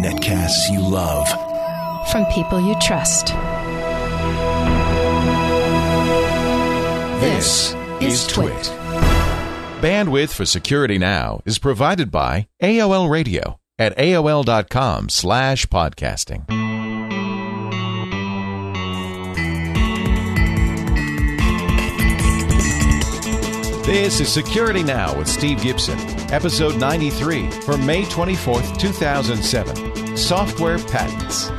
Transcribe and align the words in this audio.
Netcasts 0.00 0.70
you 0.70 0.80
love. 0.80 1.28
From 2.10 2.24
people 2.26 2.60
you 2.60 2.74
trust. 2.80 3.28
This 7.20 7.74
is 8.00 8.26
Twit. 8.26 8.72
Bandwidth 9.82 10.30
for 10.30 10.46
Security 10.46 10.98
Now 10.98 11.40
is 11.44 11.58
provided 11.58 12.10
by 12.10 12.48
AOL 12.62 13.10
Radio 13.10 13.58
at 13.78 13.96
AOL.com 13.96 15.08
slash 15.08 15.66
podcasting. 15.66 16.59
This 23.84 24.20
is 24.20 24.30
Security 24.32 24.82
Now 24.82 25.16
with 25.16 25.26
Steve 25.26 25.62
Gibson, 25.62 25.98
episode 26.32 26.76
93 26.78 27.50
for 27.62 27.76
May 27.78 28.02
24th, 28.02 28.78
2007. 28.78 30.16
Software 30.16 30.78
Patents. 30.78 31.50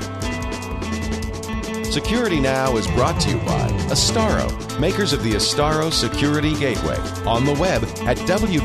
Security 1.92 2.40
Now 2.40 2.78
is 2.78 2.88
brought 2.92 3.20
to 3.22 3.32
you 3.32 3.38
by 3.40 3.68
Astaro, 3.90 4.80
makers 4.80 5.12
of 5.14 5.24
the 5.24 5.32
Astaro 5.34 5.92
Security 5.92 6.54
Gateway, 6.56 6.98
on 7.26 7.44
the 7.44 7.54
web 7.54 7.84
at 8.08 8.18
www.astaro.com. 8.18 8.56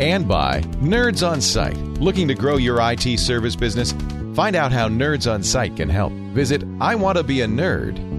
And 0.00 0.28
by 0.28 0.60
Nerds 0.60 1.28
on 1.28 1.40
Site. 1.40 1.76
Looking 1.76 2.28
to 2.28 2.34
grow 2.34 2.56
your 2.56 2.78
IT 2.80 3.18
service 3.18 3.56
business? 3.56 3.92
Find 4.34 4.54
out 4.54 4.70
how 4.72 4.88
Nerds 4.88 5.30
on 5.30 5.42
Site 5.42 5.76
can 5.76 5.88
help. 5.88 6.12
Visit 6.12 6.62
iwanttobeanerd.com. 6.78 8.15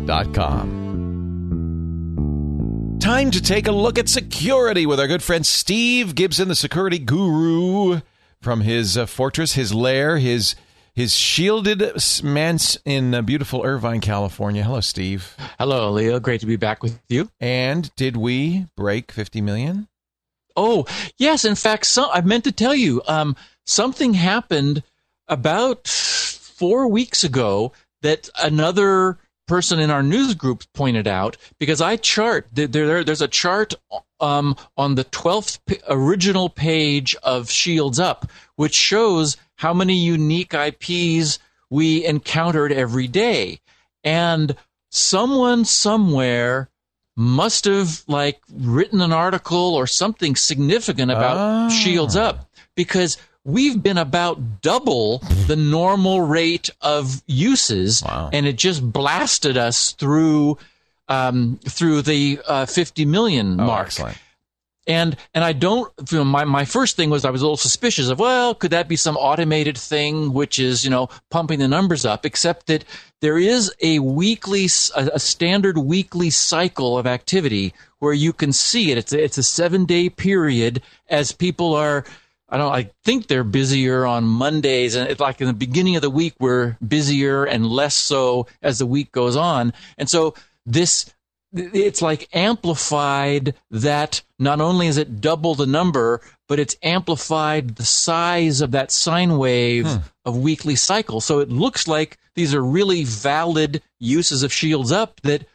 Time 3.01 3.29
to 3.29 3.41
take 3.41 3.67
a 3.67 3.73
look 3.73 3.99
at 3.99 4.07
security 4.07 4.85
with 4.85 5.01
our 5.01 5.07
good 5.07 5.21
friend 5.21 5.45
Steve 5.45 6.15
Gibson, 6.15 6.47
the 6.47 6.55
security 6.55 6.97
guru 6.97 7.99
from 8.41 8.61
his 8.61 8.97
uh, 8.97 9.05
fortress, 9.05 9.53
his 9.53 9.73
lair, 9.73 10.17
his 10.17 10.55
his 10.95 11.13
shielded 11.13 11.83
manse 12.23 12.77
in 12.85 13.13
uh, 13.13 13.21
beautiful 13.21 13.63
Irvine, 13.65 13.99
California. 13.99 14.63
Hello, 14.63 14.79
Steve. 14.79 15.35
Hello, 15.59 15.91
Leo. 15.91 16.21
Great 16.21 16.39
to 16.39 16.47
be 16.47 16.55
back 16.55 16.81
with 16.81 17.01
you. 17.09 17.29
And 17.41 17.93
did 17.97 18.15
we 18.15 18.67
break 18.77 19.11
50 19.11 19.41
million? 19.41 19.89
Oh, 20.55 20.85
yes. 21.17 21.43
In 21.43 21.55
fact, 21.55 21.85
so, 21.85 22.09
I 22.09 22.21
meant 22.21 22.45
to 22.45 22.53
tell 22.53 22.73
you 22.73 23.01
um, 23.07 23.35
something 23.65 24.13
happened 24.13 24.83
about 25.27 25.87
four 25.87 26.87
weeks 26.87 27.25
ago 27.25 27.73
that 28.01 28.29
another 28.41 29.19
person 29.47 29.79
in 29.79 29.89
our 29.89 30.03
news 30.03 30.35
group 30.35 30.63
pointed 30.73 31.07
out 31.07 31.37
because 31.59 31.81
I 31.81 31.95
chart 31.95 32.47
there, 32.51 32.67
there 32.67 33.03
there's 33.03 33.21
a 33.21 33.27
chart 33.27 33.73
um, 34.19 34.55
on 34.75 34.95
the 34.95 35.05
12th 35.05 35.59
p- 35.65 35.77
original 35.89 36.49
page 36.49 37.15
of 37.23 37.49
Shields 37.49 37.99
Up 37.99 38.29
which 38.55 38.75
shows 38.75 39.37
how 39.55 39.73
many 39.73 39.95
unique 39.95 40.53
IPs 40.53 41.39
we 41.69 42.05
encountered 42.05 42.71
every 42.71 43.07
day 43.07 43.59
and 44.03 44.55
someone 44.91 45.65
somewhere 45.65 46.69
must 47.15 47.65
have 47.65 48.03
like 48.07 48.39
written 48.53 49.01
an 49.01 49.11
article 49.11 49.75
or 49.75 49.87
something 49.87 50.35
significant 50.35 51.11
about 51.11 51.37
Ah. 51.37 51.69
Shields 51.69 52.15
Up 52.15 52.49
because 52.75 53.17
we've 53.47 53.81
been 53.81 53.97
about 53.97 54.61
double 54.61 55.19
the 55.47 55.55
normal 55.55 56.21
rate 56.21 56.69
of 56.81 57.23
uses 57.27 58.03
Wow. 58.03 58.29
and 58.33 58.45
it 58.45 58.57
just 58.57 58.81
blasted 58.91 59.57
us 59.57 59.93
through 59.93 60.57
um, 61.07 61.57
through 61.67 62.01
the 62.01 62.39
uh, 62.47 62.65
50 62.65 63.05
million 63.05 63.59
Oh, 63.59 63.65
mark 63.65 63.87
excellent. 63.87 64.17
and 64.85 65.15
and 65.33 65.43
I 65.43 65.53
don't. 65.53 65.91
You 66.11 66.17
know, 66.19 66.23
my 66.25 66.43
my 66.43 66.65
first 66.65 66.97
thing 66.97 67.09
was 67.09 67.23
I 67.23 67.29
was 67.29 67.41
a 67.41 67.45
little 67.45 67.55
suspicious 67.57 68.09
of 68.09 68.19
well, 68.19 68.53
could 68.53 68.71
that 68.71 68.87
be 68.89 68.97
some 68.97 69.15
automated 69.15 69.77
thing 69.77 70.33
which 70.33 70.59
is 70.59 70.83
you 70.83 70.89
know 70.89 71.07
pumping 71.29 71.59
the 71.59 71.67
numbers 71.69 72.05
up? 72.05 72.25
Except 72.25 72.67
that 72.67 72.83
there 73.21 73.37
is 73.37 73.73
a 73.81 73.99
weekly, 73.99 74.65
a, 74.95 75.09
a 75.13 75.19
standard 75.19 75.77
weekly 75.77 76.29
cycle 76.29 76.97
of 76.97 77.07
activity 77.07 77.73
where 77.99 78.13
you 78.13 78.31
can 78.33 78.51
see 78.53 78.91
it. 78.91 78.97
It's 78.97 79.13
a, 79.13 79.23
it's 79.23 79.37
a 79.37 79.43
seven 79.43 79.85
day 79.85 80.09
period 80.09 80.81
as 81.09 81.31
people 81.31 81.73
are. 81.73 82.03
I 82.49 82.57
don't. 82.57 82.71
I 82.71 82.91
think 83.03 83.27
they're 83.27 83.43
busier 83.43 84.05
on 84.05 84.23
Mondays, 84.23 84.95
and 84.95 85.09
it's 85.09 85.19
like 85.19 85.41
in 85.41 85.47
the 85.47 85.53
beginning 85.53 85.95
of 85.95 86.01
the 86.01 86.09
week 86.09 86.33
we're 86.39 86.77
busier 86.85 87.43
and 87.43 87.65
less 87.65 87.95
so 87.95 88.47
as 88.61 88.79
the 88.79 88.85
week 88.85 89.11
goes 89.11 89.35
on. 89.35 89.73
And 89.97 90.09
so 90.09 90.33
this 90.65 91.13
it's 91.53 92.01
like 92.01 92.29
amplified 92.33 93.55
that 93.71 94.21
not 94.37 94.61
only 94.61 94.87
is 94.87 94.97
it 94.97 95.21
double 95.21 95.55
the 95.55 95.65
number, 95.65 96.21
but 96.47 96.59
it's 96.59 96.75
amplified 96.83 97.75
the 97.75 97.85
size 97.85 98.61
of 98.61 98.71
that 98.71 98.91
sine 98.91 99.37
wave 99.37 99.87
hmm. 99.87 99.97
of 100.25 100.37
weekly 100.37 100.75
cycle. 100.75 101.21
So 101.21 101.39
it 101.39 101.49
looks 101.49 101.87
like 101.87 102.17
these 102.35 102.53
are 102.53 102.63
really 102.63 103.03
valid 103.03 103.81
uses 103.99 104.43
of 104.43 104.53
Shields 104.53 104.91
Up 104.91 105.21
that 105.21 105.47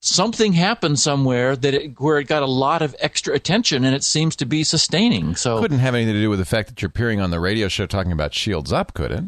something 0.00 0.52
happened 0.52 0.98
somewhere 0.98 1.56
that 1.56 1.74
it, 1.74 2.00
where 2.00 2.18
it 2.18 2.24
got 2.24 2.42
a 2.42 2.46
lot 2.46 2.82
of 2.82 2.94
extra 3.00 3.34
attention 3.34 3.84
and 3.84 3.94
it 3.94 4.04
seems 4.04 4.36
to 4.36 4.46
be 4.46 4.62
sustaining. 4.64 5.34
So 5.36 5.60
Couldn't 5.60 5.78
have 5.80 5.94
anything 5.94 6.14
to 6.14 6.20
do 6.20 6.30
with 6.30 6.38
the 6.38 6.44
fact 6.44 6.68
that 6.68 6.80
you're 6.80 6.88
appearing 6.88 7.20
on 7.20 7.30
the 7.30 7.40
radio 7.40 7.68
show 7.68 7.86
talking 7.86 8.12
about 8.12 8.34
Shields 8.34 8.72
Up, 8.72 8.94
could 8.94 9.10
it? 9.10 9.24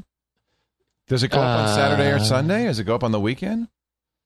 Does 1.08 1.22
it 1.24 1.28
go 1.32 1.38
up 1.40 1.68
on 1.68 1.74
Saturday 1.74 2.10
or 2.12 2.16
Uh, 2.16 2.24
Sunday? 2.24 2.64
Does 2.66 2.78
it 2.78 2.84
go 2.84 2.94
up 2.94 3.02
on 3.02 3.10
the 3.10 3.18
weekend? 3.20 3.66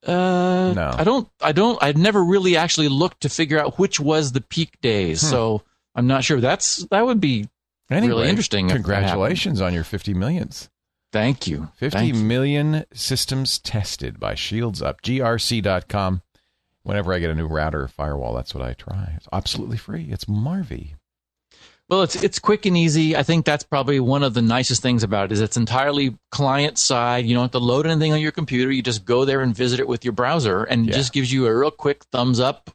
Uh, 0.06 0.72
No. 0.74 0.90
I 0.94 1.02
don't. 1.04 1.28
I 1.40 1.52
don't. 1.52 1.82
I'd 1.82 1.96
never 1.96 2.22
really 2.22 2.58
actually 2.58 2.88
looked 2.88 3.22
to 3.22 3.30
figure 3.30 3.58
out 3.58 3.78
which 3.78 3.98
was 3.98 4.32
the 4.32 4.42
peak 4.42 4.78
days. 4.82 5.22
Hmm. 5.22 5.28
So 5.28 5.62
I'm 5.94 6.06
not 6.06 6.24
sure. 6.24 6.40
That's 6.42 6.84
that 6.90 7.06
would 7.06 7.20
be 7.20 7.48
Anyway, 7.90 8.08
really 8.16 8.28
interesting 8.28 8.68
Congratulations 8.68 9.60
on 9.62 9.72
your 9.72 9.84
50 9.84 10.12
millions. 10.12 10.68
Thank 11.12 11.46
you. 11.46 11.68
Fifty 11.76 12.12
Thank 12.12 12.14
you. 12.16 12.84
systems 12.92 13.58
tested 13.60 14.18
by 14.20 14.34
Shields 14.34 14.82
Up. 14.82 15.00
GRC.com. 15.00 16.20
Whenever 16.84 17.12
I 17.12 17.18
get 17.18 17.30
a 17.30 17.34
new 17.34 17.46
router 17.46 17.82
or 17.82 17.88
firewall, 17.88 18.34
that's 18.34 18.54
what 18.54 18.62
I 18.64 18.74
try. 18.74 19.14
It's 19.16 19.26
absolutely 19.32 19.76
free. 19.78 20.08
It's 20.10 20.26
Marvy. 20.26 20.94
Well, 21.88 22.02
it's 22.02 22.22
it's 22.22 22.38
quick 22.38 22.64
and 22.64 22.76
easy. 22.76 23.14
I 23.16 23.22
think 23.22 23.44
that's 23.44 23.64
probably 23.64 24.00
one 24.00 24.22
of 24.22 24.32
the 24.32 24.40
nicest 24.42 24.80
things 24.80 25.02
about 25.02 25.26
it 25.26 25.32
is 25.32 25.40
it's 25.42 25.56
entirely 25.58 26.16
client 26.30 26.78
side. 26.78 27.26
You 27.26 27.34
don't 27.34 27.44
have 27.44 27.50
to 27.52 27.58
load 27.58 27.86
anything 27.86 28.12
on 28.12 28.20
your 28.20 28.32
computer. 28.32 28.70
You 28.70 28.82
just 28.82 29.04
go 29.04 29.24
there 29.26 29.40
and 29.40 29.54
visit 29.54 29.80
it 29.80 29.88
with 29.88 30.02
your 30.04 30.12
browser, 30.12 30.64
and 30.64 30.86
it 30.86 30.92
Yeah. 30.92 30.96
just 30.98 31.12
gives 31.12 31.30
you 31.32 31.46
a 31.46 31.54
real 31.58 31.70
quick 31.70 32.04
thumbs 32.10 32.40
up. 32.40 32.70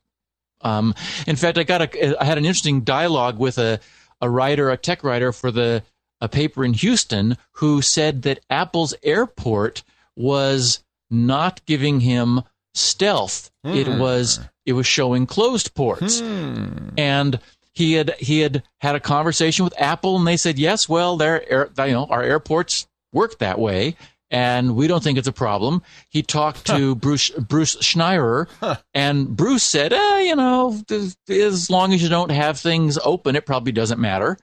Um, 0.62 0.94
in 1.26 1.36
fact, 1.38 1.58
I 1.58 1.64
got 1.64 1.82
a 1.82 2.22
I 2.22 2.26
had 2.26 2.38
an 2.38 2.46
interesting 2.46 2.82
dialogue 2.82 3.40
with 3.40 3.58
a 3.58 3.80
a 4.22 4.30
writer, 4.30 4.70
a 4.70 4.78
tech 4.78 5.04
writer 5.04 5.32
for 5.32 5.50
the 5.52 5.82
a 6.22 6.28
paper 6.30 6.64
in 6.66 6.74
Houston, 6.74 7.38
who 7.54 7.82
said 7.82 8.24
that 8.24 8.42
Apple's 8.50 8.94
airport 9.04 9.84
was 10.16 10.84
not 11.10 11.66
giving 11.66 12.02
him 12.02 12.42
stealth. 12.76 13.49
It 13.64 13.88
Hmm. 13.88 14.00
was 14.00 14.40
it 14.66 14.74
was 14.74 14.88
showing 14.88 15.26
closed 15.26 15.74
ports 15.76 16.20
Hmm. 16.22 16.90
and 16.98 17.40
he 17.74 17.94
had 17.94 18.16
he 18.20 18.40
had 18.40 18.64
had 18.80 18.96
a 18.96 19.00
conversation 19.00 19.64
with 19.66 19.74
Apple, 19.80 20.16
and 20.18 20.26
they 20.28 20.38
said 20.38 20.58
yes. 20.60 20.88
Well, 20.90 21.18
their 21.18 21.50
air, 21.52 21.70
you 21.88 21.94
know 21.94 22.06
our 22.10 22.24
airports 22.24 22.88
work 23.14 23.40
that 23.40 23.60
way, 23.60 23.96
and 24.32 24.76
we 24.76 24.88
don't 24.88 25.04
think 25.04 25.18
it's 25.18 25.28
a 25.28 25.32
problem. 25.34 25.82
He 26.10 26.22
talked 26.22 26.66
to 26.68 26.96
Bruce 26.96 27.30
Bruce 27.32 27.76
Schneier, 27.78 28.48
and 28.94 29.36
Bruce 29.36 29.64
said, 29.64 29.92
eh, 29.94 30.20
you 30.22 30.36
know, 30.36 30.82
as 31.30 31.70
long 31.70 31.94
as 31.94 32.02
you 32.04 32.10
don't 32.10 32.32
have 32.32 32.60
things 32.60 32.98
open, 33.04 33.36
it 33.36 33.46
probably 33.46 33.72
doesn't 33.72 34.00
matter. 34.00 34.38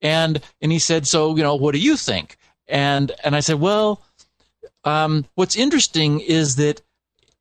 And 0.00 0.40
and 0.60 0.70
he 0.72 0.78
said, 0.78 1.06
so 1.06 1.36
you 1.36 1.42
know, 1.42 1.54
what 1.56 1.72
do 1.72 1.78
you 1.78 1.96
think? 1.96 2.36
And 2.68 3.12
and 3.24 3.34
I 3.36 3.40
said, 3.40 3.60
well, 3.60 4.02
um, 4.84 5.26
what's 5.34 5.56
interesting 5.56 6.20
is 6.20 6.56
that 6.56 6.80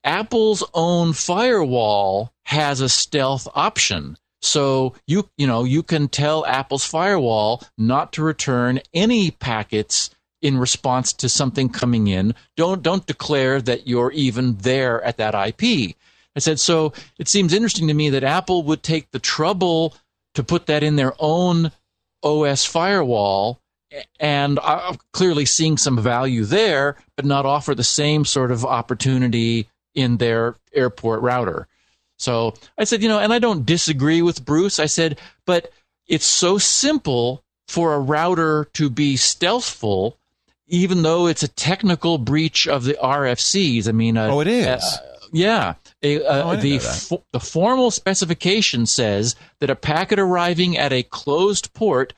Apple's 0.04 0.64
own 0.74 1.14
firewall 1.14 2.34
has 2.46 2.82
a 2.82 2.90
stealth 2.90 3.48
option. 3.54 4.18
So 4.42 4.96
you 5.06 5.30
you 5.38 5.46
know 5.46 5.64
you 5.64 5.84
can 5.84 6.08
tell 6.08 6.46
Apple's 6.46 6.86
firewall 6.86 7.64
not 7.78 8.14
to 8.14 8.24
return 8.24 8.82
any 8.94 9.32
packets 9.32 10.10
in 10.42 10.58
response 10.58 11.14
to 11.14 11.30
something 11.30 11.70
coming 11.70 12.08
in. 12.08 12.34
Don't 12.58 12.82
don't 12.82 13.06
declare 13.06 13.62
that 13.62 13.88
you're 13.88 14.12
even 14.12 14.58
there 14.58 15.02
at 15.04 15.18
that 15.18 15.36
IP. 15.36 15.96
I 16.36 16.40
said 16.40 16.60
so 16.60 16.94
it 17.20 17.28
seems 17.28 17.54
interesting 17.54 17.88
to 17.88 17.94
me 17.94 18.10
that 18.10 18.24
Apple 18.24 18.64
would 18.64 18.82
take 18.82 19.12
the 19.12 19.20
trouble 19.20 19.96
to 20.34 20.44
put 20.44 20.66
that 20.66 20.82
in 20.82 20.96
their 20.96 21.14
own 21.20 21.72
OS 22.24 22.66
firewall 22.66 23.62
and 24.20 24.60
I'm 24.60 24.98
clearly 25.12 25.46
seeing 25.46 25.78
some 25.78 26.00
value 26.02 26.46
there, 26.46 26.96
but 27.16 27.26
not 27.26 27.46
offer 27.46 27.76
the 27.76 27.84
same 27.84 28.24
sort 28.26 28.52
of 28.52 28.66
opportunity 28.66 29.68
in 29.96 30.18
their 30.18 30.56
airport 30.74 31.22
router. 31.22 31.68
So 32.18 32.54
I 32.78 32.84
said, 32.84 33.02
you 33.02 33.10
know, 33.10 33.20
and 33.20 33.34
I 33.34 33.40
don't 33.40 33.66
disagree 33.66 34.22
with 34.22 34.46
Bruce. 34.46 34.80
I 34.80 34.86
said, 34.86 35.20
but 35.46 35.72
it's 36.08 36.26
so 36.26 36.58
simple 36.58 37.44
for 37.68 37.94
a 37.94 38.00
router 38.00 38.66
to 38.74 38.90
be 38.90 39.16
stealthful, 39.16 40.14
even 40.68 41.02
though 41.02 41.26
it's 41.28 41.44
a 41.44 41.48
technical 41.48 42.18
breach 42.18 42.68
of 42.68 42.84
the 42.84 42.94
RFCs. 43.02 43.88
I 43.88 43.92
mean, 43.92 44.18
uh, 44.18 44.28
Oh, 44.28 44.40
it 44.42 44.48
is. 44.48 45.00
yeah, 45.32 45.76
A, 46.04 46.24
uh, 46.24 46.52
Oh, 46.52 46.56
the 46.58 46.78
fo- 46.80 47.24
the 47.32 47.40
formal 47.40 47.90
specification 47.92 48.86
says 48.86 49.36
that 49.60 49.70
a 49.70 49.76
packet 49.76 50.20
arriving 50.20 50.78
at 50.78 50.94
a 50.94 51.04
closed 51.04 51.74
port 51.74 52.14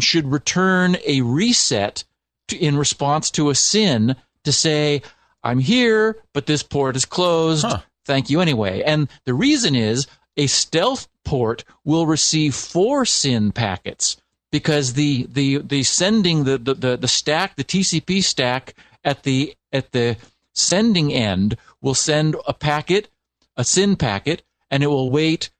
should 0.00 0.30
return 0.30 0.98
a 1.06 1.22
reset 1.22 2.04
to, 2.48 2.56
in 2.56 2.76
response 2.76 3.30
to 3.32 3.48
a 3.50 3.54
SYN 3.54 4.14
to 4.44 4.52
say, 4.52 5.02
"I'm 5.42 5.58
here, 5.58 6.16
but 6.32 6.46
this 6.46 6.62
port 6.62 6.96
is 6.96 7.04
closed. 7.04 7.64
Huh. 7.64 7.80
Thank 8.04 8.30
you 8.30 8.40
anyway." 8.40 8.82
And 8.82 9.08
the 9.24 9.34
reason 9.34 9.74
is 9.74 10.06
a 10.36 10.46
stealth 10.46 11.08
port 11.24 11.64
will 11.84 12.06
receive 12.06 12.54
four 12.54 13.04
SYN 13.04 13.52
packets 13.52 14.16
because 14.50 14.94
the 14.94 15.26
the 15.30 15.58
the 15.58 15.82
sending 15.82 16.44
the 16.44 16.58
the, 16.58 16.74
the, 16.74 16.96
the 16.96 17.08
stack 17.08 17.56
the 17.56 17.64
TCP 17.64 18.22
stack 18.22 18.74
at 19.04 19.24
the 19.24 19.54
at 19.72 19.92
the 19.92 20.16
sending 20.54 21.12
end 21.12 21.56
will 21.82 21.94
send 21.94 22.36
a 22.46 22.54
packet 22.54 23.08
a 23.56 23.64
SYN 23.64 23.96
packet 23.96 24.42
and 24.70 24.82
it 24.82 24.86
will 24.86 25.10
wait 25.10 25.50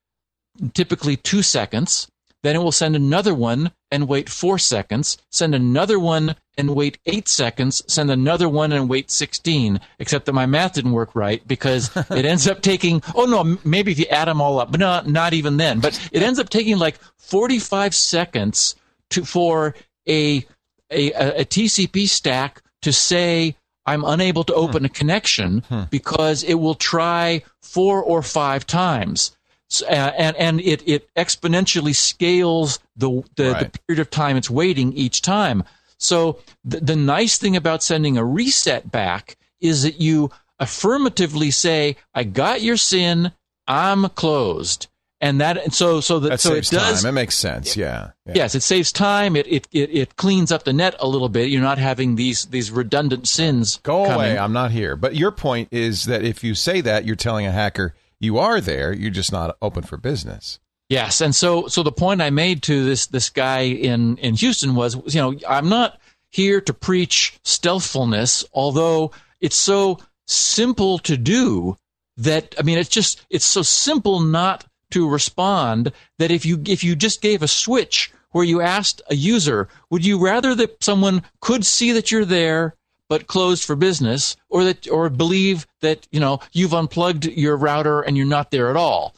typically 0.74 1.16
two 1.16 1.42
seconds. 1.42 2.08
Then 2.42 2.54
it 2.56 2.60
will 2.60 2.72
send 2.72 2.94
another 2.94 3.34
one 3.34 3.72
and 3.90 4.08
wait 4.08 4.28
four 4.28 4.58
seconds, 4.58 5.19
send 5.31 5.54
another 5.54 5.98
one 5.98 6.36
and 6.58 6.75
wait 6.75 6.99
eight 7.06 7.28
seconds, 7.28 7.82
send 7.87 8.10
another 8.10 8.49
one 8.49 8.72
and 8.72 8.88
wait 8.88 9.10
16. 9.10 9.81
Except 9.99 10.26
that 10.26 10.32
my 10.32 10.44
math 10.44 10.75
didn't 10.75 10.93
work 10.93 11.14
right 11.14 11.46
because 11.46 11.90
it 12.10 12.25
ends 12.26 12.46
up 12.46 12.60
taking, 12.60 13.02
oh 13.14 13.25
no, 13.25 13.56
maybe 13.64 13.93
if 13.93 13.99
you 13.99 14.06
add 14.06 14.28
them 14.28 14.40
all 14.43 14.58
up, 14.58 14.70
but 14.70 14.81
not, 14.81 15.06
not 15.08 15.32
even 15.32 15.56
then. 15.56 15.81
But 15.81 15.99
it 16.12 16.22
ends 16.22 16.38
up 16.38 16.50
taking 16.50 16.76
like 16.78 16.99
45 17.16 17.94
seconds 17.94 18.75
to, 19.10 19.25
for 19.25 19.75
a, 20.06 20.44
a, 20.90 21.12
a 21.12 21.44
TCP 21.44 22.08
stack 22.08 22.60
to 22.82 22.93
say, 22.93 23.55
I'm 23.87 24.05
unable 24.05 24.44
to 24.44 24.55
open 24.55 24.84
a 24.84 24.88
connection 24.90 25.62
because 25.90 26.43
it 26.44 26.55
will 26.55 26.75
try 26.75 27.43
four 27.62 28.02
or 28.02 28.20
five 28.22 28.66
times. 28.66 29.34
S- 29.70 29.82
uh, 29.82 30.12
and 30.16 30.37
and 30.37 30.60
it, 30.60 30.82
it 30.87 31.08
exponentially 31.14 31.94
scales 31.94 32.78
the, 32.96 33.22
the, 33.37 33.52
Right. 33.52 33.72
the 33.72 33.78
period 33.87 34.00
of 34.00 34.10
time 34.10 34.37
it's 34.37 34.50
waiting 34.50 34.93
each 34.93 35.22
time. 35.22 35.64
So 35.98 36.38
the, 36.64 36.80
the 36.80 36.96
nice 36.96 37.38
thing 37.38 37.56
about 37.56 37.82
sending 37.82 38.16
a 38.16 38.24
reset 38.24 38.90
back 38.90 39.36
is 39.60 39.82
that 39.82 40.00
you 40.00 40.30
affirmatively 40.58 41.50
say, 41.50 41.96
"I 42.14 42.24
got 42.24 42.62
your 42.62 42.76
SYN, 42.76 43.32
I'm 43.66 44.08
closed," 44.10 44.86
and 45.20 45.40
that 45.40 45.58
and 45.58 45.74
so 45.74 46.00
so 46.00 46.20
that, 46.20 46.28
That 46.30 46.40
so 46.40 46.50
it 46.50 46.66
saves 46.66 46.70
does 46.70 47.02
time. 47.02 47.08
It 47.08 47.12
makes 47.12 47.34
sense. 47.34 47.76
Yeah. 47.76 48.10
yeah. 48.24 48.32
Yes, 48.36 48.54
it 48.54 48.62
saves 48.62 48.92
time. 48.92 49.34
It, 49.36 49.46
it 49.48 49.68
it 49.72 49.90
it 49.90 50.16
cleans 50.16 50.52
up 50.52 50.64
the 50.64 50.72
net 50.72 50.94
a 51.00 51.08
little 51.08 51.28
bit. 51.28 51.50
You're 51.50 51.62
not 51.62 51.78
having 51.78 52.14
these 52.14 52.46
these 52.46 52.70
redundant 52.70 53.26
SYNs. 53.26 53.82
Go 53.82 54.04
coming. 54.04 54.16
away. 54.16 54.38
I'm 54.38 54.52
not 54.52 54.70
here. 54.70 54.94
But 54.96 55.16
your 55.16 55.32
point 55.32 55.68
is 55.72 56.04
that 56.04 56.22
if 56.22 56.44
you 56.44 56.54
say 56.54 56.80
that, 56.82 57.04
you're 57.04 57.16
telling 57.16 57.46
a 57.46 57.52
hacker 57.52 57.94
you 58.20 58.38
are 58.38 58.60
there. 58.60 58.92
You're 58.92 59.10
just 59.10 59.32
not 59.32 59.56
open 59.62 59.82
for 59.82 59.96
business. 59.96 60.58
Yes, 60.88 61.20
and 61.20 61.35
so 61.35 61.67
so 61.67 61.82
the 61.82 61.93
point 61.93 62.23
I 62.23 62.31
made 62.31 62.62
to 62.64 62.85
this 62.85 63.06
this 63.06 63.29
guy 63.29 63.61
in 63.61 64.17
in 64.19 64.35
Houston 64.35 64.75
was, 64.75 64.96
you 65.14 65.20
know, 65.20 65.38
I'm 65.46 65.69
not 65.69 66.00
here 66.31 66.61
to 66.62 66.73
preach 66.73 67.38
stealthfulness, 67.44 68.44
although 68.55 69.12
it's 69.40 69.56
so 69.56 69.99
simple 70.26 70.99
to 71.00 71.17
do 71.17 71.76
that 72.17 72.55
I 72.58 72.62
mean, 72.62 72.79
it's 72.79 72.88
just 72.88 73.25
it's 73.29 73.44
so 73.44 73.62
simple 73.62 74.20
not 74.20 74.64
to 74.93 75.08
respond 75.08 75.93
that 76.19 76.31
if 76.31 76.46
you 76.46 76.62
if 76.67 76.82
you 76.82 76.96
just 76.96 77.20
gave 77.20 77.43
a 77.43 77.49
switch 77.49 78.11
where 78.31 78.44
you 78.44 78.61
asked 78.62 79.02
a 79.11 79.14
user, 79.14 79.69
would 79.91 80.06
you 80.06 80.19
rather 80.19 80.55
that 80.55 80.82
someone 80.82 81.23
could 81.41 81.67
see 81.67 81.93
that 81.93 82.11
you're 82.11 82.25
there 82.25 82.75
but 83.08 83.26
closed 83.26 83.64
for 83.64 83.75
business, 83.76 84.37
or 84.50 84.64
that 84.64 84.88
or 84.88 85.11
believe 85.11 85.67
that 85.81 86.06
you 86.11 86.20
know 86.20 86.41
you've 86.52 86.75
unplugged 86.75 87.26
your 87.26 87.56
router 87.58 88.00
and 88.00 88.17
you're 88.17 88.26
not 88.26 88.50
there 88.50 88.70
at 88.70 88.76
all? 88.76 89.14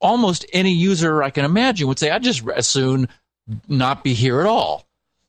Almost 0.00 0.46
any 0.52 0.72
user 0.72 1.22
I 1.22 1.30
can 1.30 1.44
imagine 1.44 1.88
would 1.88 1.98
say, 1.98 2.10
I'd 2.10 2.22
just 2.22 2.46
as 2.48 2.66
soon 2.66 3.08
not 3.68 4.04
be 4.04 4.14
here 4.14 4.40
at 4.40 4.46
all. 4.46 4.86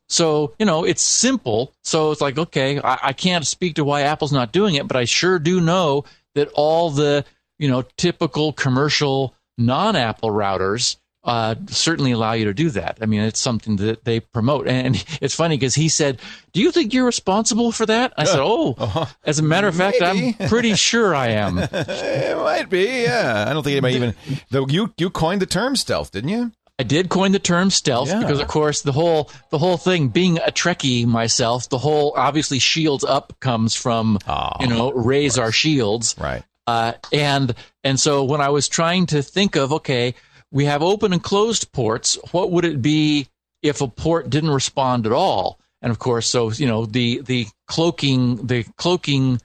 So, 0.08 0.54
you 0.58 0.66
know, 0.66 0.84
it's 0.84 1.02
simple. 1.02 1.72
So 1.82 2.12
it's 2.12 2.20
like, 2.20 2.38
okay, 2.38 2.80
I, 2.80 2.98
I 3.02 3.12
can't 3.12 3.46
speak 3.46 3.74
to 3.76 3.84
why 3.84 4.02
Apple's 4.02 4.32
not 4.32 4.52
doing 4.52 4.76
it, 4.76 4.86
but 4.86 4.96
I 4.96 5.04
sure 5.04 5.38
do 5.38 5.60
know 5.60 6.04
that 6.34 6.48
all 6.54 6.90
the, 6.90 7.24
you 7.58 7.68
know, 7.68 7.82
typical 7.96 8.52
commercial 8.52 9.34
non 9.58 9.96
Apple 9.96 10.30
routers 10.30 10.96
uh, 11.26 11.54
certainly 11.66 12.12
allow 12.12 12.32
you 12.32 12.44
to 12.46 12.54
do 12.54 12.70
that. 12.70 12.98
I 13.02 13.06
mean, 13.06 13.20
it's 13.20 13.40
something 13.40 13.76
that 13.76 14.04
they 14.04 14.20
promote. 14.20 14.66
And 14.68 15.04
it's 15.20 15.34
funny 15.34 15.56
because 15.56 15.74
he 15.74 15.88
said, 15.90 16.20
Do 16.52 16.62
you 16.62 16.70
think 16.72 16.94
you're 16.94 17.04
responsible 17.04 17.72
for 17.72 17.84
that? 17.86 18.14
I 18.16 18.24
said, 18.24 18.38
Oh, 18.40 19.10
as 19.24 19.38
a 19.38 19.42
matter 19.42 19.66
of 19.68 19.74
fact, 19.74 19.98
maybe. 20.00 20.36
I'm 20.40 20.48
pretty 20.48 20.74
sure 20.76 21.14
I 21.14 21.28
am. 21.28 21.58
It 21.68 22.36
might 22.38 22.70
be. 22.70 23.02
Yeah. 23.02 23.44
I 23.48 23.52
don't 23.52 23.62
think 23.64 23.72
anybody 23.72 23.96
even. 23.96 24.14
Though 24.50 24.66
you 24.68 24.94
you 24.96 25.10
coined 25.10 25.42
the 25.42 25.46
term 25.46 25.76
stealth, 25.76 26.12
didn't 26.12 26.30
you? 26.30 26.52
I 26.78 26.82
did 26.82 27.08
coin 27.08 27.32
the 27.32 27.38
term 27.38 27.70
stealth 27.70 28.08
Yeah. 28.08 28.20
because, 28.20 28.38
of 28.38 28.48
course, 28.48 28.82
the 28.82 28.92
whole 28.92 29.30
the 29.50 29.58
whole 29.58 29.78
thing. 29.78 30.08
Being 30.08 30.38
a 30.38 30.52
Trekkie 30.52 31.06
myself, 31.06 31.68
the 31.70 31.78
whole 31.78 32.12
obviously 32.16 32.58
shields 32.58 33.02
up 33.02 33.32
comes 33.40 33.74
from 33.74 34.18
Oh, 34.28 34.50
you 34.60 34.66
know 34.68 34.92
raise 34.92 35.38
our 35.38 35.50
shields, 35.52 36.14
Right. 36.18 36.42
uh, 36.66 36.92
and 37.12 37.54
and 37.82 37.98
so 37.98 38.24
when 38.24 38.40
I 38.42 38.50
was 38.50 38.68
trying 38.68 39.06
to 39.06 39.22
think 39.22 39.56
of 39.56 39.72
okay, 39.72 40.14
we 40.50 40.64
have 40.66 40.82
open 40.82 41.12
and 41.12 41.22
closed 41.22 41.72
ports. 41.72 42.18
What 42.32 42.50
would 42.50 42.64
it 42.64 42.80
be 42.82 43.28
if 43.62 43.80
a 43.80 43.88
port 43.88 44.30
didn't 44.30 44.50
respond 44.50 45.06
at 45.06 45.12
all? 45.12 45.58
And 45.82 45.90
of 45.90 45.98
course, 45.98 46.26
so 46.26 46.50
you 46.50 46.66
know 46.66 46.86
the 46.86 47.20
the 47.22 47.46
cloaking 47.66 48.46
the 48.46 48.64
cloaking 48.76 49.40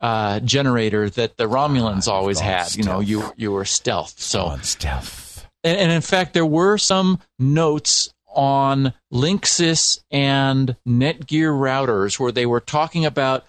uh, 0.00 0.40
generator 0.40 1.08
that 1.10 1.36
the 1.36 1.44
Romulans 1.48 2.08
always 2.08 2.38
all 2.38 2.44
had. 2.44 2.74
You 2.76 2.84
know, 2.84 3.00
you 3.00 3.32
you 3.36 3.52
were 3.52 3.64
stealth. 3.64 4.18
So 4.20 4.46
On 4.46 4.62
stealth. 4.62 5.46
and, 5.64 5.78
and 5.78 5.92
in 5.92 6.02
fact, 6.02 6.34
there 6.34 6.46
were 6.46 6.78
some 6.78 7.20
notes 7.38 8.12
on 8.28 8.92
Linksys 9.12 10.00
and 10.10 10.76
Netgear 10.86 11.52
routers 11.52 12.18
where 12.18 12.32
they 12.32 12.46
were 12.46 12.60
talking 12.60 13.06
about. 13.06 13.44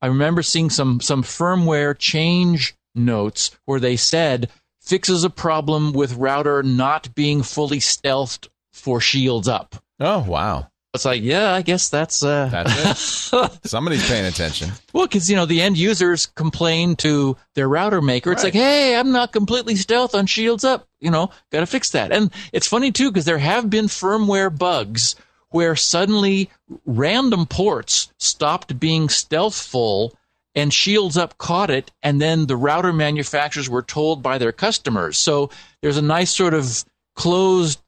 I 0.00 0.06
remember 0.06 0.42
seeing 0.42 0.70
some 0.70 1.00
some 1.00 1.22
firmware 1.22 1.96
change 1.98 2.74
notes 2.94 3.50
where 3.64 3.80
they 3.80 3.96
said 3.96 4.50
fixes 4.82 5.24
a 5.24 5.30
problem 5.30 5.92
with 5.92 6.14
router 6.16 6.62
not 6.62 7.14
being 7.14 7.42
fully 7.42 7.78
stealthed 7.78 8.48
for 8.72 9.00
shields 9.00 9.48
up. 9.48 9.76
Oh 10.00 10.20
wow. 10.26 10.68
It's 10.94 11.06
like, 11.06 11.22
yeah, 11.22 11.54
I 11.54 11.62
guess 11.62 11.88
that's 11.88 12.22
uh, 12.22 12.50
That's 12.52 13.32
it. 13.32 13.64
Somebody's 13.66 14.06
paying 14.06 14.26
attention. 14.26 14.72
well, 14.92 15.06
because 15.06 15.30
you 15.30 15.36
know 15.36 15.46
the 15.46 15.62
end 15.62 15.78
users 15.78 16.26
complain 16.26 16.96
to 16.96 17.34
their 17.54 17.66
router 17.66 18.02
maker. 18.02 18.30
It's 18.30 18.44
Right. 18.44 18.52
like, 18.52 18.62
hey, 18.62 18.96
I'm 18.96 19.10
not 19.10 19.32
completely 19.32 19.74
stealth 19.76 20.14
on 20.14 20.26
Shields 20.26 20.64
Up. 20.64 20.86
You 21.00 21.10
know, 21.10 21.30
got 21.50 21.60
to 21.60 21.66
fix 21.66 21.90
that. 21.92 22.12
And 22.12 22.30
it's 22.52 22.66
funny 22.68 22.92
too 22.92 23.10
because 23.10 23.24
there 23.24 23.38
have 23.38 23.70
been 23.70 23.86
firmware 23.86 24.56
bugs 24.56 25.14
where 25.48 25.76
suddenly 25.76 26.50
random 26.84 27.46
ports 27.46 28.12
stopped 28.18 28.78
being 28.78 29.08
stealthful 29.08 30.12
and 30.54 30.72
Shields 30.72 31.16
Up 31.16 31.38
caught 31.38 31.70
it, 31.70 31.90
and 32.02 32.20
then 32.20 32.46
the 32.46 32.56
router 32.56 32.92
manufacturers 32.92 33.68
were 33.68 33.82
told 33.82 34.22
by 34.22 34.38
their 34.38 34.52
customers. 34.52 35.18
So 35.18 35.50
there's 35.80 35.96
a 35.96 36.02
nice 36.02 36.30
sort 36.30 36.54
of 36.54 36.84
closed 37.14 37.80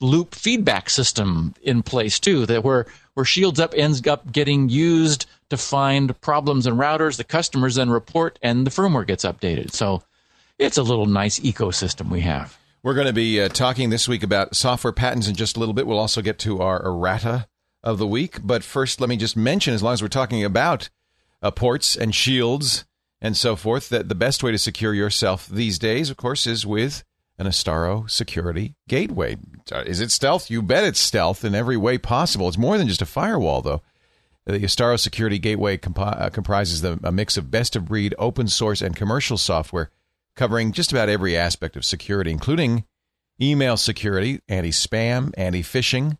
loop 0.00 0.34
feedback 0.34 0.90
system 0.90 1.54
in 1.62 1.82
place 1.82 2.20
too 2.20 2.44
that 2.44 2.62
where 2.62 2.86
where 3.14 3.24
shields 3.24 3.58
up 3.58 3.72
ends 3.74 4.06
up 4.06 4.30
getting 4.30 4.68
used 4.68 5.24
to 5.48 5.56
find 5.56 6.20
problems 6.20 6.66
in 6.66 6.74
routers 6.74 7.16
the 7.16 7.24
customers 7.24 7.76
then 7.76 7.88
report 7.88 8.38
and 8.42 8.66
the 8.66 8.70
firmware 8.70 9.06
gets 9.06 9.24
updated 9.24 9.72
so 9.72 10.02
it's 10.58 10.76
a 10.76 10.82
little 10.82 11.06
nice 11.06 11.40
ecosystem 11.40 12.10
we 12.10 12.20
have 12.20 12.58
We're 12.82 12.92
going 12.92 13.06
to 13.06 13.14
be 13.14 13.40
uh, 13.40 13.48
talking 13.48 13.88
this 13.88 14.06
week 14.06 14.22
about 14.22 14.54
software 14.54 14.92
patents 14.92 15.28
in 15.28 15.34
just 15.34 15.56
a 15.56 15.60
little 15.60 15.74
bit. 15.74 15.86
We'll 15.86 15.98
also 15.98 16.20
get 16.20 16.38
to 16.40 16.60
our 16.60 16.84
errata 16.84 17.48
of 17.82 17.98
the 17.98 18.06
week. 18.06 18.38
But 18.44 18.62
first, 18.62 19.00
let 19.00 19.08
me 19.08 19.16
just 19.16 19.36
mention, 19.36 19.74
as 19.74 19.82
long 19.82 19.94
as 19.94 20.02
we're 20.02 20.08
talking 20.08 20.44
about 20.44 20.88
uh, 21.42 21.50
ports 21.50 21.96
and 21.96 22.14
shields 22.14 22.84
and 23.20 23.36
so 23.36 23.56
forth, 23.56 23.88
that 23.88 24.08
the 24.08 24.14
best 24.14 24.42
way 24.42 24.52
to 24.52 24.58
secure 24.58 24.92
yourself 24.92 25.46
these 25.46 25.78
days, 25.78 26.10
of 26.10 26.16
course, 26.16 26.46
is 26.46 26.66
with 26.66 27.02
an 27.38 27.46
Astaro 27.46 28.08
security 28.10 28.74
gateway. 28.88 29.36
Uh, 29.70 29.82
Is 29.86 30.00
it 30.00 30.10
stealth? 30.10 30.50
You 30.50 30.62
bet 30.62 30.84
it's 30.84 31.00
stealth 31.00 31.44
in 31.44 31.54
every 31.54 31.76
way 31.76 31.98
possible. 31.98 32.48
It's 32.48 32.58
more 32.58 32.78
than 32.78 32.88
just 32.88 33.02
a 33.02 33.06
firewall, 33.06 33.62
though. 33.62 33.82
The 34.46 34.60
Astaro 34.60 34.98
Security 34.98 35.40
Gateway 35.40 35.78
uh, 35.96 36.30
comprises 36.30 36.80
the, 36.80 37.00
a 37.02 37.10
mix 37.10 37.36
of 37.36 37.50
best 37.50 37.74
of 37.74 37.86
breed 37.86 38.14
open 38.16 38.46
source 38.46 38.80
and 38.80 38.94
commercial 38.94 39.36
software 39.36 39.90
covering 40.36 40.70
just 40.70 40.92
about 40.92 41.08
every 41.08 41.36
aspect 41.36 41.74
of 41.74 41.84
security, 41.84 42.30
including 42.30 42.84
email 43.40 43.76
security, 43.76 44.40
anti 44.48 44.70
spam, 44.70 45.32
anti 45.36 45.62
phishing, 45.62 46.16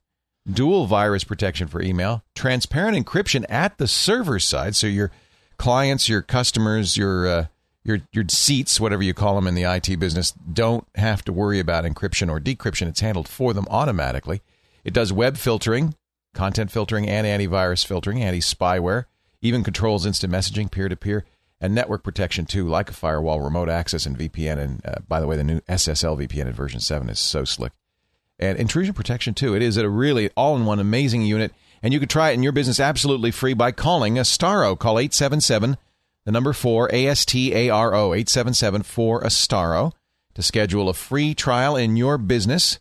dual 0.50 0.86
virus 0.86 1.24
protection 1.24 1.68
for 1.68 1.82
email, 1.82 2.22
transparent 2.34 2.96
encryption 2.96 3.44
at 3.48 3.78
the 3.78 3.88
server 3.88 4.38
side. 4.38 4.76
So 4.76 4.86
your 4.86 5.10
clients, 5.56 6.08
your 6.08 6.22
customers, 6.22 6.96
your 6.96 7.26
uh, 7.26 7.46
your 7.84 8.00
your 8.12 8.24
seats, 8.28 8.80
whatever 8.80 9.02
you 9.02 9.14
call 9.14 9.36
them 9.36 9.46
in 9.46 9.54
the 9.54 9.64
IT 9.64 9.98
business, 9.98 10.32
don't 10.32 10.86
have 10.94 11.24
to 11.24 11.32
worry 11.32 11.58
about 11.58 11.84
encryption 11.84 12.30
or 12.30 12.40
decryption. 12.40 12.88
It's 12.88 13.00
handled 13.00 13.28
for 13.28 13.52
them 13.52 13.66
automatically. 13.70 14.42
It 14.84 14.92
does 14.92 15.12
web 15.12 15.36
filtering, 15.36 15.94
content 16.34 16.70
filtering, 16.70 17.08
and 17.08 17.26
antivirus 17.26 17.86
filtering, 17.86 18.22
anti 18.22 18.40
spyware. 18.40 19.06
Even 19.42 19.62
controls 19.62 20.06
instant 20.06 20.32
messaging, 20.32 20.70
peer 20.70 20.88
to 20.88 20.96
peer, 20.96 21.24
and 21.60 21.74
network 21.74 22.02
protection 22.02 22.46
too, 22.46 22.66
like 22.66 22.90
a 22.90 22.94
firewall, 22.94 23.40
remote 23.40 23.68
access, 23.68 24.06
and 24.06 24.18
VPN. 24.18 24.58
And 24.58 24.86
uh, 24.86 24.94
by 25.06 25.20
the 25.20 25.26
way, 25.26 25.36
the 25.36 25.44
new 25.44 25.60
SSL 25.60 26.18
VPN 26.18 26.46
in 26.46 26.52
version 26.52 26.80
7 26.80 27.08
is 27.08 27.18
so 27.18 27.44
slick. 27.44 27.72
And 28.38 28.58
intrusion 28.58 28.94
protection 28.94 29.34
too. 29.34 29.54
It 29.54 29.62
is 29.62 29.76
a 29.76 29.88
really 29.88 30.30
all 30.36 30.56
in 30.56 30.66
one 30.66 30.78
amazing 30.78 31.22
unit. 31.22 31.52
And 31.82 31.92
you 31.92 32.00
can 32.00 32.08
try 32.08 32.30
it 32.30 32.34
in 32.34 32.42
your 32.42 32.52
business 32.52 32.80
absolutely 32.80 33.30
free 33.30 33.54
by 33.54 33.72
calling 33.72 34.18
a 34.18 34.22
Astaro. 34.22 34.78
Call 34.78 34.98
877 34.98 35.76
the 36.26 36.32
number 36.32 36.52
4 36.52 36.90
A 36.92 37.06
S 37.06 37.24
T 37.24 37.54
A 37.54 37.70
R 37.70 37.94
O 37.94 38.12
877 38.12 38.82
4 38.82 39.22
Astaro 39.22 39.92
to 40.34 40.42
schedule 40.42 40.90
a 40.90 40.94
free 40.94 41.34
trial 41.34 41.76
in 41.76 41.96
your 41.96 42.18
business 42.18 42.78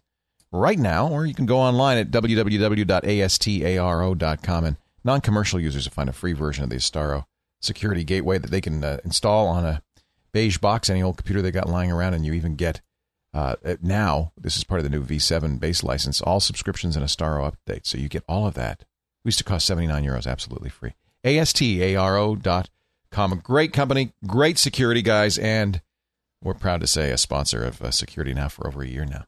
right 0.51 0.79
now, 0.79 1.07
or 1.07 1.25
you 1.25 1.33
can 1.33 1.45
go 1.45 1.59
online 1.59 1.97
at 1.97 2.11
www.astaro.com. 2.11 4.65
And 4.65 4.75
non 5.03 5.21
commercial 5.21 5.59
users 5.59 5.85
will 5.85 5.93
find 5.93 6.09
a 6.09 6.13
free 6.13 6.33
version 6.33 6.65
of 6.65 6.69
the 6.69 6.75
Astaro 6.77 7.23
security 7.61 8.03
gateway 8.03 8.37
that 8.37 8.51
they 8.51 8.61
can 8.61 8.83
uh, 8.83 8.97
install 9.05 9.47
on 9.47 9.63
a 9.63 9.81
beige 10.33 10.57
box, 10.57 10.89
any 10.89 11.01
old 11.01 11.15
computer 11.17 11.41
they 11.41 11.51
got 11.51 11.69
lying 11.69 11.91
around, 11.91 12.13
and 12.13 12.25
you 12.25 12.33
even 12.33 12.55
get 12.55 12.81
uh, 13.35 13.55
now, 13.81 14.31
this 14.39 14.55
is 14.55 14.63
part 14.63 14.79
of 14.79 14.85
the 14.85 14.89
new 14.89 15.03
V7 15.03 15.59
base 15.59 15.83
license, 15.83 16.21
all 16.21 16.39
subscriptions 16.39 16.95
and 16.95 17.05
Astaro 17.05 17.51
updates. 17.51 17.87
So 17.87 17.97
you 17.97 18.07
get 18.07 18.23
all 18.29 18.47
of 18.47 18.53
that. 18.53 18.85
We 19.25 19.29
used 19.29 19.39
to 19.39 19.43
cost 19.43 19.65
79 19.65 20.05
euros, 20.05 20.25
absolutely 20.25 20.69
free. 20.69 20.93
A-S-T-A-R-O.com. 21.25 22.63
A 23.33 23.35
great 23.35 23.73
company, 23.73 24.13
great 24.25 24.57
security 24.57 25.01
guys, 25.01 25.37
and 25.37 25.81
we're 26.41 26.53
proud 26.53 26.79
to 26.79 26.87
say 26.87 27.11
a 27.11 27.17
sponsor 27.17 27.61
of 27.63 27.81
uh, 27.81 27.91
security 27.91 28.33
now 28.33 28.47
for 28.47 28.67
over 28.67 28.83
a 28.83 28.87
year 28.87 29.03
now. 29.05 29.25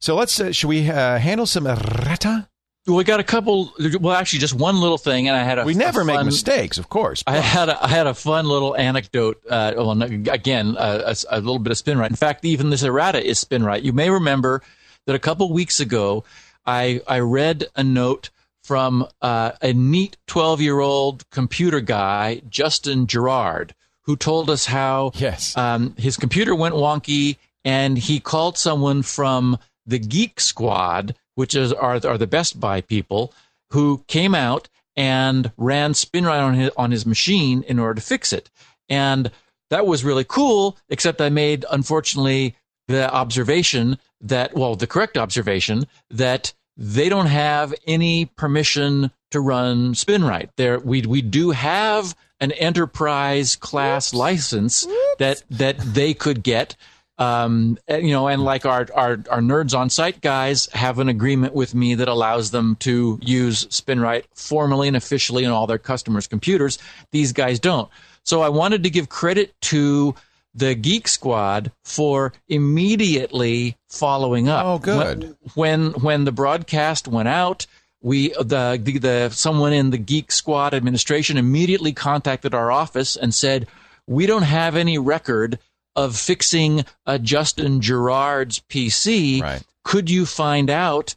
So 0.00 0.16
let's, 0.16 0.40
uh, 0.40 0.50
should 0.50 0.68
we 0.68 0.90
uh, 0.90 1.18
handle 1.18 1.46
some 1.46 1.68
errata? 1.68 2.48
We 2.86 3.02
got 3.02 3.18
a 3.18 3.24
couple. 3.24 3.72
Well, 3.98 4.14
actually, 4.14 4.40
just 4.40 4.52
one 4.52 4.78
little 4.78 4.98
thing, 4.98 5.26
and 5.26 5.34
I 5.34 5.42
had 5.42 5.58
a. 5.58 5.64
We 5.64 5.72
never 5.72 6.02
a 6.02 6.04
make 6.04 6.22
mistakes, 6.24 6.76
of 6.76 6.90
course. 6.90 7.24
I 7.26 7.38
had 7.38 7.70
a, 7.70 7.82
I 7.82 7.88
had 7.88 8.06
a 8.06 8.12
fun 8.12 8.46
little 8.46 8.76
anecdote. 8.76 9.42
Uh, 9.48 9.72
well, 9.74 10.02
again, 10.02 10.76
uh, 10.76 11.14
a, 11.30 11.38
a, 11.38 11.40
little 11.40 11.58
bit 11.58 11.70
of 11.70 11.78
SpinRite. 11.78 12.10
In 12.10 12.16
fact, 12.16 12.44
even 12.44 12.68
this 12.68 12.82
errata 12.82 13.24
is 13.24 13.42
SpinRite. 13.42 13.84
You 13.84 13.94
may 13.94 14.10
remember 14.10 14.60
that 15.06 15.14
a 15.14 15.18
couple 15.18 15.50
weeks 15.50 15.80
ago, 15.80 16.24
I 16.66 17.00
I 17.08 17.20
read 17.20 17.68
a 17.74 17.82
note 17.82 18.28
from 18.62 19.08
uh, 19.22 19.52
a 19.62 19.72
neat 19.72 20.18
twelve 20.26 20.60
year 20.60 20.80
old 20.80 21.28
computer 21.30 21.80
guy, 21.80 22.42
Justin 22.50 23.06
Gerard, 23.06 23.74
who 24.02 24.14
told 24.14 24.50
us 24.50 24.66
how 24.66 25.12
yes 25.14 25.56
um, 25.56 25.94
his 25.96 26.18
computer 26.18 26.54
went 26.54 26.74
wonky, 26.74 27.38
and 27.64 27.96
he 27.96 28.20
called 28.20 28.58
someone 28.58 29.00
from 29.00 29.58
the 29.86 29.98
Geek 29.98 30.38
Squad 30.38 31.14
which 31.34 31.54
is 31.54 31.72
are, 31.72 32.00
are 32.06 32.18
the 32.18 32.26
Best 32.26 32.60
Buy 32.60 32.80
people 32.80 33.32
who 33.70 34.04
came 34.06 34.34
out 34.34 34.68
and 34.96 35.50
ran 35.56 35.92
SpinRite 35.92 36.42
on 36.42 36.54
his, 36.54 36.70
on 36.76 36.90
his 36.90 37.04
machine 37.04 37.62
in 37.64 37.78
order 37.78 37.94
to 37.94 38.00
fix 38.00 38.32
it. 38.32 38.50
And 38.88 39.30
that 39.70 39.86
was 39.86 40.04
really 40.04 40.24
cool, 40.24 40.76
except 40.88 41.20
I 41.20 41.30
made, 41.30 41.64
unfortunately, 41.70 42.54
the 42.86 43.12
observation 43.12 43.98
that, 44.20 44.54
well, 44.54 44.76
the 44.76 44.86
correct 44.86 45.16
observation 45.16 45.86
that 46.10 46.52
they 46.76 47.08
don't 47.08 47.26
have 47.26 47.74
any 47.86 48.26
permission 48.26 49.10
to 49.30 49.40
run 49.40 49.94
SpinRite. 49.94 50.50
There, 50.56 50.78
we, 50.78 51.02
we 51.02 51.22
do 51.22 51.50
have 51.50 52.14
an 52.40 52.52
enterprise 52.52 53.56
class 53.56 54.12
Oops. 54.12 54.18
license 54.18 54.86
Oops. 54.86 55.16
that, 55.18 55.42
that 55.50 55.78
they 55.78 56.14
could 56.14 56.42
get 56.42 56.76
um, 57.18 57.78
you 57.88 58.10
know, 58.10 58.26
and 58.28 58.42
like 58.42 58.66
our, 58.66 58.86
our, 58.94 59.12
our 59.30 59.40
nerds 59.40 59.76
on 59.76 59.88
site 59.90 60.20
guys 60.20 60.66
have 60.72 60.98
an 60.98 61.08
agreement 61.08 61.54
with 61.54 61.74
me 61.74 61.94
that 61.94 62.08
allows 62.08 62.50
them 62.50 62.76
to 62.80 63.18
use 63.22 63.66
SpinRite 63.66 64.24
formally 64.34 64.88
and 64.88 64.96
officially 64.96 65.44
on 65.44 65.52
all 65.52 65.66
their 65.66 65.78
customers' 65.78 66.26
computers. 66.26 66.78
These 67.12 67.32
guys 67.32 67.60
don't. 67.60 67.88
So 68.24 68.42
I 68.42 68.48
wanted 68.48 68.82
to 68.82 68.90
give 68.90 69.08
credit 69.08 69.54
to 69.62 70.14
the 70.54 70.74
Geek 70.74 71.08
Squad 71.08 71.72
for 71.84 72.32
immediately 72.48 73.76
following 73.88 74.48
up. 74.48 74.64
Oh, 74.64 74.78
good. 74.78 75.36
When 75.54 75.90
when, 75.92 75.92
when 76.02 76.24
the 76.24 76.32
broadcast 76.32 77.08
went 77.08 77.28
out, 77.28 77.66
we 78.00 78.28
the, 78.30 78.80
the 78.82 78.98
the 78.98 79.30
someone 79.30 79.72
in 79.72 79.90
the 79.90 79.98
Geek 79.98 80.30
Squad 80.30 80.74
administration 80.74 81.36
immediately 81.36 81.92
contacted 81.92 82.54
our 82.54 82.70
office 82.70 83.16
and 83.16 83.34
said, 83.34 83.66
"We 84.06 84.26
don't 84.26 84.42
have 84.42 84.76
any 84.76 84.98
record 84.98 85.58
of 85.96 86.16
fixing 86.16 86.84
a 87.06 87.18
Justin 87.18 87.80
Gerard's 87.80 88.60
PC, 88.60 89.42
right. 89.42 89.62
could 89.84 90.10
you 90.10 90.26
find 90.26 90.70
out 90.70 91.14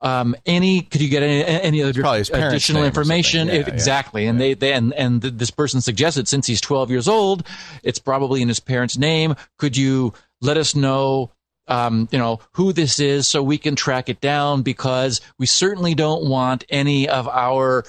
um, 0.00 0.36
any? 0.44 0.82
Could 0.82 1.00
you 1.00 1.08
get 1.08 1.22
any, 1.22 1.44
any 1.44 1.82
other 1.82 2.02
additional 2.02 2.84
information? 2.84 3.48
Yeah, 3.48 3.54
exactly, 3.54 4.24
yeah, 4.24 4.30
and 4.30 4.38
yeah. 4.38 4.46
they, 4.46 4.54
they 4.54 4.72
and 4.72 4.92
and 4.94 5.22
this 5.22 5.50
person 5.50 5.80
suggested 5.80 6.28
since 6.28 6.46
he's 6.46 6.60
12 6.60 6.90
years 6.90 7.08
old, 7.08 7.46
it's 7.82 7.98
probably 7.98 8.42
in 8.42 8.48
his 8.48 8.60
parents' 8.60 8.98
name. 8.98 9.34
Could 9.58 9.76
you 9.76 10.12
let 10.40 10.56
us 10.56 10.74
know? 10.74 11.30
Um, 11.68 12.08
you 12.12 12.18
know 12.18 12.38
who 12.52 12.72
this 12.72 13.00
is, 13.00 13.26
so 13.26 13.42
we 13.42 13.58
can 13.58 13.74
track 13.74 14.08
it 14.08 14.20
down 14.20 14.62
because 14.62 15.20
we 15.38 15.46
certainly 15.46 15.96
don't 15.96 16.28
want 16.28 16.64
any 16.68 17.08
of 17.08 17.26
our 17.26 17.84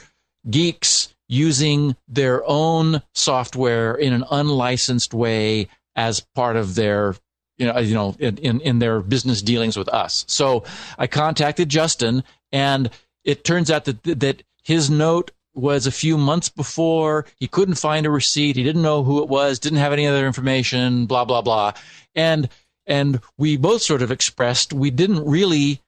geeks 0.49 1.13
using 1.27 1.95
their 2.07 2.41
own 2.45 3.01
software 3.13 3.93
in 3.93 4.13
an 4.13 4.23
unlicensed 4.31 5.13
way 5.13 5.67
as 5.97 6.21
part 6.35 6.55
of 6.55 6.75
their 6.75 7.15
you 7.57 7.65
know, 7.65 7.79
you 7.79 7.95
know, 7.95 8.15
in, 8.19 8.37
in, 8.37 8.61
in 8.61 8.79
their 8.79 9.01
business 9.01 9.41
dealings 9.41 9.75
with 9.75 9.89
us. 9.89 10.23
So 10.27 10.63
I 10.97 11.07
contacted 11.07 11.69
Justin, 11.69 12.23
and 12.51 12.91
it 13.23 13.43
turns 13.43 13.71
out 13.71 13.85
that 13.85 14.03
that 14.03 14.43
his 14.63 14.89
note 14.89 15.31
was 15.55 15.87
a 15.87 15.91
few 15.91 16.17
months 16.17 16.49
before. 16.49 17.25
He 17.39 17.47
couldn't 17.47 17.75
find 17.75 18.05
a 18.05 18.11
receipt. 18.11 18.55
He 18.55 18.63
didn't 18.63 18.83
know 18.83 19.03
who 19.03 19.23
it 19.23 19.27
was. 19.27 19.57
Didn't 19.57 19.79
have 19.79 19.91
any 19.91 20.05
other 20.05 20.27
information. 20.27 21.07
Blah 21.07 21.25
blah 21.25 21.41
blah. 21.41 21.73
And 22.13 22.47
and 22.85 23.19
we 23.37 23.57
both 23.57 23.81
sort 23.81 24.03
of 24.03 24.11
expressed 24.11 24.71
we 24.71 24.91
didn't 24.91 25.25
really 25.25 25.81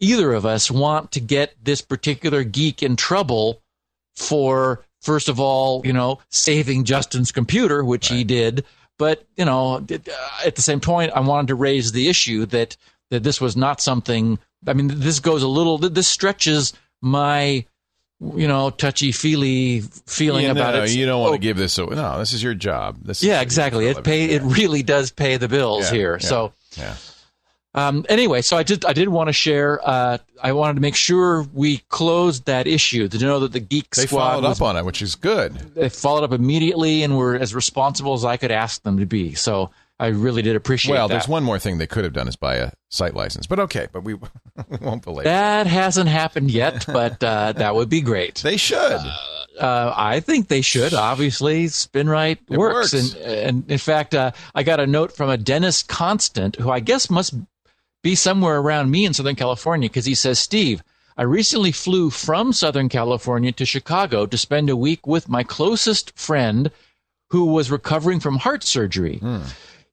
either 0.00 0.32
of 0.32 0.44
us 0.44 0.70
want 0.70 1.12
to 1.12 1.20
get 1.20 1.54
this 1.62 1.80
particular 1.80 2.44
geek 2.44 2.82
in 2.82 2.96
trouble 2.96 3.62
for 4.14 4.84
first 5.00 5.28
of 5.28 5.40
all, 5.40 5.82
you 5.84 5.92
know, 5.92 6.18
saving 6.28 6.84
Justin's 6.84 7.32
computer, 7.32 7.82
which 7.84 8.10
right. 8.10 8.18
he 8.18 8.24
did 8.24 8.64
but 8.98 9.24
you 9.36 9.44
know, 9.44 9.84
at 10.44 10.54
the 10.56 10.62
same 10.62 10.80
point, 10.80 11.12
I 11.14 11.20
wanted 11.20 11.48
to 11.48 11.54
raise 11.54 11.92
the 11.92 12.08
issue 12.08 12.46
that 12.46 12.76
that 13.10 13.22
this 13.22 13.40
was 13.40 13.56
not 13.56 13.80
something. 13.80 14.38
I 14.66 14.72
mean, 14.72 14.88
this 14.88 15.20
goes 15.20 15.42
a 15.42 15.48
little. 15.48 15.78
This 15.78 16.08
stretches 16.08 16.72
my 17.00 17.66
you 18.20 18.48
know, 18.48 18.70
touchy 18.70 19.12
feely 19.12 19.80
feeling 20.06 20.46
you 20.46 20.50
about 20.50 20.74
it. 20.74 20.90
You 20.90 21.06
don't 21.06 21.20
want 21.20 21.32
oh, 21.32 21.36
to 21.36 21.40
give 21.40 21.56
this 21.56 21.76
away. 21.78 21.96
No, 21.96 22.18
this 22.18 22.32
is 22.32 22.42
your 22.42 22.54
job. 22.54 22.98
This 23.02 23.22
yeah, 23.22 23.40
exactly. 23.40 23.86
It 23.86 24.02
pay. 24.04 24.26
It 24.26 24.42
really 24.42 24.82
does 24.82 25.10
pay 25.10 25.36
the 25.36 25.48
bills 25.48 25.90
yeah, 25.90 25.96
here. 25.96 26.18
Yeah, 26.20 26.26
so 26.26 26.52
yeah. 26.76 26.96
Um, 27.74 28.06
anyway, 28.08 28.40
so 28.42 28.56
I 28.56 28.62
did 28.62 28.84
I 28.84 28.92
did 28.92 29.08
want 29.08 29.28
to 29.28 29.32
share. 29.32 29.80
Uh, 29.82 30.18
I 30.42 30.52
wanted 30.52 30.74
to 30.74 30.80
make 30.80 30.94
sure 30.94 31.42
we 31.52 31.78
closed 31.88 32.46
that 32.46 32.66
issue 32.66 33.08
to 33.08 33.18
know 33.18 33.40
that 33.40 33.52
the 33.52 33.60
Geek 33.60 33.94
they 33.96 34.06
Squad 34.06 34.18
followed 34.18 34.48
was, 34.48 34.60
up 34.60 34.66
on 34.66 34.76
it, 34.76 34.84
which 34.84 35.02
is 35.02 35.16
good. 35.16 35.54
They 35.74 35.88
followed 35.88 36.22
up 36.24 36.32
immediately 36.32 37.02
and 37.02 37.16
were 37.16 37.34
as 37.34 37.54
responsible 37.54 38.14
as 38.14 38.24
I 38.24 38.36
could 38.36 38.52
ask 38.52 38.82
them 38.82 38.98
to 38.98 39.06
be. 39.06 39.34
So 39.34 39.70
I 39.98 40.08
really 40.08 40.42
did 40.42 40.54
appreciate. 40.54 40.94
Well, 40.94 41.08
that. 41.08 41.14
there's 41.14 41.28
one 41.28 41.42
more 41.42 41.58
thing 41.58 41.78
they 41.78 41.86
could 41.86 42.04
have 42.04 42.12
done 42.12 42.28
is 42.28 42.36
buy 42.36 42.56
a 42.56 42.70
site 42.90 43.14
license, 43.14 43.46
but 43.46 43.58
okay, 43.60 43.88
but 43.92 44.02
we, 44.02 44.14
we 44.68 44.76
won't 44.80 45.02
believe 45.02 45.24
That 45.24 45.66
hasn't 45.66 46.08
happened 46.08 46.50
yet, 46.50 46.84
but 46.86 47.22
uh, 47.22 47.52
that 47.52 47.74
would 47.74 47.88
be 47.88 48.00
great. 48.00 48.36
They 48.36 48.56
should. 48.56 48.78
Uh, 48.78 49.16
uh, 49.58 49.94
I 49.96 50.20
think 50.20 50.48
they 50.48 50.62
should. 50.62 50.94
Obviously, 50.94 51.66
SpinRite 51.66 52.50
works. 52.50 52.92
works. 52.92 53.14
And, 53.14 53.16
and 53.24 53.70
in 53.70 53.78
fact, 53.78 54.14
uh, 54.14 54.32
I 54.54 54.64
got 54.64 54.80
a 54.80 54.86
note 54.86 55.12
from 55.12 55.30
a 55.30 55.36
Dennis 55.36 55.82
Constant, 55.84 56.56
who 56.56 56.70
I 56.70 56.80
guess 56.80 57.08
must 57.08 57.34
be 58.04 58.14
somewhere 58.14 58.58
around 58.58 58.90
me 58.90 59.06
in 59.06 59.14
Southern 59.14 59.34
California 59.34 59.88
because 59.88 60.04
he 60.04 60.14
says, 60.14 60.38
Steve, 60.38 60.82
I 61.16 61.22
recently 61.22 61.72
flew 61.72 62.10
from 62.10 62.52
Southern 62.52 62.90
California 62.90 63.50
to 63.52 63.64
Chicago 63.64 64.26
to 64.26 64.36
spend 64.36 64.68
a 64.68 64.76
week 64.76 65.06
with 65.06 65.28
my 65.28 65.42
closest 65.42 66.16
friend 66.16 66.70
who 67.30 67.46
was 67.46 67.70
recovering 67.70 68.20
from 68.20 68.36
heart 68.36 68.62
surgery. 68.62 69.18
Hmm. 69.18 69.40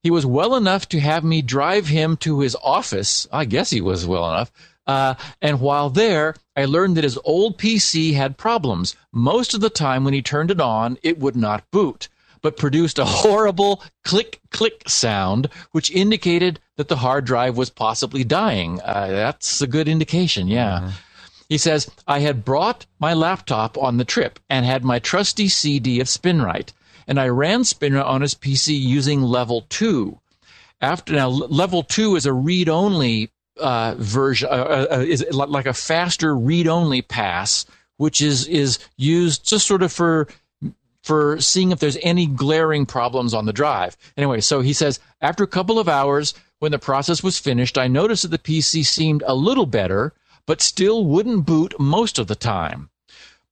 He 0.04 0.12
was 0.12 0.26
well 0.26 0.56
enough 0.56 0.90
to 0.90 1.00
have 1.00 1.24
me 1.24 1.42
drive 1.42 1.88
him 1.88 2.18
to 2.18 2.42
his 2.42 2.58
office. 2.62 3.30
I 3.32 3.46
guess 3.46 3.70
he 3.70 3.80
was 3.80 4.06
well 4.06 4.28
enough. 4.30 4.52
Uh, 4.86 5.14
and 5.42 5.62
while 5.62 5.90
there, 5.90 6.36
I 6.58 6.66
learned 6.66 6.98
that 6.98 7.06
his 7.06 7.20
old 7.24 7.58
PC 7.58 8.14
had 8.14 8.36
problems. 8.36 8.94
Most 9.14 9.54
of 9.54 9.62
the 9.62 9.70
time, 9.70 10.04
when 10.04 10.14
he 10.14 10.22
turned 10.22 10.52
it 10.52 10.60
on, 10.60 10.98
it 11.02 11.18
would 11.18 11.38
not 11.38 11.70
boot 11.72 12.10
but 12.42 12.58
produced 12.58 13.00
a 13.00 13.06
horrible 13.06 13.84
click 14.04 14.40
click 14.50 14.84
sound, 14.88 15.50
which 15.72 15.92
indicated 15.92 16.60
that 16.78 16.88
the 16.88 16.98
hard 16.98 17.26
drive 17.26 17.58
was 17.58 17.70
possibly 17.70 18.24
dying. 18.24 18.82
Uh, 18.82 19.08
that's 19.08 19.62
a 19.62 19.68
good 19.68 19.88
indication, 19.88 20.48
yeah. 20.48 20.80
Mm-hmm. 20.80 20.90
He 21.52 21.58
says, 21.58 21.92
I 22.08 22.20
had 22.20 22.46
brought 22.46 22.86
my 22.98 23.14
laptop 23.14 23.78
on 23.78 23.98
the 23.98 24.06
trip 24.06 24.40
and 24.50 24.66
had 24.66 24.86
my 24.86 25.00
trusty 25.00 25.50
CD 25.50 26.00
of 26.00 26.08
SpinRite, 26.08 26.72
and 27.08 27.20
I 27.20 27.28
ran 27.28 27.64
SpinRite 27.64 28.06
on 28.06 28.22
his 28.22 28.34
PC 28.34 28.80
using 28.80 29.22
level 29.22 29.66
2. 29.68 30.18
After 30.80 31.14
now, 31.14 31.28
level 31.28 31.84
2 31.84 32.16
is 32.16 32.26
a 32.26 32.32
read 32.32 32.70
only 32.70 33.32
uh, 33.60 33.96
version, 33.98 34.48
uh, 34.50 34.54
uh, 34.54 34.96
uh 34.96 35.00
is 35.00 35.26
like 35.32 35.66
a 35.66 35.74
faster 35.74 36.36
read 36.36 36.68
only 36.68 37.02
pass, 37.02 37.66
which 37.98 38.22
is, 38.22 38.48
is 38.48 38.80
used 38.96 39.46
just 39.46 39.68
sort 39.68 39.84
of 39.84 39.92
for 39.92 40.30
for 41.04 41.40
seeing 41.42 41.72
if 41.72 41.80
there's 41.80 41.98
any 42.02 42.26
glaring 42.26 42.86
problems 42.86 43.34
on 43.34 43.46
the 43.46 43.54
drive. 43.54 43.98
Anyway, 44.18 44.42
so 44.42 44.62
he 44.62 44.74
says 44.74 45.00
after 45.22 45.44
a 45.44 45.48
couple 45.48 45.80
of 45.80 45.90
hours, 45.90 46.34
when 46.60 46.72
the 46.72 46.80
process 46.80 47.24
was 47.24 47.40
finished, 47.40 47.78
I 47.78 47.88
noticed 47.88 48.22
that 48.22 48.30
the 48.30 48.38
PC 48.38 48.86
seemed 48.86 49.24
a 49.26 49.34
little 49.34 49.66
better, 49.66 50.14
but 50.46 50.62
still 50.62 51.06
wouldn't 51.06 51.46
boot 51.46 51.80
most 51.80 52.20
of 52.20 52.28
the 52.28 52.36
time. 52.36 52.90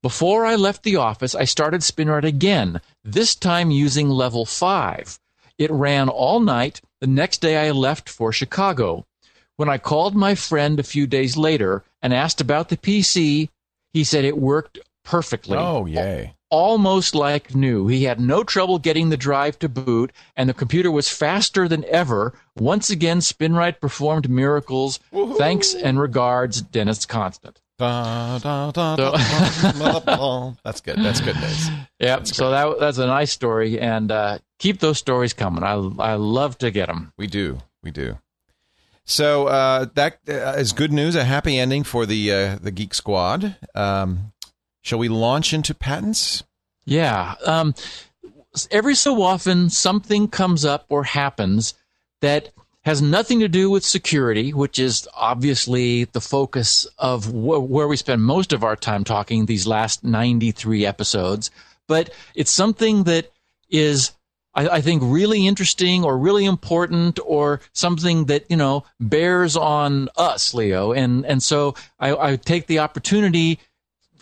Before 0.02 0.46
I 0.46 0.56
left 0.56 0.84
the 0.84 0.96
office, 0.96 1.36
I 1.36 1.44
started 1.44 1.82
SpinRite 1.82 2.24
again, 2.24 2.82
this 3.04 3.36
time 3.36 3.72
using 3.72 4.10
level 4.10 4.46
5. 4.46 5.20
It 5.58 5.72
ran 5.72 6.08
all 6.08 6.40
night. 6.40 6.82
The 7.02 7.08
next 7.08 7.42
day 7.42 7.58
I 7.58 7.72
left 7.72 8.08
for 8.08 8.32
Chicago. 8.32 9.06
When 9.58 9.68
I 9.68 9.78
called 9.78 10.16
my 10.16 10.36
friend 10.36 10.80
a 10.80 10.84
few 10.84 11.06
days 11.06 11.36
later 11.36 11.84
and 12.02 12.14
asked 12.14 12.40
about 12.40 12.70
the 12.70 12.78
PC, 12.78 13.50
he 13.92 14.04
said 14.06 14.24
it 14.24 14.38
worked 14.38 14.80
perfectly. 15.04 15.58
Oh, 15.58 15.86
yay. 15.86 16.36
Almost 16.52 17.14
like 17.14 17.54
new. 17.54 17.88
He 17.88 18.06
had 18.06 18.20
no 18.20 18.44
trouble 18.44 18.80
getting 18.80 19.10
the 19.10 19.18
drive 19.18 19.60
to 19.60 19.70
boot, 19.70 20.12
and 20.36 20.50
the 20.50 20.54
computer 20.54 20.92
was 20.92 21.08
faster 21.08 21.68
than 21.68 21.86
ever. 21.86 22.34
Once 22.56 22.90
again, 22.90 23.20
SpinRite 23.20 23.80
performed 23.80 24.30
miracles. 24.30 25.00
Thanks 25.38 25.76
and 25.76 26.00
regards, 26.00 26.62
Dennis 26.62 27.06
Constant. 27.06 27.62
Da, 27.78 28.40
da, 28.40 28.72
da, 28.72 28.96
da. 28.98 29.12
That's 30.66 30.82
good. 30.82 30.98
That's 30.98 31.22
good 31.22 31.38
news. 31.38 31.70
Yep. 32.00 32.28
So 32.28 32.52
that 32.52 32.78
that's 32.78 32.98
a 32.98 33.08
nice 33.08 33.32
story, 33.32 33.80
and 33.80 34.12
uh, 34.12 34.40
keep 34.58 34.80
those 34.80 34.98
stories 34.98 35.32
coming. 35.32 35.64
I 35.64 35.76
I 36.00 36.16
love 36.16 36.58
to 36.58 36.72
get 36.72 36.88
them. 36.88 37.14
We 37.18 37.28
do. 37.28 37.60
We 37.82 37.92
do. 37.92 38.18
So 39.06 39.48
uh, 39.48 39.86
that 39.96 40.20
uh, 40.28 40.56
is 40.58 40.74
good 40.74 40.92
news. 40.92 41.16
A 41.16 41.24
happy 41.24 41.58
ending 41.58 41.84
for 41.84 42.06
the 42.06 42.32
uh, 42.34 42.58
the 42.62 42.70
Geek 42.72 42.94
Squad. 42.94 43.56
Um, 43.74 44.34
shall 44.90 45.00
we 45.00 45.08
launch 45.08 45.54
into 45.54 45.76
patents? 45.76 46.44
Yeah. 46.84 47.36
Um, 47.46 47.76
every 48.72 48.96
so 48.96 49.22
often, 49.22 49.70
something 49.70 50.28
comes 50.28 50.66
up 50.66 50.88
or 50.90 51.04
happens 51.04 51.76
that 52.22 52.50
has 52.82 53.00
nothing 53.00 53.40
to 53.42 53.48
do 53.48 53.70
with 53.70 53.86
security, 53.86 54.52
which 54.52 54.80
is 54.80 55.08
obviously 55.14 56.06
the 56.06 56.22
focus 56.22 56.88
of 56.98 57.26
wh- 57.26 57.70
where 57.70 57.88
we 57.88 57.98
spend 57.98 58.24
most 58.24 58.52
of 58.52 58.64
our 58.64 58.76
time 58.76 59.04
talking 59.04 59.46
these 59.46 59.68
last 59.68 60.04
93 60.04 60.88
episodes. 60.88 61.52
But 61.88 62.10
it's 62.34 62.50
something 62.50 63.04
that 63.04 63.32
is, 63.70 64.14
I, 64.56 64.70
I 64.70 64.82
think, 64.82 65.04
really 65.06 65.46
interesting 65.46 66.04
or 66.04 66.18
really 66.18 66.46
important 66.46 67.20
or 67.24 67.62
something 67.74 68.26
that, 68.26 68.50
you 68.50 68.58
know, 68.58 68.86
bears 69.00 69.56
on 69.56 70.10
us, 70.18 70.56
Leo. 70.56 70.92
And, 70.94 71.28
and 71.28 71.44
so 71.44 71.76
I, 72.00 72.32
I 72.32 72.36
take 72.38 72.66
the 72.66 72.80
opportunity 72.80 73.60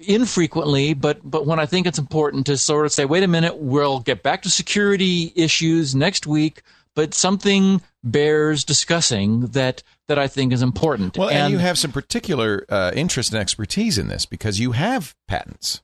infrequently, 0.02 0.94
but 0.94 1.20
but 1.24 1.46
when 1.46 1.60
I 1.60 1.66
think 1.66 1.88
it's 1.88 2.00
important 2.00 2.46
to 2.48 2.58
sort 2.58 2.86
of 2.86 2.92
say, 2.92 3.06
wait 3.06 3.24
a 3.24 3.28
minute, 3.28 3.58
we'll 3.58 4.00
get 4.00 4.24
back 4.24 4.42
to 4.44 4.50
security 4.50 5.32
issues 5.36 5.96
next 5.96 6.28
week, 6.28 6.62
but 6.96 7.14
something 7.14 7.82
bears 8.04 8.64
discussing 8.64 9.42
that 9.48 9.84
that 10.08 10.18
I 10.18 10.28
think 10.28 10.54
is 10.54 10.62
important. 10.62 11.18
Well, 11.18 11.30
and, 11.30 11.38
and 11.38 11.52
you 11.52 11.60
have 11.60 11.78
some 11.78 11.92
particular 11.92 12.66
uh, 12.70 12.92
interest 12.96 13.32
and 13.34 13.42
expertise 13.42 13.98
in 13.98 14.08
this 14.08 14.26
because 14.26 14.60
you 14.60 14.72
have 14.72 15.16
patents. 15.28 15.82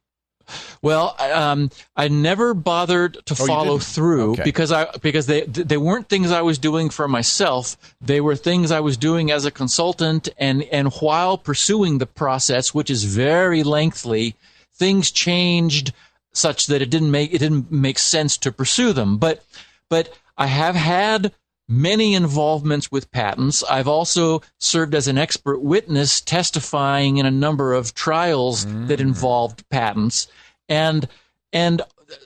Well, 0.82 1.16
um, 1.20 1.70
I 1.96 2.08
never 2.10 2.54
bothered 2.54 3.26
to 3.26 3.34
Oh, 3.40 3.46
follow 3.46 3.80
through 3.80 4.34
Okay. 4.34 4.44
because 4.44 4.72
I 4.72 4.88
because 5.02 5.26
they 5.26 5.42
they 5.42 5.78
weren't 5.78 6.10
things 6.10 6.32
I 6.32 6.42
was 6.42 6.58
doing 6.58 6.90
for 6.90 7.08
myself. 7.08 7.78
They 8.02 8.20
were 8.22 8.36
things 8.36 8.72
I 8.72 8.80
was 8.82 8.98
doing 8.98 9.32
as 9.32 9.46
a 9.46 9.52
consultant, 9.52 10.30
and 10.38 10.64
and 10.64 10.92
while 10.96 11.38
pursuing 11.38 11.98
the 12.00 12.06
process, 12.06 12.74
which 12.74 12.90
is 12.90 13.04
very 13.06 13.64
lengthy, 13.64 14.36
things 14.74 15.12
changed 15.12 15.94
such 16.34 16.68
that 16.68 16.82
it 16.82 16.90
didn't 16.90 17.12
make 17.12 17.34
it 17.34 17.40
didn't 17.40 17.72
make 17.72 18.00
sense 18.00 18.38
to 18.38 18.52
pursue 18.52 18.92
them. 18.94 19.18
But 19.18 19.44
but 19.90 20.14
I 20.38 20.48
have 20.48 20.76
had 20.76 21.32
many 21.68 22.14
involvements 22.14 22.92
with 22.92 23.12
patents. 23.12 23.64
I've 23.64 23.88
also 23.88 24.42
served 24.60 24.96
as 24.96 25.08
an 25.08 25.18
expert 25.18 25.60
witness 25.60 26.22
testifying 26.22 27.18
in 27.18 27.26
a 27.26 27.32
number 27.32 27.74
of 27.74 27.94
trials 27.94 28.66
that 28.66 29.00
mm. 29.00 29.02
involved 29.02 29.68
patents. 29.70 30.28
And 30.68 31.08
and 31.52 31.82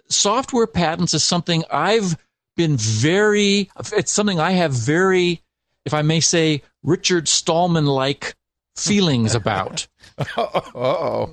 software 0.09 0.67
patents 0.67 1.13
is 1.13 1.23
something 1.23 1.63
I've 1.71 2.17
been 2.55 2.77
very 2.77 3.69
it's 3.93 4.11
something 4.11 4.39
I 4.39 4.51
have 4.51 4.73
very 4.73 5.41
if 5.85 5.93
I 5.93 6.01
may 6.01 6.19
say 6.19 6.63
Richard 6.83 7.27
Stallman 7.27 7.85
like 7.85 8.35
feelings 8.77 9.35
about. 9.35 9.87
oh. 10.37 11.29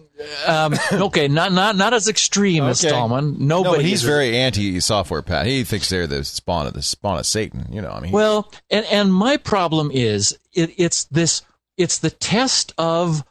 Um, 0.46 0.74
okay, 0.92 1.28
not 1.28 1.52
not 1.52 1.76
not 1.76 1.94
as 1.94 2.08
extreme 2.08 2.64
as 2.64 2.82
Okay. 2.84 2.90
Stallman. 2.90 3.36
No, 3.38 3.62
Nobody 3.62 3.82
but 3.82 3.84
he's 3.84 4.02
very 4.02 4.36
anti-software 4.36 5.22
patent. 5.22 5.48
He 5.48 5.64
thinks 5.64 5.88
they're 5.88 6.06
the 6.06 6.24
spawn 6.24 6.66
of 6.66 6.74
the 6.74 6.82
spawn 6.82 7.18
of 7.18 7.26
Satan. 7.26 7.66
You 7.70 7.80
know, 7.80 7.90
I 7.90 8.00
mean, 8.00 8.12
Well, 8.12 8.52
and 8.70 8.84
and 8.86 9.12
my 9.12 9.36
problem 9.36 9.90
is 9.92 10.38
it, 10.52 10.74
it's 10.76 11.04
this 11.04 11.42
it's 11.76 11.98
the 11.98 12.10
test 12.10 12.72
of 12.78 13.24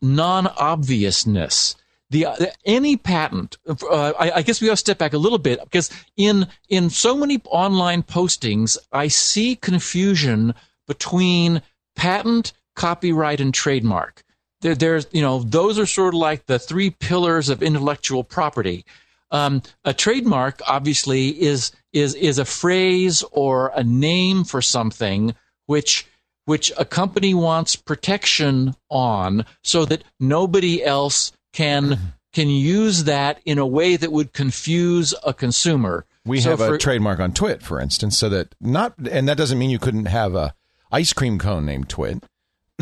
non-obviousness. 0.00 1.76
The 2.10 2.26
uh, 2.26 2.36
any 2.66 2.96
patent, 2.96 3.56
uh, 3.66 4.12
I, 4.18 4.32
I 4.36 4.42
guess 4.42 4.60
we 4.60 4.66
got 4.66 4.74
to 4.74 4.76
step 4.76 4.98
back 4.98 5.14
a 5.14 5.18
little 5.18 5.38
bit 5.38 5.60
because 5.64 5.90
in 6.16 6.46
in 6.68 6.90
so 6.90 7.16
many 7.16 7.40
online 7.46 8.02
postings, 8.02 8.76
I 8.92 9.08
see 9.08 9.56
confusion 9.56 10.54
between 10.86 11.62
patent, 11.96 12.52
copyright, 12.74 13.40
and 13.40 13.52
trademark. 13.52 14.22
There, 14.60 14.74
there's 14.74 15.06
you 15.12 15.22
know 15.22 15.40
those 15.42 15.78
are 15.78 15.86
sort 15.86 16.14
of 16.14 16.20
like 16.20 16.46
the 16.46 16.58
three 16.58 16.90
pillars 16.90 17.48
of 17.48 17.62
intellectual 17.62 18.24
property. 18.24 18.84
Um, 19.30 19.62
a 19.84 19.94
trademark 19.94 20.60
obviously 20.66 21.28
is 21.42 21.72
is 21.92 22.14
is 22.14 22.38
a 22.38 22.44
phrase 22.44 23.24
or 23.32 23.72
a 23.74 23.82
name 23.82 24.44
for 24.44 24.60
something 24.62 25.34
which 25.66 26.06
which 26.44 26.72
a 26.76 26.84
company 26.84 27.34
wants 27.34 27.76
protection 27.76 28.74
on 28.90 29.46
so 29.62 29.84
that 29.84 30.02
nobody 30.20 30.84
else 30.84 31.32
can 31.52 32.14
can 32.32 32.48
use 32.48 33.04
that 33.04 33.40
in 33.44 33.58
a 33.58 33.66
way 33.66 33.96
that 33.96 34.10
would 34.12 34.32
confuse 34.32 35.14
a 35.24 35.32
consumer. 35.34 36.04
we 36.24 36.40
So 36.40 36.50
have 36.50 36.58
for- 36.60 36.74
a 36.74 36.78
trademark 36.78 37.20
on 37.20 37.32
Twit, 37.32 37.62
for 37.62 37.78
instance, 37.80 38.16
so 38.18 38.28
that 38.30 38.54
not, 38.60 38.94
and 39.10 39.28
that 39.28 39.36
doesn't 39.36 39.58
mean 39.58 39.70
you 39.70 39.78
couldn't 39.78 40.06
have 40.06 40.34
a 40.34 40.54
ice 40.90 41.12
cream 41.12 41.38
cone 41.38 41.66
named 41.66 41.88
Twit, 41.88 42.24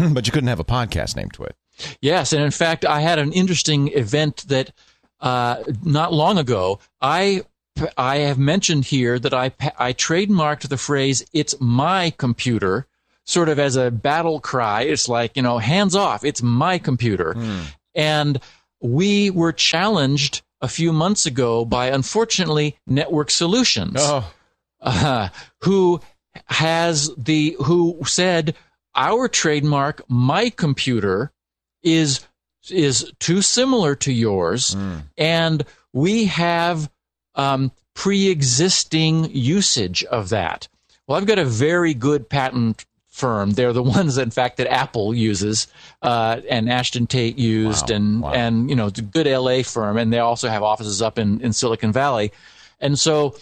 but 0.13 0.27
you 0.27 0.33
couldn't 0.33 0.49
have 0.49 0.61
a 0.61 0.65
podcast 0.65 1.17
named 1.17 1.33
Twit. 1.35 1.57
Yes, 2.01 2.33
and 2.33 2.43
in 2.43 2.51
fact, 2.51 2.85
I 2.85 3.01
had 3.01 3.19
an 3.19 3.33
interesting 3.33 3.89
event 3.89 4.45
that 4.49 4.73
uh, 5.21 5.63
not 5.83 6.13
long 6.13 6.39
ago. 6.39 6.79
I 7.01 7.43
I 7.97 8.19
have 8.19 8.39
mentioned 8.39 8.85
here 8.85 9.19
that 9.19 9.33
I 9.35 9.53
I 9.79 9.93
trademarked 9.93 10.69
the 10.69 10.77
phrase 10.77 11.25
"It's 11.33 11.55
my 11.61 12.11
computer," 12.19 12.87
sort 13.25 13.49
of 13.49 13.59
as 13.59 13.77
a 13.77 13.91
battle 13.91 14.41
cry. 14.41 14.83
It's 14.83 15.09
like 15.09 15.37
you 15.37 15.43
know, 15.43 15.59
hands 15.59 15.95
off! 15.95 16.25
It's 16.25 16.43
my 16.43 16.79
computer, 16.79 17.35
and 17.95 18.41
we 18.81 19.31
were 19.31 19.53
challenged 19.53 20.43
a 20.63 20.69
few 20.69 20.93
months 20.93 21.25
ago 21.25 21.65
by, 21.65 21.87
unfortunately, 21.87 22.77
Network 22.87 23.31
Solutions 23.31 23.97
Oh, 23.99 24.31
uh, 24.83 25.29
who 25.63 26.01
has 26.47 27.11
the 27.17 27.57
who 27.63 27.99
said 28.05 28.55
our 28.95 29.29
trademark 29.29 30.03
my 30.09 30.51
computer 30.51 31.31
is 31.83 32.21
is 32.71 33.11
too 33.21 33.41
similar 33.43 33.95
to 33.95 34.13
yours 34.13 34.77
and 35.17 35.65
we 35.93 36.25
have 36.27 36.91
um, 37.35 37.73
pre-existing 37.95 39.31
usage 39.33 40.05
of 40.05 40.29
that 40.29 40.69
well 41.07 41.17
i've 41.19 41.27
got 41.27 41.39
a 41.39 41.45
very 41.45 41.95
good 41.95 42.29
patent 42.29 42.85
firm 43.09 43.53
they're 43.53 43.73
the 43.73 43.83
ones 43.99 44.19
in 44.19 44.31
fact 44.31 44.57
that 44.59 44.67
apple 44.73 45.15
uses 45.15 45.67
uh, 46.03 46.41
and 46.49 46.71
ashton 46.71 47.07
tate 47.07 47.39
used 47.39 47.91
Wow. 47.91 47.97
and 47.97 48.21
Wow. 48.23 48.33
and 48.33 48.71
you 48.71 48.77
know 48.77 48.87
it's 48.89 48.99
a 48.99 49.03
good 49.03 49.27
la 49.27 49.63
firm 49.63 49.97
and 49.97 50.13
they 50.13 50.19
also 50.19 50.49
have 50.49 50.63
offices 50.63 51.01
up 51.03 51.19
in, 51.19 51.41
in 51.41 51.53
silicon 51.53 51.93
valley 51.93 52.33
and 52.81 52.99
so 52.99 53.37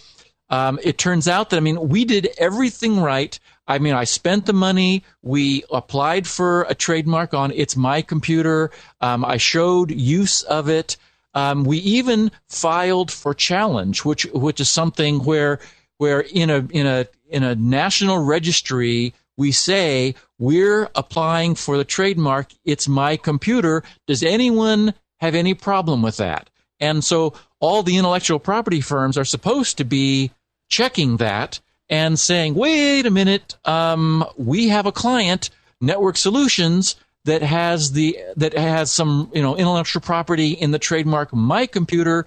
um, 0.51 0.79
it 0.83 0.97
turns 0.97 1.27
out 1.27 1.51
that 1.51 1.57
I 1.57 1.59
mean 1.59 1.89
we 1.89 2.05
did 2.05 2.29
everything 2.39 2.99
right. 3.01 3.39
I 3.69 3.77
mean 3.77 3.93
I 3.93 4.03
spent 4.03 4.47
the 4.47 4.53
money. 4.53 5.03
We 5.21 5.63
applied 5.71 6.27
for 6.27 6.63
a 6.63 6.75
trademark 6.75 7.33
on 7.33 7.51
it's 7.51 7.77
my 7.77 8.01
computer. 8.01 8.71
Um, 8.99 9.23
I 9.23 9.37
showed 9.37 9.91
use 9.91 10.41
of 10.43 10.67
it. 10.67 10.97
Um, 11.35 11.63
we 11.63 11.77
even 11.77 12.31
filed 12.47 13.11
for 13.11 13.33
challenge, 13.35 14.03
which 14.03 14.25
which 14.33 14.59
is 14.59 14.69
something 14.69 15.23
where 15.23 15.59
where 15.99 16.21
in 16.21 16.49
a 16.49 16.67
in 16.71 16.87
a 16.87 17.07
in 17.29 17.43
a 17.43 17.55
national 17.55 18.17
registry 18.17 19.13
we 19.37 19.51
say 19.53 20.15
we're 20.37 20.89
applying 20.95 21.55
for 21.55 21.77
the 21.77 21.85
trademark. 21.85 22.51
It's 22.65 22.89
my 22.89 23.15
computer. 23.15 23.83
Does 24.07 24.23
anyone 24.23 24.95
have 25.19 25.35
any 25.35 25.53
problem 25.53 26.01
with 26.01 26.17
that? 26.17 26.49
And 26.79 27.03
so 27.03 27.33
all 27.59 27.83
the 27.83 27.97
intellectual 27.97 28.39
property 28.39 28.81
firms 28.81 29.17
are 29.17 29.25
supposed 29.25 29.77
to 29.77 29.85
be 29.85 30.31
checking 30.69 31.17
that 31.17 31.59
and 31.89 32.19
saying, 32.19 32.55
wait 32.55 33.05
a 33.05 33.11
minute, 33.11 33.55
um, 33.65 34.25
we 34.37 34.67
have 34.67 34.85
a 34.85 34.91
client, 34.91 35.49
Network 35.81 36.17
Solutions, 36.17 36.95
that 37.25 37.41
has 37.41 37.91
the 37.91 38.17
that 38.37 38.53
has 38.53 38.91
some 38.91 39.31
you 39.33 39.41
know 39.41 39.55
intellectual 39.57 40.01
property 40.01 40.51
in 40.51 40.71
the 40.71 40.79
trademark 40.79 41.33
my 41.33 41.65
computer. 41.65 42.25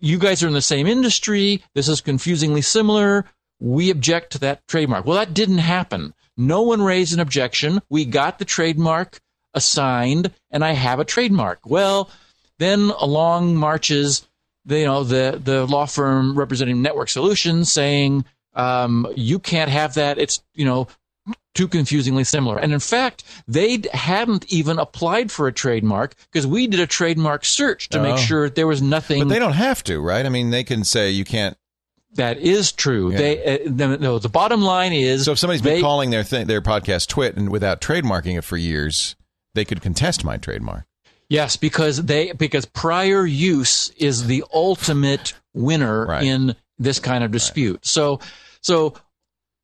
you 0.00 0.18
guys 0.18 0.42
are 0.42 0.48
in 0.48 0.54
the 0.54 0.62
same 0.62 0.86
industry. 0.86 1.62
This 1.74 1.88
is 1.88 2.00
confusingly 2.00 2.62
similar. 2.62 3.24
We 3.60 3.90
object 3.90 4.32
to 4.32 4.38
that 4.40 4.66
trademark. 4.68 5.06
Well, 5.06 5.16
that 5.16 5.34
didn't 5.34 5.58
happen. 5.58 6.14
No 6.36 6.62
one 6.62 6.82
raised 6.82 7.14
an 7.14 7.20
objection. 7.20 7.80
We 7.88 8.04
got 8.04 8.38
the 8.38 8.44
trademark 8.44 9.20
assigned, 9.54 10.30
and 10.50 10.64
I 10.64 10.72
have 10.72 10.98
a 10.98 11.04
trademark. 11.04 11.60
Well, 11.64 12.10
then 12.58 12.90
along 12.98 13.56
marches 13.56 14.26
the, 14.64 14.80
you 14.80 14.86
know 14.86 15.04
the 15.04 15.40
the 15.42 15.66
law 15.66 15.86
firm 15.86 16.36
representing 16.36 16.82
Network 16.82 17.08
Solutions 17.08 17.72
saying 17.72 18.24
um, 18.56 19.06
you 19.14 19.38
can't 19.38 19.70
have 19.70 19.94
that. 19.94 20.18
It's 20.18 20.42
you 20.54 20.64
know 20.64 20.88
too 21.54 21.68
confusingly 21.68 22.22
similar. 22.24 22.58
And 22.58 22.72
in 22.72 22.80
fact, 22.80 23.24
they 23.48 23.82
hadn't 23.92 24.44
even 24.52 24.78
applied 24.78 25.32
for 25.32 25.46
a 25.48 25.52
trademark 25.52 26.14
because 26.30 26.46
we 26.46 26.66
did 26.66 26.80
a 26.80 26.86
trademark 26.86 27.44
search 27.46 27.88
to 27.90 27.98
Oh. 27.98 28.02
make 28.02 28.18
sure 28.18 28.50
there 28.50 28.66
was 28.66 28.82
nothing 28.82 29.20
But 29.20 29.30
they 29.30 29.38
don't 29.38 29.54
have 29.54 29.82
to, 29.84 29.98
right? 30.00 30.26
I 30.26 30.28
mean, 30.28 30.50
they 30.50 30.64
can 30.64 30.84
say 30.84 31.10
you 31.10 31.24
can't. 31.24 31.56
that 32.14 32.38
is 32.38 32.72
true. 32.72 33.10
Yeah. 33.12 33.18
They 33.18 33.58
uh, 33.66 33.96
no, 33.98 34.18
the 34.18 34.28
bottom 34.28 34.60
line 34.62 34.92
is 34.92 35.24
So 35.24 35.32
if 35.32 35.38
somebody's 35.38 35.62
been 35.62 35.80
calling 35.82 36.10
their 36.10 36.24
th- 36.24 36.46
their 36.46 36.60
podcast 36.62 37.08
Twit 37.08 37.36
and 37.36 37.50
without 37.50 37.80
trademarking 37.80 38.36
it 38.38 38.42
for 38.44 38.56
years, 38.56 39.16
they 39.54 39.64
could 39.64 39.80
contest 39.82 40.24
my 40.24 40.36
trademark. 40.36 40.84
Yes, 41.28 41.56
because 41.56 42.04
they 42.04 42.32
because 42.32 42.66
prior 42.66 43.24
use 43.26 43.90
is 43.96 44.26
the 44.28 44.44
ultimate 44.54 45.32
winner 45.54 46.06
Right. 46.06 46.22
in 46.22 46.54
this 46.78 47.00
kind 47.00 47.24
of 47.24 47.30
dispute. 47.32 47.84
So 47.86 48.20
so 48.60 48.94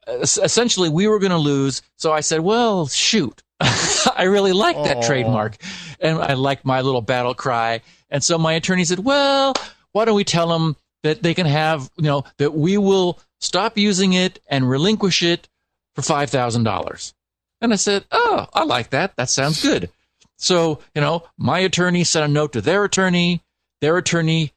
essentially 0.07 0.89
we 0.89 1.07
were 1.07 1.19
going 1.19 1.31
to 1.31 1.39
lose. 1.39 1.83
So 1.97 2.13
I 2.13 2.21
said, 2.21 2.41
"Well, 2.41 2.87
shoot. 2.87 3.43
I 3.61 4.25
really 4.25 4.53
like 4.53 4.77
that 4.77 4.99
Aw. 4.99 5.07
trademark 5.07 5.57
and 6.01 6.19
I 6.19 6.35
like 6.35 6.65
my 6.65 6.81
little 6.81 7.01
battle 7.03 7.35
cry." 7.35 7.81
And 8.11 8.23
so 8.23 8.39
my 8.39 8.55
attorney 8.55 8.85
said, 8.85 9.01
"Well, 9.01 9.55
why 9.93 10.05
don't 10.05 10.17
we 10.17 10.25
tell 10.25 10.49
them 10.49 10.77
that 11.03 11.23
they 11.23 11.35
can 11.35 11.47
have, 11.47 11.91
you 11.97 12.05
know, 12.05 12.25
that 12.39 12.55
we 12.55 12.79
will 12.79 13.19
stop 13.41 13.77
using 13.79 14.13
it 14.13 14.41
and 14.49 14.69
relinquish 14.69 15.23
it 15.23 15.49
for 15.95 16.03
$5,000." 16.03 17.13
And 17.61 17.73
I 17.73 17.77
said, 17.77 18.05
"Oh, 18.11 18.47
I 18.53 18.65
like 18.65 18.91
that. 18.91 19.15
That 19.17 19.31
sounds 19.31 19.63
good." 19.63 19.91
So, 20.37 20.81
you 20.95 21.01
know, 21.01 21.23
my 21.39 21.61
attorney 21.61 22.03
sent 22.03 22.25
a 22.25 22.29
note 22.29 22.53
to 22.55 22.61
their 22.61 22.85
attorney. 22.85 23.43
Their 23.81 23.97
attorney 23.97 24.53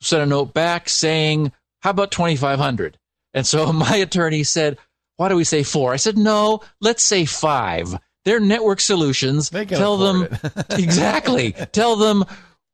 sent 0.00 0.22
a 0.22 0.26
note 0.26 0.52
back 0.52 0.88
saying, 0.88 1.52
"How 1.82 1.90
about 1.90 2.10
2500?" 2.10 2.98
And 3.38 3.46
so 3.46 3.72
my 3.72 3.96
attorney 3.96 4.42
said, 4.44 4.76
"Why 5.16 5.28
do 5.28 5.36
we 5.36 5.44
say 5.44 5.62
4?" 5.62 5.92
I 5.92 5.96
said, 5.96 6.18
"No, 6.18 6.60
let's 6.80 7.02
say 7.02 7.24
5." 7.24 7.98
They're 8.24 8.40
network 8.40 8.80
solutions. 8.80 9.48
They 9.48 9.64
can 9.64 9.78
Tell 9.78 9.96
them 9.96 10.28
exactly. 10.70 11.52
Tell 11.72 11.96
them 11.96 12.24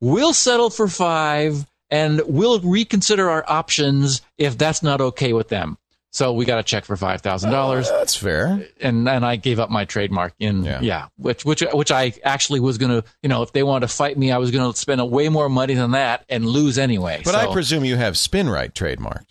we'll 0.00 0.32
settle 0.32 0.68
for 0.70 0.88
5 0.88 1.64
and 1.90 2.22
we'll 2.26 2.58
reconsider 2.60 3.30
our 3.30 3.44
options 3.46 4.20
if 4.36 4.58
that's 4.58 4.82
not 4.82 5.00
okay 5.00 5.32
with 5.32 5.48
them. 5.48 5.78
So 6.10 6.32
we 6.32 6.44
got 6.44 6.58
a 6.58 6.62
check 6.62 6.84
for 6.84 6.96
$5,000 6.96 7.88
That's 7.88 8.14
fair. 8.16 8.66
and 8.80 9.08
and 9.08 9.24
I 9.26 9.34
gave 9.36 9.58
up 9.60 9.68
my 9.70 9.84
trademark 9.84 10.32
in 10.38 10.64
Yeah. 10.64 10.80
yeah, 10.80 11.06
which 11.16 11.44
which 11.44 11.62
which 11.72 11.90
I 11.92 12.12
actually 12.24 12.60
was 12.60 12.78
gonna 12.78 13.04
you 13.22 13.28
know 13.28 13.42
if 13.42 13.52
they 13.52 13.62
wanted 13.62 13.88
to 13.88 13.94
fight 13.94 14.16
me 14.16 14.32
I 14.32 14.38
was 14.38 14.50
gonna 14.50 14.74
spend 14.74 15.00
a 15.00 15.04
way 15.04 15.28
more 15.28 15.48
money 15.48 15.74
than 15.74 15.90
that 15.92 16.24
and 16.28 16.46
lose 16.46 16.78
anyway. 16.78 17.22
But 17.24 17.32
So- 17.34 17.50
I 17.50 17.52
presume 17.52 17.84
you 17.84 17.96
have 17.96 18.14
SpinRite 18.14 18.72
trademarked. 18.74 19.26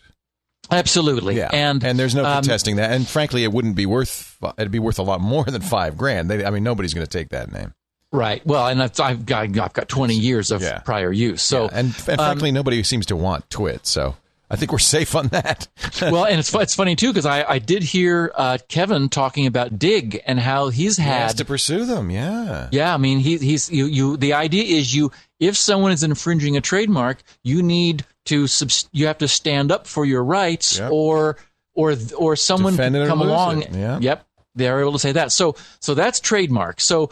Absolutely 0.73 1.37
Yeah, 1.37 1.49
and 1.53 1.83
and 1.83 1.97
there's 1.97 2.15
no 2.15 2.25
um, 2.25 2.41
contesting 2.41 2.75
that. 2.77 2.91
And 2.91 3.07
frankly, 3.07 3.43
it 3.43 3.51
wouldn't 3.51 3.75
be 3.75 3.85
worth. 3.85 4.37
It'd 4.57 4.71
be 4.71 4.79
worth 4.79 4.99
a 4.99 5.03
lot 5.03 5.21
more 5.21 5.43
than 5.45 5.61
five 5.61 5.97
grand. 5.97 6.29
They, 6.29 6.43
I 6.43 6.49
mean, 6.49 6.63
nobody's 6.63 6.93
going 6.93 7.05
to 7.05 7.17
take 7.17 7.29
that 7.29 7.51
name. 7.51 7.73
right 8.11 8.45
well 8.45 8.67
and 8.67 8.81
I've, 8.83 8.99
I've 8.99 9.25
got 9.25 9.43
I've 9.43 9.73
got 9.73 9.87
20 9.89 10.13
years 10.15 10.51
of 10.51 10.61
Yeah. 10.61 10.79
prior 10.79 11.11
use 11.11 11.41
so 11.41 11.63
Yeah, 11.63 11.69
and, 11.79 11.87
and 11.87 11.95
frankly, 11.95 12.51
nobody 12.51 12.83
seems 12.83 13.07
to 13.07 13.15
want 13.15 13.49
Twit. 13.49 13.87
So 13.87 14.15
I 14.51 14.55
think 14.55 14.71
we're 14.71 14.77
safe 14.77 15.15
on 15.15 15.29
that. 15.29 15.67
well 16.01 16.25
and 16.25 16.37
it's 16.39 16.53
it's 16.53 16.75
funny 16.75 16.95
too 16.95 17.07
because 17.07 17.25
I 17.25 17.43
I 17.43 17.57
did 17.59 17.81
hear 17.81 18.31
uh, 18.35 18.57
Kevin 18.67 19.09
talking 19.09 19.47
about 19.47 19.79
Digg 19.79 20.21
and 20.27 20.39
how 20.39 20.69
he's 20.69 20.97
has 20.97 21.31
had 21.31 21.37
to 21.37 21.45
pursue 21.45 21.85
them. 21.85 22.11
Yeah. 22.11 22.67
Yeah, 22.71 22.93
I 22.93 22.97
mean, 22.97 23.17
he, 23.19 23.37
he's 23.37 23.71
you, 23.71 23.85
you. 23.85 24.17
The 24.17 24.33
idea 24.33 24.63
is 24.77 24.93
you, 24.93 25.11
if 25.39 25.57
someone 25.57 25.91
is 25.91 26.03
infringing 26.03 26.55
a 26.55 26.61
trademark, 26.61 27.23
you 27.43 27.63
need 27.63 28.05
to 28.25 28.47
subs, 28.47 28.87
you 28.91 29.07
have 29.07 29.17
to 29.19 29.27
stand 29.27 29.71
up 29.71 29.87
for 29.87 30.05
your 30.05 30.23
rights, 30.23 30.77
Yep. 30.79 30.91
or 30.91 31.37
or 31.75 31.95
or 32.17 32.35
someone 32.35 32.73
Defend 32.73 32.95
can 32.95 33.07
come 33.07 33.21
along. 33.21 33.63
yeah. 33.73 33.99
Yep, 33.99 34.25
they're 34.55 34.79
able 34.81 34.93
to 34.93 34.99
say 34.99 35.11
that. 35.13 35.31
So 35.31 35.55
so 35.79 35.93
that's 35.93 36.19
trademark. 36.19 36.79
So 36.81 37.09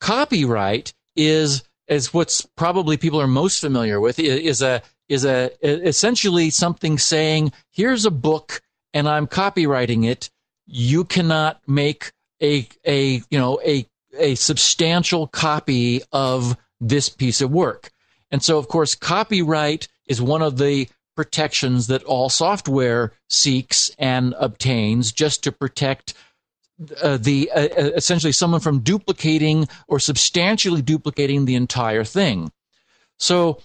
copyright 0.00 0.92
is 1.16 1.62
is 1.88 2.14
what's 2.14 2.42
probably 2.56 2.96
people 2.96 3.20
are 3.20 3.26
most 3.26 3.60
familiar 3.60 4.00
with 4.00 4.18
is 4.18 4.62
a 4.62 4.82
is 5.08 5.24
a 5.24 5.50
essentially 5.62 6.50
something 6.50 6.98
saying 6.98 7.52
here's 7.72 8.06
a 8.06 8.10
book 8.10 8.62
and 8.94 9.08
I'm 9.08 9.26
copywriting 9.26 10.06
it. 10.08 10.30
You 10.66 11.04
cannot 11.04 11.60
make 11.66 12.12
a 12.42 12.66
a 12.86 13.22
you 13.30 13.38
know 13.38 13.60
a 13.64 13.86
a 14.18 14.34
substantial 14.36 15.26
copy 15.26 16.02
of 16.12 16.56
this 16.80 17.08
piece 17.08 17.40
of 17.40 17.50
work. 17.50 17.90
And 18.30 18.42
so 18.42 18.58
of 18.58 18.68
course 18.68 18.94
copyright 18.94 19.88
is 20.06 20.20
one 20.22 20.42
of 20.42 20.58
the 20.58 20.88
protections 21.16 21.88
that 21.88 22.02
all 22.04 22.28
software 22.28 23.12
seeks 23.28 23.90
and 23.98 24.34
obtains 24.38 25.12
just 25.12 25.42
to 25.44 25.52
protect 25.52 26.14
uh, 27.02 27.18
the 27.18 27.50
uh, 27.54 27.60
uh, 27.60 27.90
essentially 27.94 28.32
someone 28.32 28.60
from 28.60 28.80
duplicating 28.80 29.68
or 29.86 29.98
substantially 30.00 30.80
duplicating 30.80 31.44
the 31.44 31.54
entire 31.54 32.04
thing. 32.04 32.50
So 33.18 33.60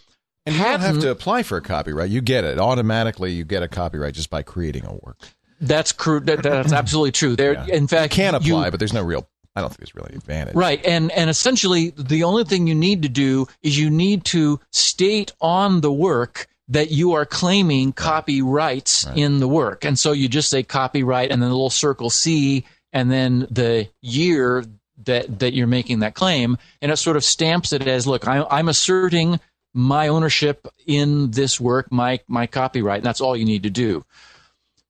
And 0.45 0.55
you 0.55 0.61
don't 0.63 0.81
have 0.81 0.99
to 0.99 1.11
apply 1.11 1.43
for 1.43 1.57
a 1.57 1.61
copyright. 1.61 2.09
You 2.09 2.19
get 2.21 2.43
it 2.43 2.59
automatically. 2.59 3.31
You 3.31 3.45
get 3.45 3.63
a 3.63 3.69
copyright 3.69 4.15
just 4.15 4.29
by 4.29 4.41
creating 4.43 4.85
a 4.85 4.93
work. 4.93 5.19
that's 5.61 5.93
cru- 5.93 6.19
that, 6.19 6.43
that's 6.43 6.73
absolutely 6.73 7.13
true. 7.13 7.37
There, 7.37 7.53
Yeah. 7.53 7.67
in 7.75 7.87
fact, 7.87 8.11
You 8.17 8.23
can 8.23 8.33
you- 8.43 8.55
apply, 8.57 8.69
but 8.69 8.79
there's 8.79 8.91
no 8.91 9.01
real. 9.03 9.25
I 9.55 9.61
don't 9.61 9.69
think 9.69 9.79
there's 9.79 9.95
really 9.95 10.09
an 10.11 10.17
advantage. 10.17 10.55
Right, 10.55 10.83
and 10.85 11.11
and 11.11 11.29
essentially 11.29 11.91
the 11.91 12.23
only 12.23 12.43
thing 12.43 12.67
you 12.67 12.75
need 12.75 13.03
to 13.03 13.09
do 13.09 13.47
is 13.63 13.77
you 13.77 13.89
need 13.89 14.25
to 14.25 14.59
state 14.71 15.31
on 15.39 15.81
the 15.81 15.91
work 15.91 16.47
that 16.67 16.91
you 16.91 17.13
are 17.13 17.25
claiming 17.25 17.93
copyrights 17.93 19.07
in 19.15 19.39
the 19.39 19.47
work, 19.47 19.85
and 19.85 19.97
so 19.97 20.11
you 20.11 20.27
just 20.27 20.49
say 20.49 20.63
copyright, 20.63 21.31
and 21.31 21.41
then 21.41 21.49
a 21.49 21.53
little 21.53 21.69
circle 21.69 22.09
C, 22.09 22.65
and 22.91 23.09
then 23.11 23.47
the 23.49 23.87
year 24.01 24.65
that 25.05 25.39
that 25.39 25.53
you're 25.53 25.67
making 25.67 25.99
that 25.99 26.15
claim, 26.15 26.57
and 26.81 26.91
it 26.91 26.97
sort 26.97 27.17
of 27.17 27.23
stamps 27.23 27.71
it 27.71 27.87
as, 27.87 28.07
look, 28.07 28.27
I, 28.27 28.45
I'm 28.49 28.67
asserting 28.67 29.39
my 29.73 30.07
ownership 30.07 30.67
in 30.85 31.31
this 31.31 31.61
work, 31.61 31.91
my 31.91 32.19
my 32.27 32.47
copyright, 32.47 32.97
and 32.97 33.05
that's 33.05 33.21
all 33.21 33.37
you 33.37 33.45
need 33.45 33.63
to 33.63 33.69
do. 33.69 34.03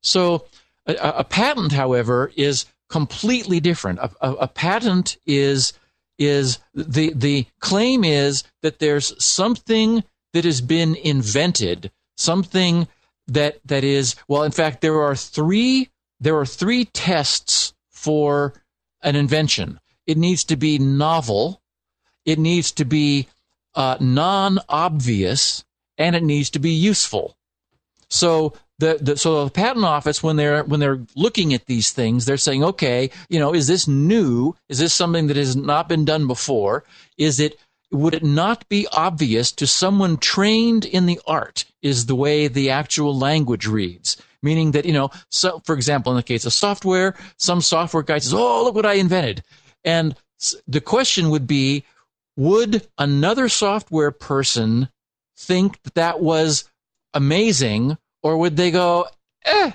So 0.02 0.46
a 0.86 0.94
a 0.94 1.24
patent, 1.24 1.72
however, 1.72 2.32
is 2.36 2.66
completely 2.88 3.60
different. 3.60 3.98
A, 3.98 4.10
a, 4.20 4.32
a 4.34 4.48
patent 4.48 5.16
is 5.26 5.72
is 6.18 6.58
the 6.74 7.12
the 7.14 7.46
claim 7.60 8.04
is 8.04 8.44
that 8.62 8.78
there's 8.78 9.12
something 9.22 10.02
that 10.32 10.44
has 10.44 10.60
been 10.60 10.94
invented, 10.96 11.90
something 12.16 12.88
that 13.26 13.58
that 13.64 13.84
is 13.84 14.16
well. 14.28 14.42
In 14.42 14.52
fact, 14.52 14.80
there 14.80 15.00
are 15.00 15.16
three 15.16 15.90
there 16.20 16.36
are 16.36 16.46
three 16.46 16.86
tests 16.86 17.74
for 17.90 18.54
an 19.02 19.16
invention. 19.16 19.80
It 20.06 20.16
needs 20.16 20.44
to 20.44 20.56
be 20.56 20.78
novel, 20.78 21.60
it 22.24 22.38
needs 22.38 22.72
to 22.72 22.84
be 22.84 23.28
uh, 23.74 23.96
non-obvious, 24.00 25.64
and 25.98 26.16
it 26.16 26.22
needs 26.22 26.50
to 26.50 26.58
be 26.58 26.70
useful. 26.70 27.36
So 28.08 28.54
the, 28.78 28.98
the 29.00 29.16
so 29.16 29.44
the 29.44 29.50
patent 29.50 29.84
office 29.84 30.22
when 30.22 30.36
they're 30.36 30.62
when 30.64 30.80
they're 30.80 31.00
looking 31.14 31.54
at 31.54 31.66
these 31.66 31.92
things, 31.92 32.24
they're 32.24 32.36
saying, 32.36 32.62
okay, 32.62 33.10
you 33.28 33.38
know, 33.38 33.54
is 33.54 33.66
this 33.66 33.88
new? 33.88 34.54
Is 34.68 34.78
this 34.78 34.94
something 34.94 35.28
that 35.28 35.36
has 35.36 35.56
not 35.56 35.88
been 35.88 36.04
done 36.04 36.26
before? 36.26 36.84
Is 37.16 37.40
it 37.40 37.58
would 37.90 38.14
it 38.14 38.24
not 38.24 38.68
be 38.68 38.86
obvious 38.92 39.52
to 39.52 39.66
someone 39.66 40.16
trained 40.16 40.84
in 40.84 41.06
the 41.06 41.20
art? 41.26 41.64
Is 41.82 42.06
the 42.06 42.16
way 42.16 42.48
the 42.48 42.70
actual 42.70 43.16
language 43.16 43.66
reads, 43.66 44.16
meaning 44.42 44.72
that 44.72 44.84
you 44.84 44.92
know, 44.92 45.10
so 45.30 45.62
for 45.64 45.74
example, 45.74 46.12
in 46.12 46.16
the 46.16 46.22
case 46.22 46.44
of 46.44 46.52
software, 46.52 47.14
some 47.38 47.60
software 47.60 48.02
guy 48.02 48.18
says, 48.18 48.34
"Oh, 48.34 48.64
look 48.64 48.74
what 48.74 48.86
I 48.86 48.94
invented," 48.94 49.42
and 49.84 50.14
the 50.66 50.82
question 50.82 51.30
would 51.30 51.46
be, 51.46 51.84
would 52.36 52.86
another 52.98 53.48
software 53.48 54.10
person 54.10 54.90
think 55.38 55.82
that 55.82 55.94
that 55.94 56.20
was 56.20 56.64
amazing, 57.14 57.96
or 58.26 58.36
would 58.38 58.56
they 58.56 58.70
go, 58.70 59.06
eh? 59.44 59.72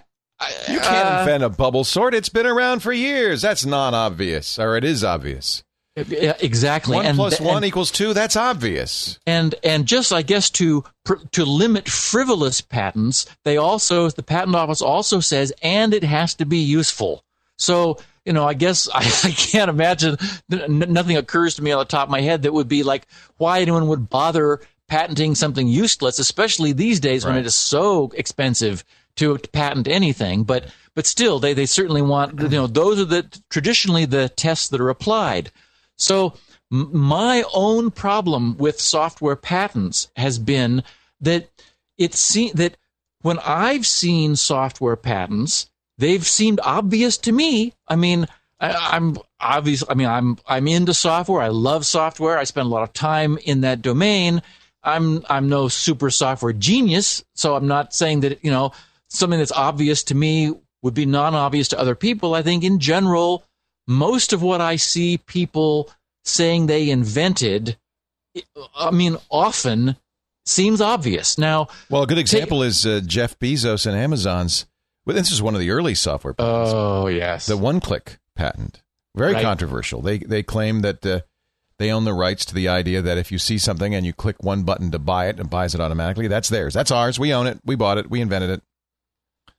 You 0.67 0.79
can't 0.79 1.07
uh, 1.07 1.19
invent 1.19 1.43
a 1.43 1.49
bubble 1.49 1.83
sort. 1.83 2.13
It's 2.13 2.29
been 2.29 2.47
around 2.47 2.81
for 2.81 2.91
years. 2.91 3.41
That's 3.43 3.65
non-obvious, 3.65 4.57
or 4.57 4.75
it 4.75 4.83
is 4.83 5.03
obvious. 5.03 5.63
Yeah, 5.95 6.37
exactly. 6.39 6.95
One 6.95 7.05
and, 7.05 7.17
plus 7.17 7.37
and, 7.37 7.45
one 7.45 7.65
equals 7.65 7.91
two. 7.91 8.13
That's 8.13 8.35
obvious. 8.35 9.19
and 9.27 9.53
and 9.61 9.85
just 9.85 10.13
I 10.13 10.21
guess 10.21 10.49
to 10.51 10.83
pr- 11.03 11.25
to 11.33 11.45
limit 11.45 11.89
frivolous 11.89 12.61
patents, 12.61 13.25
they 13.43 13.57
also 13.57 14.09
the 14.09 14.23
patent 14.23 14.55
office 14.55 14.81
also 14.81 15.19
says, 15.19 15.51
and 15.61 15.93
it 15.93 16.03
has 16.03 16.33
to 16.35 16.45
be 16.45 16.59
useful. 16.59 17.23
So 17.57 17.99
you 18.25 18.33
know, 18.33 18.47
I 18.47 18.53
guess 18.53 18.87
I, 18.93 18.99
I 18.99 19.31
can't 19.31 19.69
imagine 19.69 20.17
n- 20.51 20.93
nothing 20.93 21.17
occurs 21.17 21.55
to 21.55 21.61
me 21.61 21.71
on 21.71 21.79
the 21.79 21.85
top 21.85 22.07
of 22.07 22.11
my 22.11 22.21
head 22.21 22.43
that 22.43 22.53
would 22.53 22.69
be 22.69 22.83
like 22.83 23.05
why 23.37 23.59
anyone 23.59 23.87
would 23.87 24.09
bother 24.09 24.61
patenting 24.91 25.33
something 25.35 25.69
useless, 25.69 26.19
especially 26.19 26.73
these 26.73 26.99
days 26.99 27.25
when 27.25 27.37
it 27.37 27.45
is 27.45 27.55
so 27.55 28.11
expensive 28.13 28.83
to, 29.15 29.37
to 29.37 29.49
patent 29.49 29.87
anything. 29.87 30.43
But 30.43 30.65
but 30.93 31.05
still, 31.05 31.39
they 31.39 31.53
they 31.53 31.65
certainly 31.65 32.01
want 32.01 32.37
you 32.41 32.49
know 32.49 32.67
those 32.67 32.99
are 32.99 33.05
the 33.05 33.25
traditionally 33.49 34.03
the 34.03 34.27
tests 34.27 34.67
that 34.67 34.81
are 34.81 34.89
applied. 34.89 35.49
So 35.95 36.33
m- 36.69 36.89
my 36.91 37.45
own 37.53 37.91
problem 37.91 38.57
with 38.57 38.81
software 38.81 39.37
patents 39.37 40.09
has 40.17 40.37
been 40.37 40.83
that 41.21 41.49
it 41.97 42.13
se- 42.13 42.51
that 42.55 42.75
when 43.21 43.39
I've 43.39 43.87
seen 43.87 44.35
software 44.35 44.97
patents, 44.97 45.69
they've 45.97 46.27
seemed 46.27 46.59
obvious 46.65 47.17
to 47.19 47.31
me. 47.31 47.73
I 47.87 47.95
mean, 47.95 48.27
I, 48.59 48.73
I'm 48.97 49.17
obvious. 49.39 49.85
I 49.87 49.93
mean, 49.93 50.09
I'm 50.09 50.37
I'm 50.45 50.67
into 50.67 50.93
software. 50.93 51.41
I 51.41 51.47
love 51.47 51.85
software. 51.85 52.37
I 52.37 52.43
spend 52.43 52.65
a 52.65 52.69
lot 52.69 52.83
of 52.83 52.91
time 52.91 53.37
in 53.45 53.61
that 53.61 53.81
domain. 53.81 54.41
I'm 54.83 55.23
I'm 55.29 55.47
no 55.49 55.67
super 55.67 56.09
software 56.09 56.53
genius, 56.53 57.23
so 57.35 57.55
I'm 57.55 57.67
not 57.67 57.93
saying 57.93 58.21
that 58.21 58.43
you 58.43 58.51
know 58.51 58.71
something 59.09 59.39
that's 59.39 59.51
obvious 59.51 60.03
to 60.05 60.15
me 60.15 60.53
would 60.81 60.93
be 60.93 61.05
non-obvious 61.05 61.67
to 61.69 61.79
other 61.79 61.95
people. 61.95 62.33
I 62.33 62.41
think 62.41 62.63
in 62.63 62.79
general, 62.79 63.43
most 63.87 64.33
of 64.33 64.41
what 64.41 64.61
I 64.61 64.77
see 64.77 65.17
people 65.19 65.91
saying 66.25 66.65
they 66.65 66.89
invented, 66.89 67.77
I 68.75 68.89
mean, 68.91 69.17
often 69.29 69.97
seems 70.45 70.81
obvious. 70.81 71.37
Now, 71.37 71.67
Well, 71.89 72.03
a 72.03 72.07
good 72.07 72.17
example 72.17 72.63
is 72.63 72.85
uh, 72.85 73.01
Jeff 73.05 73.37
Bezos 73.37 73.85
and 73.85 73.95
Amazon's. 73.95 74.65
Well, 75.05 75.15
this 75.15 75.31
is 75.31 75.41
one 75.41 75.53
of 75.55 75.59
the 75.59 75.71
early 75.71 75.93
software 75.95 76.33
patents, 76.33 76.71
oh 76.73 77.07
yes, 77.07 77.45
the 77.47 77.57
one-click 77.57 78.17
patent. 78.35 78.81
Very 79.15 79.33
Right. 79.33 79.43
controversial. 79.43 80.01
They 80.01 80.19
they 80.19 80.41
claim 80.41 80.81
that 80.81 81.05
uh, 81.05 81.21
they 81.81 81.91
own 81.91 82.05
the 82.05 82.13
rights 82.13 82.45
to 82.45 82.53
the 82.53 82.67
idea 82.67 83.01
that 83.01 83.17
if 83.17 83.31
you 83.31 83.37
see 83.39 83.57
something 83.57 83.93
and 83.95 84.05
you 84.05 84.13
click 84.13 84.41
one 84.43 84.63
button 84.63 84.91
to 84.91 84.99
buy 84.99 85.27
it 85.27 85.39
and 85.39 85.49
buys 85.49 85.73
it 85.75 85.81
automatically, 85.81 86.27
that's 86.27 86.47
theirs. 86.49 86.73
That's 86.73 86.91
ours. 86.91 87.19
We 87.19 87.33
own 87.33 87.47
it. 87.47 87.59
We 87.65 87.75
bought 87.75 87.97
it. 87.97 88.09
We 88.09 88.21
invented 88.21 88.49
it. 88.51 88.61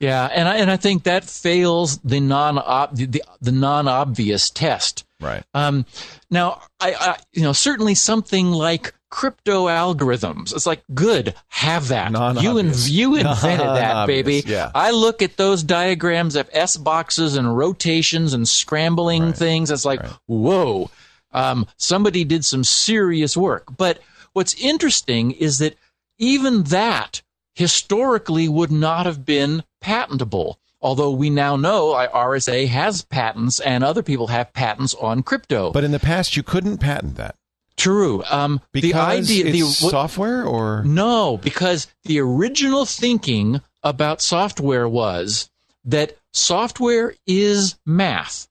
Yeah, 0.00 0.26
and 0.26 0.48
I, 0.48 0.56
and 0.56 0.70
I 0.70 0.76
think 0.76 1.04
that 1.04 1.22
fails 1.24 1.98
the 1.98 2.18
non 2.20 2.56
the, 2.94 3.22
the, 3.40 3.52
non 3.52 3.87
obvious 3.87 4.50
test. 4.50 5.04
Right. 5.20 5.44
Um, 5.54 5.87
now, 6.30 6.61
I, 6.80 6.94
I 6.94 7.18
you 7.32 7.42
know 7.42 7.52
certainly 7.52 7.94
something 7.94 8.50
like 8.50 8.94
crypto 9.11 9.66
algorithms. 9.66 10.52
It's 10.56 10.66
like 10.66 10.82
good, 10.92 11.35
have 11.48 11.88
that. 11.88 12.06
You 12.06 12.12
Non-obvious. 12.18 12.88
you 12.88 13.14
invented 13.14 13.61
that, 13.61 13.92
Non-obvious, 13.94 14.06
baby. 14.24 14.42
yeah. 14.50 14.72
I 14.74 14.90
look 14.90 15.22
at 15.22 15.37
those 15.37 15.62
diagrams 15.62 16.35
of 16.35 16.50
S 16.52 16.76
boxes 16.76 17.37
and 17.37 17.56
rotations 17.56 18.32
and 18.35 18.48
scrambling 18.48 19.26
Right. 19.26 19.37
things. 19.37 19.70
It's 19.70 19.85
like 19.85 20.02
Right. 20.02 20.12
whoa, 20.26 20.90
um, 21.33 21.66
somebody 21.77 22.25
did 22.25 22.45
some 22.45 22.64
serious 22.64 23.37
work. 23.37 23.77
But 23.77 24.01
what's 24.33 24.55
interesting 24.55 25.33
is 25.33 25.59
that 25.59 25.77
even 26.18 26.64
that 26.64 27.23
historically 27.55 28.49
would 28.49 28.73
not 28.73 29.07
have 29.07 29.25
been 29.25 29.64
patentable. 29.81 30.59
Although 30.81 31.12
we 31.12 31.31
now 31.31 31.55
know 31.57 31.92
I- 31.92 32.09
RSA 32.09 32.66
has 32.68 33.03
patents 33.03 33.61
and 33.61 33.85
other 33.85 34.03
people 34.03 34.29
have 34.29 34.53
patents 34.53 34.95
on 34.95 35.23
crypto. 35.23 35.71
But 35.71 35.85
in 35.85 35.92
the 35.92 36.01
past, 36.01 36.37
you 36.37 36.42
couldn't 36.42 36.79
patent 36.79 37.16
that 37.16 37.37
True. 37.77 38.23
Um, 38.31 38.61
because 38.73 38.90
the 38.92 38.99
idea, 38.99 39.47
it's 39.47 39.81
the, 39.81 39.85
what- 39.87 39.90
software, 39.90 40.45
or 40.45 40.83
no, 40.85 41.37
because 41.38 41.87
the 42.05 42.21
original 42.21 42.85
thinking 42.85 43.61
about 43.83 44.21
software 44.21 44.88
was 44.88 45.51
that 45.85 46.16
software 46.33 47.14
is 47.27 47.77
math, 47.87 48.47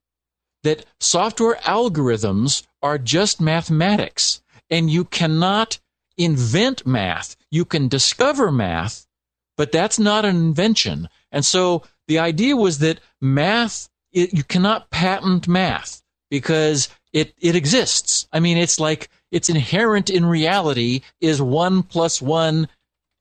that 0.63 0.85
software 0.99 1.55
algorithms 1.63 2.63
are 2.81 2.97
just 2.97 3.41
mathematics, 3.41 4.41
and 4.69 4.89
you 4.89 5.05
cannot 5.05 5.79
invent 6.17 6.85
math. 6.85 7.35
You 7.49 7.65
can 7.65 7.87
discover 7.87 8.51
math, 8.51 9.07
but 9.57 9.71
that's 9.71 9.99
not 9.99 10.25
an 10.25 10.35
invention. 10.35 11.09
And 11.31 11.45
so 11.45 11.83
the 12.07 12.19
idea 12.19 12.55
was 12.55 12.79
that 12.79 12.99
math, 13.19 13.89
it, 14.11 14.33
you 14.33 14.43
cannot 14.43 14.89
patent 14.89 15.47
math 15.47 16.01
because 16.29 16.89
it, 17.13 17.33
it 17.39 17.55
exists. 17.55 18.27
I 18.31 18.39
mean, 18.39 18.57
it's 18.57 18.79
like 18.79 19.09
it's 19.31 19.49
inherent 19.49 20.09
in 20.09 20.25
reality 20.25 21.01
is 21.19 21.41
one 21.41 21.83
plus 21.83 22.21
one, 22.21 22.67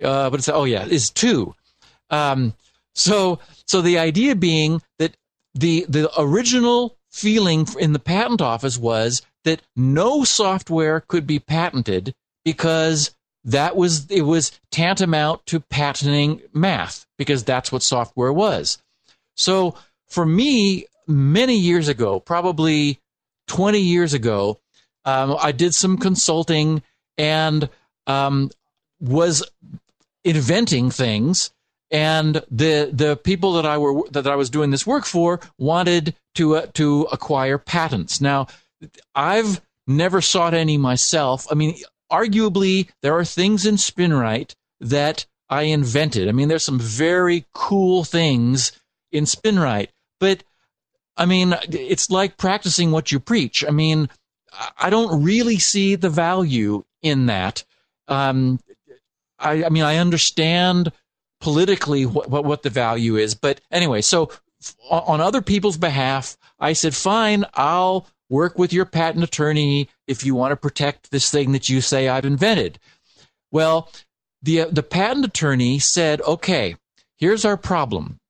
uh, 0.03 0.31
but 0.31 0.41
it's, 0.41 0.49
oh 0.49 0.65
yeah, 0.65 0.85
is 0.85 1.11
two. 1.11 1.55
Um, 2.11 2.55
so, 2.95 3.39
so 3.67 3.83
the 3.83 3.99
idea 3.99 4.35
being 4.35 4.83
that 4.99 5.17
the, 5.55 5.87
the 5.89 6.11
original 6.21 6.97
feeling 7.11 7.67
in 7.79 7.93
the 7.93 7.99
patent 7.99 8.41
office 8.41 8.79
was 8.79 9.23
that 9.45 9.63
no 9.75 10.25
software 10.25 11.01
could 11.01 11.27
be 11.27 11.39
patented 11.39 12.15
because 12.45 13.15
that 13.45 13.75
was 13.77 14.07
it 14.11 14.23
was 14.23 14.53
tantamount 14.71 15.45
to 15.47 15.61
patenting 15.61 16.43
math 16.53 17.07
because 17.17 17.43
that's 17.45 17.73
what 17.73 17.83
software 17.83 18.33
was. 18.33 18.79
So 19.35 19.75
for 20.09 20.27
me, 20.27 20.87
many 21.07 21.57
years 21.57 21.89
ago, 21.89 22.21
probably 22.21 23.01
20 23.49 23.81
years 23.81 24.15
ago, 24.15 24.61
um, 25.05 25.37
I 25.41 25.53
did 25.53 25.75
some 25.75 25.97
consulting 25.97 26.83
and 27.17 27.69
um, 28.07 28.51
was 29.01 29.43
inventing 30.25 30.91
things. 30.91 31.51
And 31.91 32.37
the 32.51 32.91
the 32.93 33.17
people 33.17 33.55
that 33.55 33.67
I 33.67 33.79
were 33.79 34.09
that 34.11 34.27
I 34.27 34.37
was 34.37 34.51
doing 34.51 34.71
this 34.71 34.87
work 34.87 35.05
for 35.05 35.41
wanted 35.59 36.15
to 36.37 36.57
uh, 36.57 36.67
to 36.75 37.09
acquire 37.11 37.59
patents. 37.59 38.21
Now, 38.21 38.47
I've 39.15 39.61
never 39.87 40.21
sought 40.21 40.55
any 40.55 40.77
myself. 40.77 41.47
I 41.51 41.55
mean, 41.55 41.77
arguably, 42.11 42.89
there 43.03 43.17
are 43.17 43.25
things 43.25 43.67
in 43.67 43.75
SpinRite 43.75 44.55
that 44.81 45.27
I 45.49 45.63
invented. 45.63 46.29
I 46.29 46.33
mean, 46.33 46.49
there's 46.49 46.65
some 46.65 46.79
very 46.79 47.47
cool 47.55 48.05
things 48.05 48.73
in 49.11 49.25
SpinRite, 49.25 49.89
but 50.21 50.45
I 51.17 51.27
mean, 51.27 51.55
it's 51.69 52.09
like 52.09 52.37
practicing 52.39 52.93
what 52.93 53.11
you 53.11 53.19
preach. 53.19 53.65
I 53.67 53.71
mean, 53.71 54.09
I- 54.79 54.91
don't 54.91 55.23
really 55.23 55.59
see 55.59 55.97
the 55.97 56.09
value 56.09 56.85
in 57.03 57.27
that. 57.27 57.65
Um, 58.09 58.61
I, 59.39 59.65
I 59.65 59.69
mean, 59.71 59.83
I 59.83 59.97
understand 59.97 60.93
politically 61.41 62.07
what, 62.07 62.31
what, 62.31 62.45
what 62.45 62.63
the 62.63 62.71
value 62.71 63.17
is, 63.17 63.35
but 63.35 63.61
anyway, 63.71 64.01
so 64.01 64.31
on 64.91 65.21
other 65.21 65.41
people's 65.43 65.79
behalf, 65.79 66.37
I 66.59 66.75
said, 66.75 66.95
fine, 66.95 67.45
I'll 67.55 68.07
work 68.29 68.59
with 68.59 68.73
your 68.73 68.85
patent 68.85 69.25
attorney 69.25 69.89
if 70.07 70.25
you 70.25 70.35
want 70.35 70.53
to 70.53 70.57
protect 70.57 71.11
this 71.11 71.31
thing 71.31 71.53
that 71.53 71.69
you 71.69 71.81
say 71.81 72.09
I've 72.09 72.25
invented. 72.25 72.79
Well, 73.51 73.91
the 74.43 74.65
the 74.71 74.83
patent 74.83 75.25
attorney 75.25 75.79
said, 75.79 76.21
okay, 76.23 76.77
here's 77.17 77.45
our 77.45 77.57
problem. 77.57 78.21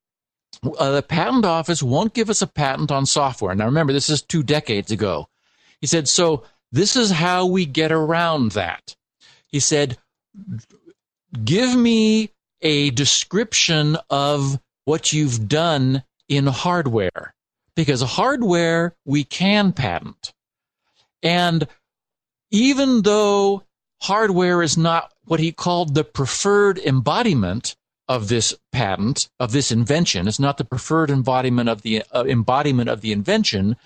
Uh, 0.77 0.91
the 0.91 1.01
patent 1.01 1.45
office 1.45 1.81
won't 1.81 2.13
give 2.13 2.29
us 2.29 2.41
a 2.41 2.47
patent 2.47 2.91
on 2.91 3.05
software. 3.05 3.55
Now, 3.55 3.65
remember, 3.65 3.93
this 3.93 4.09
is 4.09 4.21
two 4.21 4.43
decades 4.43 4.91
ago. 4.91 5.27
He 5.79 5.87
said, 5.87 6.07
so 6.07 6.43
this 6.71 6.95
is 6.95 7.11
how 7.11 7.45
we 7.45 7.65
get 7.65 7.91
around 7.91 8.51
that. 8.51 8.95
He 9.47 9.59
said, 9.59 9.97
give 11.43 11.75
me 11.75 12.31
a 12.61 12.89
description 12.91 13.97
of 14.09 14.59
what 14.85 15.13
you've 15.13 15.47
done 15.47 16.03
in 16.27 16.47
hardware 16.47 17.33
because 17.75 18.01
hardware 18.01 18.95
we 19.05 19.23
can 19.23 19.73
patent. 19.73 20.33
And 21.23 21.67
even 22.51 23.03
though 23.03 23.63
hardware 24.01 24.61
is 24.61 24.77
not 24.77 25.11
what 25.25 25.39
he 25.39 25.51
called 25.51 25.93
the 25.93 26.03
preferred 26.03 26.79
embodiment 26.79 27.75
of 28.07 28.27
this 28.27 28.53
patent, 28.71 29.29
of 29.39 29.51
this 29.51 29.71
invention, 29.71 30.27
it's 30.27 30.39
not 30.39 30.57
the 30.57 30.65
preferred 30.65 31.09
embodiment 31.09 31.69
of 31.69 31.81
the 31.81 32.03
uh, 32.11 32.25
embodiment 32.27 32.89
of 32.89 33.01
the 33.01 33.11
invention, 33.11 33.77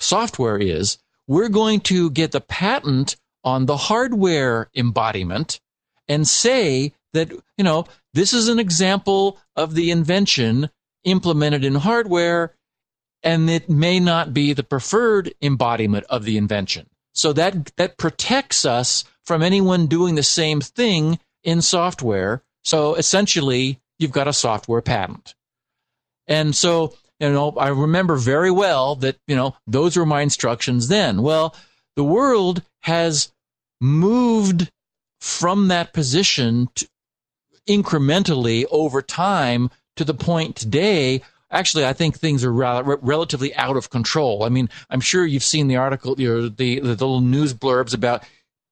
software 0.00 0.58
is, 0.58 0.98
we're 1.26 1.48
going 1.48 1.80
to 1.80 2.10
get 2.10 2.32
the 2.32 2.40
patent 2.40 3.16
on 3.42 3.66
the 3.66 3.76
hardware 3.76 4.68
embodiment 4.74 5.60
and 6.08 6.26
say 6.26 6.92
that, 7.12 7.30
you 7.58 7.64
know, 7.64 7.86
this 8.14 8.32
is 8.32 8.48
an 8.48 8.58
example 8.58 9.38
of 9.54 9.74
the 9.74 9.90
invention 9.90 10.70
implemented 11.04 11.64
in 11.64 11.74
hardware 11.74 12.54
and 13.22 13.48
it 13.48 13.68
may 13.68 13.98
not 13.98 14.32
be 14.32 14.52
the 14.52 14.62
preferred 14.62 15.34
embodiment 15.42 16.04
of 16.08 16.24
the 16.24 16.36
invention. 16.36 16.86
So 17.12 17.32
that 17.32 17.74
that 17.76 17.96
protects 17.96 18.64
us 18.64 19.04
from 19.24 19.42
anyone 19.42 19.86
doing 19.86 20.14
the 20.14 20.22
same 20.22 20.60
thing 20.60 21.18
in 21.42 21.62
software. 21.62 22.42
So 22.62 22.94
essentially, 22.94 23.80
you've 23.98 24.12
got 24.12 24.28
a 24.28 24.32
software 24.32 24.82
patent. 24.82 25.34
And 26.26 26.54
so, 26.54 26.94
you 27.20 27.30
know, 27.30 27.52
I 27.52 27.68
remember 27.68 28.16
very 28.16 28.50
well 28.50 28.96
that, 28.96 29.16
you 29.26 29.36
know, 29.36 29.56
those 29.66 29.96
were 29.96 30.06
my 30.06 30.22
instructions 30.22 30.88
then. 30.88 31.22
Well, 31.22 31.54
the 31.96 32.04
world 32.04 32.62
has 32.82 33.32
moved 33.80 34.70
from 35.20 35.68
that 35.68 35.92
position 35.92 36.68
to 36.74 36.88
incrementally 37.68 38.64
over 38.70 39.00
time 39.02 39.70
to 39.96 40.04
the 40.04 40.14
point 40.14 40.56
today 40.56 41.22
actually 41.50 41.84
i 41.86 41.92
think 41.92 42.16
things 42.18 42.44
are 42.44 42.52
rel- 42.52 42.82
relatively 42.82 43.54
out 43.54 43.76
of 43.76 43.90
control 43.90 44.42
i 44.42 44.48
mean 44.48 44.68
i'm 44.90 45.00
sure 45.00 45.24
you've 45.24 45.42
seen 45.44 45.68
the 45.68 45.76
article 45.76 46.14
you 46.20 46.28
know, 46.28 46.48
the, 46.48 46.80
the 46.80 46.88
little 46.88 47.20
news 47.20 47.54
blurbs 47.54 47.94
about 47.94 48.22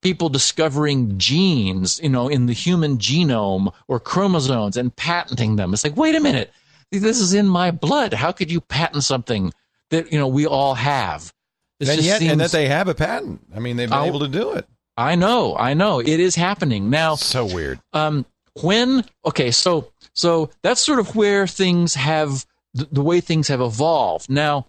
people 0.03 0.29
discovering 0.29 1.17
genes, 1.17 2.01
you 2.03 2.09
know, 2.09 2.27
in 2.27 2.47
the 2.47 2.53
human 2.53 2.99
genome 2.99 3.73
or 3.87 4.01
chromosomes 4.01 4.77
and 4.77 4.97
patenting 4.97 5.55
them. 5.55 5.73
It's 5.73 5.85
like, 5.85 5.97
wait 5.97 6.17
a 6.17 6.21
minute, 6.21 6.51
this 6.91 7.21
is 7.21 7.35
in 7.35 7.47
my 7.47 7.71
blood. 7.71 8.13
How 8.13 8.33
could 8.33 8.51
you 8.51 8.61
patent 8.61 9.05
something 9.05 9.53
that 9.91 10.11
you 10.13 10.19
know 10.19 10.27
we 10.27 10.45
all 10.45 10.75
have? 10.75 11.33
This 11.79 11.89
and 11.91 12.01
yet, 12.03 12.21
and 12.21 12.41
that 12.41 12.51
they 12.51 12.67
have 12.67 12.89
a 12.89 12.95
patent. 12.97 13.43
I 13.55 13.61
mean, 13.61 13.77
they've 13.77 13.89
been 13.89 13.97
Oh. 13.97 14.05
able 14.05 14.19
to 14.19 14.27
do 14.29 14.55
it. 14.55 14.67
I 14.97 15.15
know, 15.15 15.57
I 15.57 15.75
know, 15.75 16.01
it 16.01 16.09
is 16.19 16.35
happening 16.35 16.91
now. 16.91 17.15
So 17.15 17.45
weird. 17.47 17.79
um, 17.93 18.27
when 18.61 19.05
okay 19.25 19.51
so 19.51 19.91
so 20.13 20.51
that's 20.63 20.81
sort 20.81 20.99
of 20.99 21.17
where 21.17 21.47
things 21.47 21.95
have 21.95 22.45
the, 22.75 22.87
the 22.91 23.03
way 23.03 23.21
things 23.21 23.49
have 23.49 23.61
evolved. 23.61 24.29
Now 24.31 24.67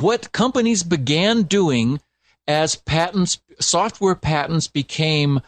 what 0.00 0.32
companies 0.32 0.82
began 0.82 1.42
doing 1.42 2.00
as 2.48 2.76
patents 2.76 3.40
software 3.60 4.14
patents 4.14 4.68
became 4.68 5.40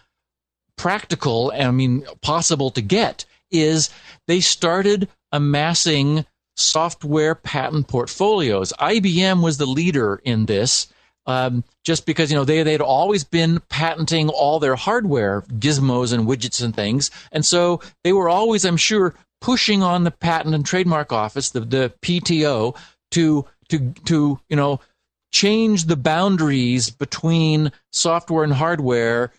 practical 0.77 1.51
and 1.51 1.69
i 1.69 1.71
mean 1.71 2.05
possible 2.21 2.71
to 2.71 2.83
get 2.83 3.25
is 3.51 3.91
they 4.27 4.41
started 4.41 5.09
amassing 5.33 6.25
software 6.57 7.35
patent 7.35 7.87
portfolios. 7.87 8.73
Ibm 8.81 9.43
was 9.43 9.59
the 9.59 9.67
leader 9.67 10.21
in 10.25 10.47
this 10.47 10.89
um, 11.27 11.65
just 11.85 12.07
because 12.07 12.31
you 12.31 12.37
know 12.37 12.45
they 12.45 12.63
they'd 12.63 12.81
always 12.81 13.25
been 13.25 13.61
patenting 13.69 14.29
all 14.29 14.59
their 14.59 14.77
hardware 14.77 15.43
gizmos 15.59 16.13
and 16.13 16.27
widgets 16.27 16.63
and 16.63 16.75
things, 16.75 17.11
and 17.33 17.45
so 17.45 17.81
they 18.05 18.13
were 18.13 18.29
always, 18.29 18.65
I'm 18.65 18.77
sure, 18.77 19.15
pushing 19.41 19.83
on 19.83 20.05
the 20.05 20.11
Patent 20.11 20.55
and 20.55 20.65
Trademark 20.65 21.13
Office, 21.13 21.51
the 21.51 21.61
the 21.61 21.93
PTO, 22.03 22.77
to 23.13 23.47
to 23.69 23.93
to 24.05 24.41
you 24.49 24.57
know 24.57 24.81
change 25.33 25.85
the 25.85 25.97
boundaries 25.97 26.91
between 26.91 27.73
software 27.93 28.45
and 28.45 28.53
hardware. 28.53 29.33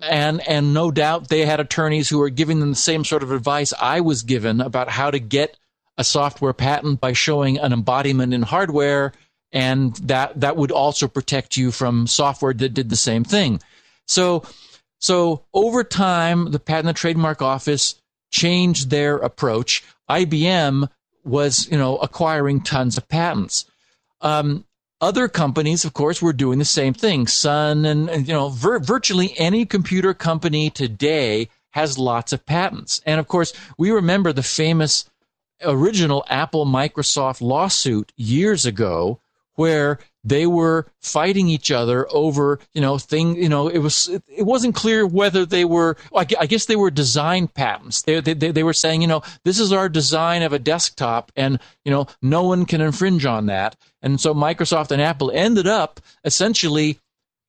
And 0.00 0.46
and 0.46 0.74
no 0.74 0.90
doubt 0.90 1.28
they 1.28 1.46
had 1.46 1.60
attorneys 1.60 2.08
who 2.08 2.18
were 2.18 2.28
giving 2.30 2.60
them 2.60 2.70
the 2.70 2.76
same 2.76 3.04
sort 3.04 3.22
of 3.22 3.30
advice 3.30 3.72
I 3.80 4.00
was 4.00 4.22
given 4.22 4.60
about 4.60 4.90
how 4.90 5.10
to 5.10 5.18
get 5.18 5.56
a 5.96 6.04
software 6.04 6.52
patent 6.52 7.00
by 7.00 7.12
showing 7.12 7.58
an 7.58 7.72
embodiment 7.72 8.34
in 8.34 8.42
hardware 8.42 9.12
and 9.54 9.94
that 9.96 10.38
that 10.40 10.56
would 10.56 10.72
also 10.72 11.08
protect 11.08 11.56
you 11.56 11.70
from 11.70 12.06
software 12.06 12.52
that 12.52 12.74
did 12.74 12.90
the 12.90 12.96
same 12.96 13.24
thing. 13.24 13.62
So 14.06 14.44
so 14.98 15.44
over 15.54 15.84
time 15.84 16.50
the 16.50 16.58
patent 16.58 16.88
and 16.88 16.96
trademark 16.96 17.40
office 17.40 17.94
changed 18.30 18.90
their 18.90 19.16
approach. 19.16 19.84
IBM 20.10 20.88
was, 21.24 21.68
you 21.70 21.78
know, 21.78 21.96
acquiring 21.98 22.60
tons 22.60 22.98
of 22.98 23.08
patents. 23.08 23.64
Um, 24.20 24.64
other 25.00 25.28
companies, 25.28 25.84
of 25.84 25.92
course, 25.92 26.20
were 26.20 26.32
doing 26.32 26.58
the 26.58 26.64
same 26.64 26.94
thing. 26.94 27.26
Sun 27.26 27.84
and, 27.84 28.10
and, 28.10 28.26
you 28.26 28.34
know, 28.34 28.48
vir- 28.48 28.80
virtually 28.80 29.34
any 29.38 29.64
computer 29.64 30.14
company 30.14 30.68
today 30.68 31.48
has 31.70 31.98
lots 31.98 32.32
of 32.32 32.44
patents. 32.44 33.00
And 33.06 33.20
of 33.20 33.28
course, 33.28 33.52
we 33.78 33.90
remember 33.90 34.32
the 34.32 34.42
famous 34.42 35.08
original 35.62 36.24
Apple 36.28 36.66
Microsoft 36.66 37.40
lawsuit 37.40 38.12
years 38.16 38.66
ago 38.66 39.20
where 39.56 39.98
they 40.24 40.46
were 40.46 40.86
fighting 41.00 41.48
each 41.48 41.70
other 41.70 42.06
over, 42.10 42.58
you 42.72 42.80
know, 42.80 42.98
thing, 42.98 43.36
you 43.36 43.48
know, 43.48 43.68
it 43.68 43.78
was, 43.78 44.08
it 44.08 44.44
wasn't 44.44 44.74
clear 44.74 45.06
whether 45.06 45.44
they 45.44 45.64
were, 45.64 45.96
I 46.14 46.24
guess 46.24 46.64
they 46.64 46.76
were 46.76 46.90
design 46.90 47.46
patents. 47.48 48.02
They, 48.02 48.20
they, 48.20 48.32
they 48.34 48.62
were 48.62 48.72
saying, 48.72 49.02
you 49.02 49.08
know, 49.08 49.22
this 49.44 49.60
is 49.60 49.72
our 49.72 49.88
design 49.88 50.42
of 50.42 50.52
a 50.52 50.58
desktop 50.58 51.30
and, 51.36 51.60
you 51.84 51.92
know, 51.92 52.06
no 52.22 52.44
one 52.44 52.64
can 52.64 52.80
infringe 52.80 53.26
on 53.26 53.46
that. 53.46 53.76
And 54.00 54.20
so 54.20 54.34
Microsoft 54.34 54.90
and 54.90 55.02
Apple 55.02 55.30
ended 55.30 55.66
up 55.66 56.00
essentially 56.24 56.98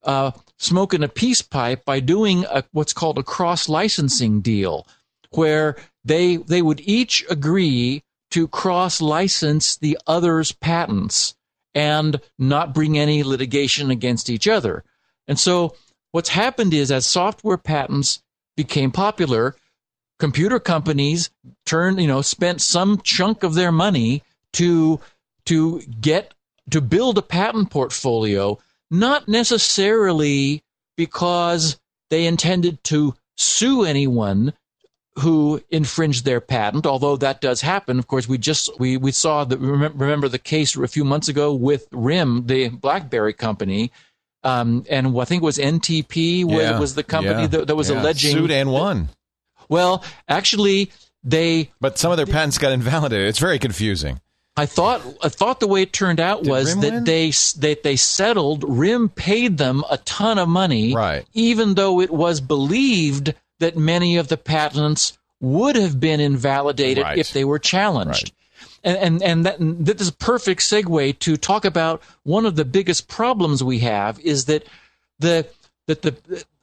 uh, 0.03 0.31
smoking 0.57 1.03
a 1.03 1.07
peace 1.07 1.41
pipe 1.41 1.85
by 1.85 1.99
doing 1.99 2.45
a, 2.45 2.63
what's 2.71 2.93
called 2.93 3.17
a 3.17 3.23
cross 3.23 3.67
licensing 3.67 4.41
deal, 4.41 4.87
where 5.31 5.75
they 6.03 6.37
they 6.37 6.61
would 6.61 6.79
each 6.81 7.25
agree 7.29 8.03
to 8.31 8.47
cross 8.47 9.01
license 9.01 9.75
the 9.77 9.97
other's 10.07 10.51
patents 10.51 11.35
and 11.75 12.19
not 12.39 12.73
bring 12.73 12.97
any 12.97 13.23
litigation 13.23 13.91
against 13.91 14.29
each 14.29 14.47
other. 14.47 14.83
And 15.27 15.38
so 15.38 15.75
what's 16.11 16.29
happened 16.29 16.73
is 16.73 16.91
as 16.91 17.05
software 17.05 17.57
patents 17.57 18.23
became 18.55 18.91
popular, 18.91 19.55
computer 20.17 20.59
companies 20.59 21.29
turned, 21.65 21.99
you 21.99 22.07
know, 22.07 22.21
spent 22.21 22.61
some 22.61 23.01
chunk 23.01 23.43
of 23.43 23.53
their 23.53 23.71
money 23.71 24.23
to 24.53 24.99
to 25.45 25.81
get 26.01 26.33
to 26.71 26.81
build 26.81 27.17
a 27.17 27.21
patent 27.21 27.69
portfolio, 27.69 28.57
not 28.89 29.27
necessarily 29.27 30.63
because 30.97 31.77
they 32.09 32.25
intended 32.25 32.83
to 32.85 33.13
sue 33.35 33.83
anyone 33.83 34.53
who 35.19 35.62
infringed 35.69 36.25
their 36.25 36.41
patent, 36.41 36.86
although 36.86 37.15
that 37.17 37.39
does 37.39 37.62
happen. 37.62 37.99
Of 37.99 38.08
course, 38.08 38.28
we 38.28 38.38
just 38.38 38.69
we 38.80 38.97
we 38.97 39.12
saw 39.12 39.45
that 39.45 39.58
remember, 39.60 40.28
the 40.28 40.39
case 40.39 40.75
a 40.75 40.88
few 40.88 41.06
months 41.06 41.28
ago 41.30 41.54
with 41.54 41.88
RIM, 41.91 42.47
the 42.47 42.69
BlackBerry 42.69 43.34
company, 43.34 43.91
um, 44.43 44.86
and 44.89 45.17
I 45.19 45.25
think 45.25 45.41
it 45.41 45.45
was 45.45 45.58
NTP 45.58 46.43
was, 46.45 46.54
Yeah, 46.54 46.80
was 46.80 46.95
the 46.95 47.04
company 47.04 47.41
yeah, 47.41 47.47
that, 47.47 47.67
that 47.67 47.75
was 47.75 47.89
yeah. 47.89 48.01
alleging. 48.01 48.32
sued 48.34 48.51
and 48.51 48.71
won. 48.71 49.10
well, 49.69 50.04
actually, 50.28 50.91
they 51.23 51.71
But 51.80 51.97
some 51.97 52.12
of 52.12 52.17
their 52.17 52.25
patents 52.25 52.58
got 52.58 52.71
invalidated. 52.73 53.28
It's 53.28 53.39
very 53.39 53.58
confusing. 53.58 54.19
I 54.58 54.65
thought 54.65 55.01
I 55.23 55.30
thought 55.30 55.60
the 55.60 55.67
way 55.67 55.82
it 55.82 55.91
turned 55.93 56.19
out 56.19 56.43
Did 56.43 56.49
was 56.49 56.73
RIM 56.73 56.82
that 56.82 56.93
win? 56.93 57.04
they 57.06 57.30
that 57.60 57.84
they 57.84 57.95
settled. 57.95 58.63
RIM 58.67 59.10
paid 59.10 59.58
them 59.58 59.84
a 59.89 59.97
ton 59.99 60.38
of 60.39 60.47
money, 60.49 60.93
Right. 60.93 61.25
Even 61.34 61.73
though 61.75 61.99
it 62.01 62.12
was 62.12 62.39
believed 62.41 63.34
that 63.59 63.77
many 63.77 64.17
of 64.17 64.27
the 64.27 64.37
patents 64.37 65.17
would 65.41 65.75
have 65.75 65.99
been 65.99 66.19
invalidated 66.19 67.03
Right. 67.03 67.17
if 67.17 67.33
they 67.33 67.45
were 67.45 67.59
challenged. 67.59 68.33
And 68.83 68.97
and 68.97 69.23
and 69.23 69.45
that, 69.45 69.59
and 69.59 69.85
that 69.85 69.99
is 69.99 70.09
a 70.09 70.13
perfect 70.13 70.61
segue 70.61 71.19
to 71.19 71.37
talk 71.37 71.65
about 71.65 72.01
one 72.23 72.45
of 72.45 72.55
the 72.55 72.65
biggest 72.65 73.07
problems 73.07 73.63
we 73.63 73.79
have 73.79 74.19
is 74.19 74.45
that 74.45 74.65
the 75.19 75.47
that 75.87 76.01
the 76.03 76.15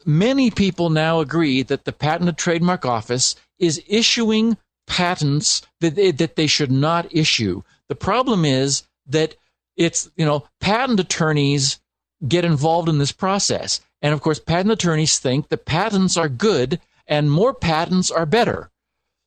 many 0.04 0.50
people 0.50 0.90
now 0.90 1.20
agree 1.20 1.62
that 1.62 1.84
the 1.84 1.92
Patent 1.92 2.28
and 2.28 2.38
Trademark 2.38 2.84
Office 2.84 3.36
is 3.58 3.82
issuing 3.86 4.56
patents 4.86 5.62
that 5.80 5.94
they, 5.94 6.10
that 6.10 6.36
they 6.36 6.46
should 6.46 6.72
not 6.72 7.06
issue. 7.14 7.62
The 7.88 7.94
problem 7.94 8.44
is 8.44 8.82
that 9.06 9.36
it's 9.76 10.10
you 10.16 10.24
know 10.24 10.46
patent 10.60 11.00
attorneys 11.00 11.80
get 12.26 12.44
involved 12.44 12.88
in 12.88 12.98
this 12.98 13.12
process, 13.12 13.80
and 14.02 14.12
of 14.12 14.20
course 14.20 14.40
patent 14.40 14.72
attorneys 14.72 15.18
think 15.18 15.48
that 15.48 15.64
patents 15.64 16.16
are 16.16 16.28
good 16.28 16.80
and 17.06 17.30
more 17.30 17.54
patents 17.54 18.10
are 18.10 18.26
better. 18.26 18.70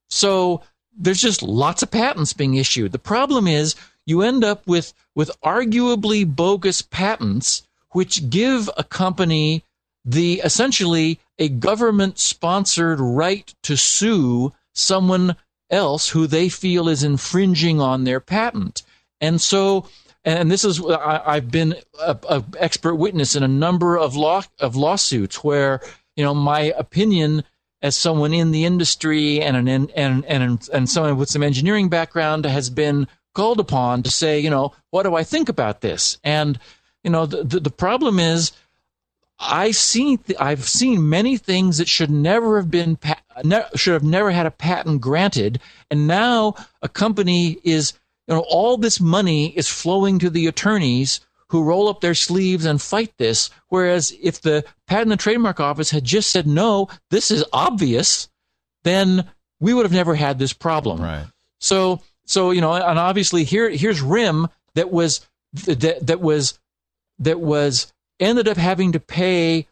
So 0.10 0.62
there's 0.98 1.22
just 1.22 1.42
lots 1.42 1.82
of 1.82 1.92
patents 1.92 2.34
being 2.34 2.56
issued. 2.56 2.92
The 2.92 3.00
problem 3.00 3.48
is 3.48 3.76
you 4.06 4.22
end 4.22 4.44
up 4.44 4.68
with 4.68 4.94
with 5.16 5.32
arguably 5.44 6.24
bogus 6.26 6.82
patents 6.82 7.64
which 7.92 8.30
give 8.30 8.70
a 8.78 8.84
company 8.84 9.64
the 10.04 10.42
essentially 10.44 11.20
a 11.40 11.50
government 11.50 12.20
sponsored 12.20 13.00
right 13.00 13.54
to 13.64 13.76
sue 13.76 14.54
someone 14.74 15.36
else 15.70 16.10
who 16.10 16.28
they 16.28 16.50
feel 16.50 16.88
is 16.88 17.04
infringing 17.04 17.82
on 17.82 18.04
their 18.04 18.20
patent. 18.20 18.84
And 19.20 19.42
so 19.42 19.88
and 20.26 20.52
this 20.52 20.66
is 20.66 20.84
I, 20.84 21.22
I've 21.26 21.52
been 21.52 21.76
a, 22.00 22.18
a 22.28 22.44
expert 22.60 22.96
witness 22.96 23.36
in 23.36 23.44
a 23.44 23.48
number 23.48 23.98
of 23.98 24.16
law 24.16 24.42
of 24.60 24.76
lawsuits 24.76 25.44
where 25.44 25.80
you 26.16 26.24
know 26.24 26.34
my 26.34 26.74
opinion 26.78 27.44
as 27.82 27.96
someone 27.96 28.34
in 28.34 28.52
the 28.52 28.66
industry 28.66 29.42
and 29.42 29.56
an 29.56 29.68
and 29.92 30.26
and 30.26 30.70
and 30.74 30.90
someone 30.90 31.18
with 31.18 31.30
some 31.30 31.44
engineering 31.44 31.88
background 31.88 32.46
has 32.46 32.70
been 32.70 33.08
called 33.34 33.60
upon 33.60 34.02
to 34.04 34.10
say 34.10 34.40
you 34.40 34.50
know 34.50 34.74
what 34.90 35.04
do 35.04 35.16
I 35.16 35.24
think 35.24 35.48
about 35.48 35.82
this? 35.82 36.18
And 36.24 36.60
you 37.04 37.12
know 37.12 37.26
the 37.26 37.44
the, 37.44 37.60
the 37.60 37.72
problem 37.72 38.20
is 38.20 38.52
I 39.38 39.72
see 39.72 40.18
I've 40.40 40.68
seen 40.68 41.10
many 41.10 41.38
things 41.38 41.78
that 41.78 41.88
should 41.88 42.10
never 42.10 42.58
have 42.58 42.72
been 42.72 42.96
pa- 42.96 43.22
ne- 43.44 43.68
should 43.76 43.94
have 43.94 44.04
never 44.04 44.32
had 44.32 44.46
a 44.46 44.52
patent 44.52 45.02
granted. 45.02 45.60
And 45.92 46.08
now 46.08 46.56
a 46.82 46.90
company 46.90 47.58
is 47.64 47.94
you 48.28 48.36
know 48.36 48.46
all 48.50 48.78
this 48.78 49.00
money 49.00 49.48
is 49.58 49.68
flowing 49.68 50.20
to 50.20 50.30
the 50.30 50.48
attorneys 50.48 51.22
who 51.50 51.64
roll 51.64 51.88
up 51.88 52.02
their 52.02 52.16
sleeves 52.16 52.66
and 52.66 52.82
fight 52.82 53.14
this 53.18 53.50
whereas 53.70 54.14
if 54.22 54.42
the 54.42 54.64
patent 54.88 55.12
and 55.12 55.20
trademark 55.20 55.60
office 55.60 55.92
had 55.92 56.04
just 56.04 56.30
said 56.30 56.48
no 56.48 56.88
this 57.12 57.32
is 57.32 57.44
obvious 57.54 58.30
then 58.84 59.28
we 59.60 59.74
would 59.74 59.86
have 59.86 59.92
never 59.92 60.16
had 60.16 60.40
this 60.40 60.54
problem 60.54 61.02
Right. 61.02 61.28
so 61.60 62.02
so 62.26 62.52
you 62.52 62.62
know 62.62 62.74
and 62.74 63.00
obviously 63.00 63.44
here 63.44 63.70
here's 63.70 64.02
rim 64.02 64.48
that 64.74 64.92
was 64.92 65.26
that 65.54 66.06
that 66.06 66.22
was 66.22 66.60
that 67.20 67.40
was 67.40 67.94
ended 68.20 68.48
up 68.48 68.58
having 68.58 68.92
to 68.94 69.00
pay 69.00 69.68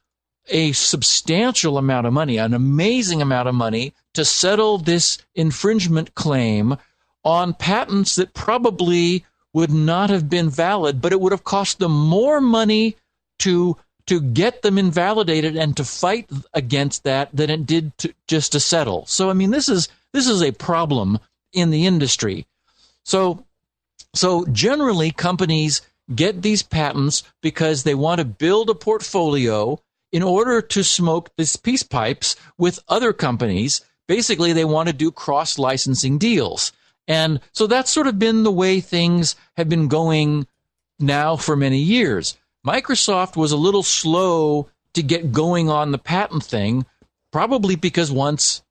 a 0.50 0.72
substantial 0.74 1.78
amount 1.78 2.06
of 2.08 2.14
money, 2.14 2.38
an 2.38 2.54
amazing 2.54 3.22
amount 3.22 3.48
of 3.48 3.56
money 3.56 3.94
to 4.14 4.26
settle 4.26 4.78
this 4.78 5.18
infringement 5.36 6.16
claim 6.16 6.78
on 7.24 7.54
patents 7.54 8.16
that 8.16 8.34
probably 8.34 9.26
would 9.54 9.72
not 9.72 10.10
have 10.10 10.30
been 10.30 10.50
valid, 10.50 11.02
but 11.02 11.12
it 11.14 11.22
would 11.22 11.32
have 11.32 11.44
cost 11.44 11.80
them 11.80 11.92
more 11.92 12.42
money 12.42 12.96
to 13.40 13.78
to 14.06 14.20
get 14.20 14.64
them 14.64 14.78
invalidated 14.78 15.56
and 15.56 15.78
to 15.78 15.84
fight 15.86 16.30
against 16.54 17.04
that 17.06 17.30
than 17.34 17.50
it 17.50 17.66
did 17.66 17.98
to, 17.98 18.14
just 18.28 18.52
to 18.52 18.60
settle. 18.60 19.06
So 19.06 19.30
I 19.30 19.34
mean 19.34 19.52
this 19.52 19.70
is 19.70 19.88
this 20.12 20.28
is 20.28 20.42
a 20.42 20.52
problem 20.52 21.20
in 21.54 21.70
the 21.70 21.86
industry. 21.86 22.46
So 23.04 23.46
so 24.14 24.46
generally 24.46 25.12
companies 25.12 25.82
get 26.14 26.42
these 26.42 26.64
patents 26.64 27.24
because 27.42 27.84
they 27.84 27.96
want 27.96 28.20
to 28.20 28.26
build 28.26 28.70
a 28.70 28.76
portfolio 28.76 29.80
in 30.12 30.22
order 30.22 30.62
to 30.62 30.84
smoke 30.84 31.30
these 31.38 31.56
peace 31.56 31.84
pipes 31.84 32.36
with 32.58 32.80
other 32.90 33.14
companies. 33.14 33.82
Basically 34.08 34.52
they 34.52 34.66
want 34.66 34.88
to 34.88 34.94
do 34.94 35.12
cross 35.12 35.58
licensing 35.58 36.18
deals. 36.18 36.72
And 37.08 37.40
so 37.52 37.68
that's 37.68 37.92
sort 37.92 38.08
of 38.08 38.20
been 38.20 38.44
the 38.44 38.52
way 38.52 38.80
things 38.80 39.36
have 39.58 39.70
been 39.70 39.88
going 39.88 40.48
now 41.00 41.36
for 41.36 41.56
many 41.56 41.80
years. 41.80 42.38
Microsoft 42.66 43.36
was 43.36 43.52
a 43.52 43.58
little 43.58 43.84
slow 43.84 44.70
to 44.94 45.04
get 45.04 45.32
going 45.32 45.70
on 45.70 45.92
the 45.92 45.98
patent 45.98 46.44
thing, 46.44 46.86
probably 47.32 47.76
because 47.76 48.12
once 48.12 48.62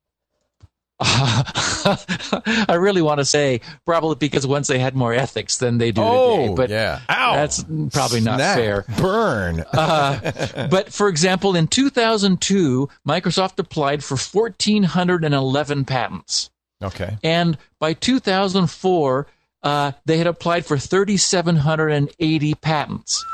I 1.03 2.75
really 2.79 3.01
want 3.01 3.19
to 3.19 3.25
say 3.25 3.61
probably 3.83 4.15
because 4.15 4.47
once 4.47 4.67
they 4.67 4.79
had 4.79 4.95
more 4.95 5.13
ethics 5.13 5.57
than 5.57 5.77
they 5.77 5.91
do 5.91 6.01
oh, 6.01 6.37
today. 6.37 6.55
But 6.55 6.69
yeah. 6.69 7.01
Ow. 7.09 7.33
that's 7.33 7.63
probably 7.91 8.21
not 8.21 8.37
Snap. 8.37 8.55
fair. 8.57 8.85
Burn. 8.97 9.65
Uh, 9.73 10.67
but 10.69 10.93
for 10.93 11.09
example, 11.09 11.55
in 11.55 11.67
2002, 11.67 12.87
Microsoft 13.07 13.59
applied 13.59 14.03
for 14.03 14.15
1,411 14.15 15.83
patents. 15.85 16.49
Okay. 16.83 17.17
And 17.23 17.57
by 17.79 17.93
2004, 17.93 19.27
uh, 19.63 19.91
they 20.05 20.17
had 20.17 20.27
applied 20.27 20.65
for 20.65 20.77
3,780 20.77 22.53
patents. 22.55 23.25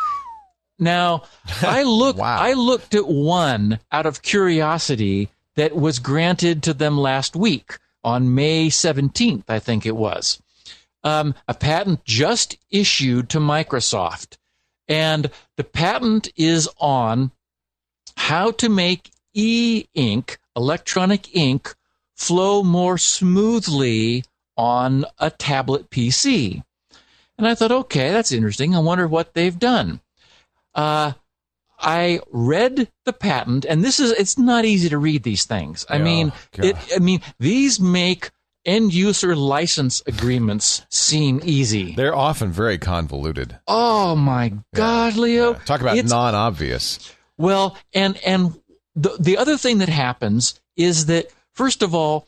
Now, 0.77 1.23
I 1.61 1.83
looked, 1.83 2.19
Wow. 2.19 2.37
I 2.39 2.53
looked 2.53 2.95
at 2.95 3.07
one 3.07 3.79
out 3.91 4.05
of 4.05 4.21
curiosity 4.21 5.29
that 5.55 5.75
was 5.75 5.99
granted 5.99 6.63
to 6.63 6.73
them 6.73 6.97
last 6.97 7.35
week 7.35 7.77
on 8.03 8.33
May 8.33 8.67
17th, 8.67 9.43
I 9.49 9.59
think 9.59 9.85
it 9.85 9.95
was. 9.95 10.41
Um, 11.03 11.35
a 11.47 11.53
patent 11.53 12.05
just 12.05 12.57
issued 12.69 13.29
to 13.29 13.39
Microsoft. 13.39 14.37
And 14.87 15.29
the 15.55 15.63
patent 15.63 16.29
is 16.35 16.69
on 16.77 17.31
how 18.15 18.51
to 18.51 18.69
make 18.69 19.11
e 19.33 19.85
ink, 19.93 20.39
electronic 20.55 21.35
ink, 21.35 21.75
flow 22.19 22.63
more 22.63 22.97
smoothly 22.97 24.23
on 24.57 25.05
a 25.19 25.29
tablet 25.29 25.89
PC. 25.89 26.61
And 27.37 27.47
I 27.47 27.55
thought, 27.55 27.71
okay, 27.71 28.11
that's 28.11 28.33
interesting. 28.33 28.75
I 28.75 28.79
wonder 28.79 29.07
what 29.07 29.33
they've 29.33 29.57
done. 29.57 30.01
Uh, 30.75 31.13
I 31.79 32.19
read 32.29 32.91
the 33.05 33.13
patent, 33.13 33.63
and 33.63 33.83
this 33.85 34.01
is, 34.01 34.11
it's 34.11 34.37
not 34.37 34.65
easy 34.65 34.89
to 34.89 34.97
read 34.97 35.23
these 35.23 35.45
things. 35.45 35.85
I 35.89 35.97
Oh, 35.99 36.03
mean, 36.03 36.33
it, 36.57 36.75
I 36.93 36.99
mean, 36.99 37.21
these 37.39 37.79
make 37.79 38.31
end 38.65 38.93
user 38.93 39.33
license 39.37 40.03
agreements 40.05 40.85
seem 40.89 41.39
easy. 41.45 41.95
They're 41.95 42.13
often 42.15 42.51
very 42.51 42.77
convoluted. 42.77 43.57
Oh 43.65 44.17
my 44.17 44.51
God, 44.75 45.15
Leo. 45.15 45.53
Yeah. 45.53 45.59
Talk 45.59 45.79
about 45.79 45.95
It's- 45.95 46.11
non-obvious. 46.11 46.99
well, 47.37 47.77
and 47.93 48.17
and 48.25 48.59
the 48.97 49.15
the 49.17 49.37
other 49.37 49.57
thing 49.57 49.77
that 49.77 49.87
happens 49.87 50.59
is 50.75 51.05
that 51.05 51.27
first 51.59 51.81
of 51.81 51.93
all, 51.93 52.25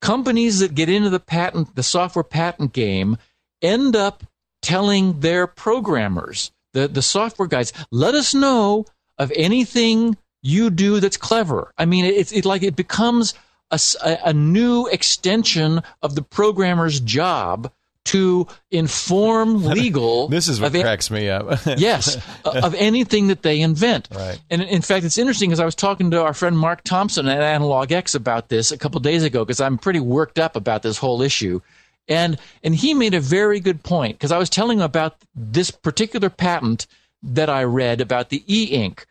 companies 0.00 0.60
that 0.60 0.74
get 0.74 0.88
into 0.88 1.10
the 1.10 1.20
patent 1.20 1.76
the 1.76 1.82
software 1.82 2.24
patent 2.24 2.72
game 2.72 3.18
end 3.60 3.94
up 3.94 4.24
telling 4.62 5.20
their 5.20 5.46
programmers, 5.46 6.50
the 6.72 6.88
the 6.88 7.02
software 7.02 7.48
guys, 7.48 7.70
let 7.90 8.14
us 8.14 8.32
know 8.32 8.86
of 9.18 9.30
anything 9.36 10.16
you 10.42 10.70
do 10.70 11.00
that's 11.00 11.18
clever. 11.18 11.70
I 11.76 11.84
mean, 11.84 12.06
it's 12.06 12.32
it 12.32 12.46
like 12.46 12.62
it 12.62 12.74
becomes 12.74 13.34
a, 13.70 13.78
a 14.24 14.32
new 14.32 14.86
extension 14.86 15.82
of 16.00 16.14
the 16.14 16.22
programmer's 16.22 16.98
job 16.98 17.70
to 18.06 18.46
inform 18.70 19.62
legal. 19.64 20.28
This 20.28 20.48
is 20.48 20.60
what 20.60 20.68
of 20.68 20.74
a- 20.74 20.82
cracks 20.82 21.10
me 21.10 21.28
up. 21.28 21.60
yes, 21.76 22.16
of 22.44 22.74
anything 22.74 23.28
that 23.28 23.42
they 23.42 23.60
invent. 23.60 24.08
Right. 24.14 24.40
And 24.50 24.62
in 24.62 24.82
fact, 24.82 25.04
it's 25.04 25.18
interesting 25.18 25.50
because 25.50 25.60
I 25.60 25.64
was 25.64 25.74
talking 25.74 26.10
to 26.10 26.22
our 26.22 26.34
friend 26.34 26.58
Mark 26.58 26.82
Thompson 26.84 27.28
at 27.28 27.40
AnalogX 27.40 28.14
about 28.14 28.48
this 28.48 28.72
a 28.72 28.78
couple 28.78 29.00
days 29.00 29.24
ago 29.24 29.44
because 29.44 29.60
I'm 29.60 29.78
pretty 29.78 30.00
worked 30.00 30.38
up 30.38 30.56
about 30.56 30.82
this 30.82 30.98
whole 30.98 31.22
issue. 31.22 31.60
And 32.08 32.38
and 32.64 32.74
he 32.74 32.94
made 32.94 33.14
a 33.14 33.20
very 33.20 33.60
good 33.60 33.82
point 33.82 34.18
because 34.18 34.32
I 34.32 34.38
was 34.38 34.50
telling 34.50 34.78
him 34.78 34.84
about 34.84 35.16
this 35.34 35.70
particular 35.70 36.30
patent 36.30 36.86
that 37.22 37.48
I 37.48 37.62
read 37.62 38.00
about 38.00 38.30
the 38.30 38.42
e-ink. 38.52 39.06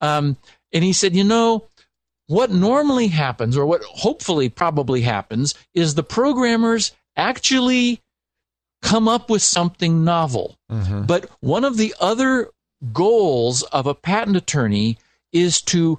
Um, 0.00 0.36
and 0.72 0.84
he 0.84 0.92
said, 0.92 1.16
you 1.16 1.24
know, 1.24 1.66
what 2.28 2.50
normally 2.50 3.08
happens, 3.08 3.56
or 3.56 3.66
what 3.66 3.82
hopefully 3.82 4.48
probably 4.48 5.00
happens, 5.00 5.54
is 5.74 5.94
the 5.94 6.02
programmers 6.04 6.92
actually 7.16 8.00
come 8.82 9.08
up 9.08 9.30
with 9.30 9.42
something 9.42 10.04
novel. 10.04 10.56
Mm-hmm. 10.70 11.02
But 11.02 11.30
one 11.40 11.64
of 11.64 11.76
the 11.76 11.94
other 12.00 12.50
goals 12.92 13.62
of 13.64 13.86
a 13.86 13.94
patent 13.94 14.36
attorney 14.36 14.98
is 15.32 15.60
to 15.62 15.98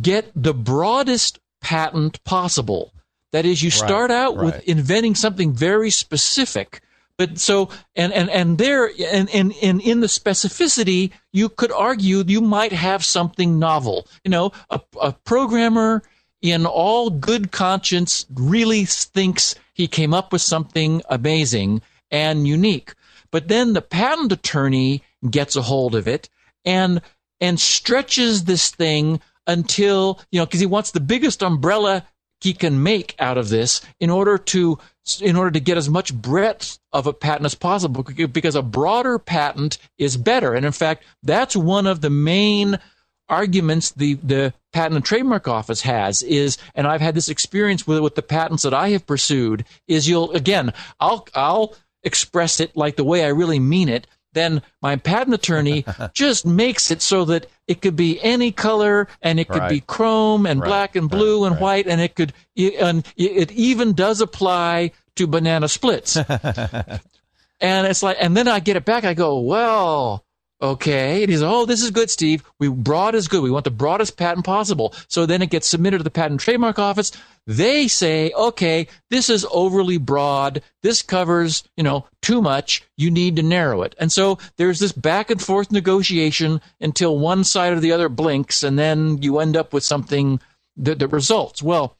get 0.00 0.30
the 0.34 0.54
broadest 0.54 1.38
patent 1.60 2.22
possible. 2.24 2.92
That 3.32 3.44
is, 3.44 3.62
you 3.62 3.70
start 3.70 4.10
out 4.10 4.36
right. 4.36 4.44
with 4.46 4.68
inventing 4.68 5.14
something 5.14 5.52
very 5.52 5.90
specific. 5.90 6.80
But 7.18 7.38
so, 7.38 7.68
and, 7.96 8.12
and, 8.12 8.30
and 8.30 8.58
there, 8.58 8.90
and, 9.10 9.28
and, 9.30 9.52
and 9.60 9.80
in 9.80 10.00
the 10.00 10.06
specificity, 10.06 11.10
you 11.32 11.48
could 11.48 11.72
argue 11.72 12.22
you 12.26 12.40
might 12.40 12.72
have 12.72 13.04
something 13.04 13.58
novel. 13.58 14.06
You 14.24 14.30
know, 14.30 14.52
a, 14.70 14.80
a 15.02 15.12
programmer 15.12 16.02
in 16.40 16.64
all 16.64 17.10
good 17.10 17.50
conscience 17.50 18.24
really 18.34 18.84
thinks 18.84 19.56
he 19.74 19.88
came 19.88 20.14
up 20.14 20.32
with 20.32 20.42
something 20.42 21.02
amazing 21.10 21.82
and 22.10 22.46
unique. 22.46 22.94
But 23.30 23.48
then 23.48 23.72
the 23.72 23.82
patent 23.82 24.32
attorney 24.32 25.02
gets 25.30 25.56
a 25.56 25.62
hold 25.62 25.94
of 25.94 26.08
it 26.08 26.28
and 26.64 27.00
and 27.40 27.60
stretches 27.60 28.44
this 28.44 28.70
thing 28.70 29.20
until 29.46 30.20
you 30.30 30.38
know 30.38 30.46
because 30.46 30.60
he 30.60 30.66
wants 30.66 30.90
the 30.90 31.00
biggest 31.00 31.42
umbrella 31.42 32.06
he 32.40 32.52
can 32.52 32.82
make 32.82 33.16
out 33.18 33.38
of 33.38 33.48
this 33.48 33.80
in 33.98 34.10
order 34.10 34.38
to 34.38 34.78
in 35.20 35.36
order 35.36 35.50
to 35.50 35.60
get 35.60 35.76
as 35.76 35.88
much 35.88 36.14
breadth 36.14 36.78
of 36.92 37.06
a 37.06 37.12
patent 37.12 37.46
as 37.46 37.54
possible 37.54 38.02
because 38.02 38.54
a 38.54 38.62
broader 38.62 39.18
patent 39.18 39.78
is 39.96 40.16
better 40.16 40.54
and 40.54 40.64
in 40.64 40.72
fact 40.72 41.04
that's 41.22 41.56
one 41.56 41.86
of 41.86 42.00
the 42.00 42.10
main 42.10 42.78
arguments 43.28 43.90
the 43.92 44.14
the 44.14 44.52
patent 44.72 44.96
and 44.96 45.04
trademark 45.04 45.48
office 45.48 45.82
has 45.82 46.22
is 46.22 46.58
and 46.74 46.86
I've 46.86 47.00
had 47.00 47.14
this 47.14 47.28
experience 47.28 47.86
with 47.86 48.00
with 48.00 48.14
the 48.14 48.22
patents 48.22 48.62
that 48.62 48.74
I 48.74 48.90
have 48.90 49.06
pursued 49.06 49.64
is 49.86 50.08
you'll 50.08 50.30
again 50.32 50.72
I'll 51.00 51.26
I'll 51.34 51.74
express 52.02 52.60
it 52.60 52.76
like 52.76 52.96
the 52.96 53.04
way 53.04 53.24
I 53.24 53.28
really 53.28 53.58
mean 53.58 53.88
it 53.88 54.06
then 54.34 54.62
my 54.82 54.94
patent 54.96 55.34
attorney 55.34 55.84
just 56.12 56.46
makes 56.46 56.90
it 56.90 57.00
so 57.02 57.24
that 57.24 57.46
it 57.66 57.80
could 57.80 57.96
be 57.96 58.20
any 58.22 58.52
color 58.52 59.08
and 59.22 59.40
it 59.40 59.48
could 59.48 59.68
be 59.68 59.80
chrome 59.80 60.46
and 60.46 60.60
Right, 60.60 60.68
black 60.68 60.96
and 60.96 61.08
blue 61.08 61.42
right, 61.42 61.46
and 61.46 61.54
right. 61.56 61.62
white 61.62 61.86
and 61.86 62.00
it 62.00 62.14
could 62.14 62.32
and 62.56 63.06
it 63.16 63.50
even 63.52 63.94
does 63.94 64.20
apply 64.20 64.92
to 65.16 65.26
banana 65.26 65.66
splits 65.66 66.16
and 67.60 67.86
it's 67.86 68.02
like, 68.02 68.16
and 68.20 68.36
then 68.36 68.48
I 68.48 68.60
get 68.60 68.76
it 68.76 68.84
back. 68.84 69.04
I 69.04 69.14
go, 69.14 69.40
well, 69.40 70.24
okay. 70.60 71.22
And 71.22 71.30
he's, 71.30 71.42
oh, 71.42 71.66
this 71.66 71.82
is 71.82 71.90
good, 71.90 72.10
Steve. 72.10 72.42
We 72.58 72.68
broad 72.68 73.14
is 73.14 73.28
good. 73.28 73.42
We 73.42 73.50
want 73.50 73.64
the 73.64 73.70
broadest 73.70 74.16
patent 74.16 74.44
possible. 74.44 74.94
So 75.08 75.26
then 75.26 75.42
it 75.42 75.50
gets 75.50 75.68
submitted 75.68 75.98
to 75.98 76.04
the 76.04 76.10
patent 76.10 76.40
trademark 76.40 76.78
office. 76.78 77.12
They 77.46 77.88
say, 77.88 78.30
okay, 78.32 78.88
this 79.08 79.30
is 79.30 79.46
overly 79.50 79.96
broad. 79.96 80.62
This 80.82 81.00
covers, 81.00 81.64
you 81.76 81.82
know, 81.82 82.06
too 82.20 82.42
much. 82.42 82.82
You 82.96 83.10
need 83.10 83.36
to 83.36 83.42
narrow 83.42 83.82
it. 83.82 83.94
And 83.98 84.12
so 84.12 84.38
there's 84.56 84.80
this 84.80 84.92
back 84.92 85.30
and 85.30 85.40
forth 85.40 85.72
negotiation 85.72 86.60
until 86.80 87.18
one 87.18 87.44
side 87.44 87.72
or 87.72 87.80
the 87.80 87.92
other 87.92 88.10
blinks, 88.10 88.62
and 88.62 88.78
then 88.78 89.22
you 89.22 89.38
end 89.38 89.56
up 89.56 89.72
with 89.72 89.82
something 89.82 90.40
that, 90.76 90.98
that 90.98 91.08
results. 91.08 91.62
Well, 91.62 91.96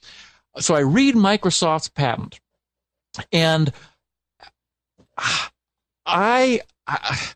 so 0.59 0.75
I 0.75 0.81
read 0.81 1.15
Microsoft's 1.15 1.89
patent, 1.89 2.41
and 3.33 3.73
I, 6.05 6.61
I 6.87 7.33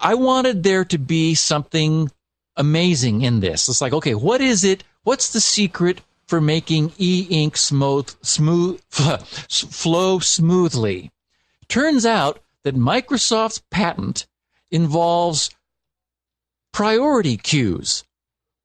I 0.00 0.14
wanted 0.14 0.62
there 0.62 0.84
to 0.86 0.98
be 0.98 1.34
something 1.34 2.10
amazing 2.56 3.22
in 3.22 3.40
this. 3.40 3.68
It's 3.68 3.80
like, 3.80 3.92
okay, 3.92 4.14
what 4.14 4.40
is 4.40 4.64
it? 4.64 4.82
What's 5.02 5.32
the 5.32 5.40
secret 5.40 6.00
for 6.26 6.40
making 6.40 6.92
e-ink 6.98 7.56
smooth, 7.56 8.10
smooth, 8.22 8.80
flow 8.90 10.18
smoothly? 10.18 11.10
Turns 11.68 12.06
out 12.06 12.40
that 12.64 12.74
Microsoft's 12.74 13.62
patent 13.70 14.26
involves 14.70 15.50
priority 16.72 17.36
queues, 17.36 18.04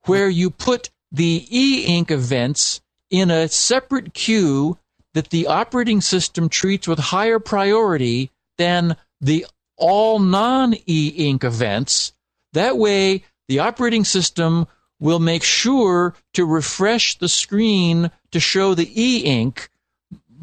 where 0.05 0.29
you 0.29 0.49
put 0.49 0.89
the 1.11 1.45
e-ink 1.49 2.11
events 2.11 2.81
in 3.09 3.31
a 3.31 3.47
separate 3.47 4.13
queue 4.13 4.77
that 5.13 5.29
the 5.29 5.47
operating 5.47 6.01
system 6.01 6.49
treats 6.49 6.87
with 6.87 6.99
higher 6.99 7.39
priority 7.39 8.31
than 8.57 8.95
the 9.21 9.45
all 9.77 10.19
non 10.19 10.75
e-ink 10.85 11.43
events. 11.43 12.13
That 12.53 12.77
way, 12.77 13.23
the 13.47 13.59
operating 13.59 14.05
system 14.05 14.67
will 14.99 15.19
make 15.19 15.43
sure 15.43 16.15
to 16.33 16.45
refresh 16.45 17.17
the 17.17 17.29
screen 17.29 18.11
to 18.31 18.39
show 18.39 18.73
the 18.73 18.89
e 18.95 19.19
ink 19.19 19.69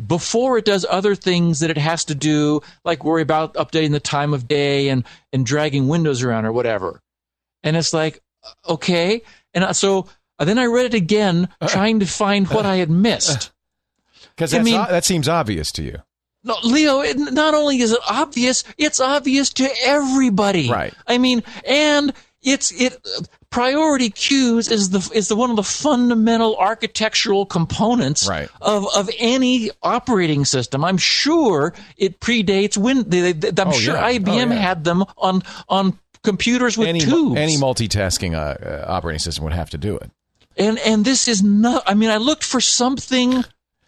before 0.07 0.59
it 0.59 0.64
does 0.64 0.87
other 0.89 1.14
things 1.14 1.61
that 1.61 1.70
it 1.70 1.78
has 1.78 2.05
to 2.07 2.14
do, 2.14 2.61
like 2.85 3.05
worry 3.05 3.22
about 3.22 3.55
updating 3.55 3.93
the 3.93 4.01
time 4.01 4.35
of 4.35 4.49
day 4.49 4.89
and, 4.89 5.05
and 5.33 5.47
dragging 5.47 5.89
windows 5.89 6.22
around 6.22 6.45
or 6.45 6.53
whatever. 6.53 7.01
And 7.62 7.76
it's 7.76 7.93
like, 7.93 8.20
okay. 8.68 9.22
And 9.55 9.64
uh, 9.64 9.72
so 9.72 10.07
uh, 10.39 10.45
then 10.45 10.59
I 10.59 10.66
read 10.66 10.87
it 10.87 10.95
again, 10.95 11.49
trying 11.66 12.01
to 12.01 12.07
find 12.07 12.49
what 12.49 12.66
I 12.66 12.76
had 12.76 12.91
missed. 12.91 13.51
Because 14.35 14.55
I 14.55 14.62
mean- 14.62 14.76
that 14.76 15.05
seems 15.05 15.28
obvious 15.28 15.70
to 15.72 15.83
you. 15.83 16.03
No, 16.45 16.57
Leo, 16.64 17.01
it, 17.01 17.16
not 17.18 17.55
only 17.55 17.80
is 17.80 17.93
it 17.93 18.01
obvious, 18.09 18.64
it's 18.76 18.99
obvious 19.01 19.51
to 19.55 19.68
everybody. 19.84 20.68
Right. 20.70 20.93
I 21.07 21.18
mean, 21.18 21.43
and 21.66 22.12
it's 22.43 22.72
it 22.72 22.97
priority 23.51 24.11
queues 24.11 24.68
is 24.68 24.90
the 24.90 25.09
is 25.14 25.28
the 25.28 25.36
one 25.36 25.51
of 25.51 25.57
the 25.57 25.62
fundamental 25.62 26.57
architectural 26.57 27.47
components 27.47 28.26
Right. 28.28 28.49
of 28.61 28.86
of 28.97 29.09
any 29.18 29.70
operating 29.82 30.45
system. 30.45 30.84
I'm 30.84 30.99
sure 30.99 31.74
it 31.97 32.18
predates 32.18 32.76
Win. 32.76 33.05
They, 33.09 33.32
they, 33.32 33.62
I'm 33.62 33.68
Oh, 33.68 33.72
sure 33.72 33.95
yeah. 33.95 34.11
IBM 34.18 34.51
Oh, 34.51 34.55
yeah. 34.55 34.61
had 34.61 34.82
them 34.84 35.05
on 35.18 35.43
on 35.68 35.97
computers 36.24 36.76
with 36.78 36.88
Any, 36.88 37.01
tubes. 37.01 37.36
any 37.38 37.57
multitasking 37.57 38.34
uh, 38.34 38.38
uh, 38.64 38.84
operating 38.88 39.18
system 39.20 39.45
would 39.45 39.53
have 39.53 39.70
to 39.70 39.78
do 39.78 39.97
it. 39.97 40.11
and 40.57 40.78
and 40.80 41.05
this 41.05 41.28
is 41.28 41.43
not 41.43 41.82
i 41.86 41.95
mean 41.95 42.11
i 42.11 42.16
looked 42.18 42.45
for 42.45 42.61
something 42.61 43.43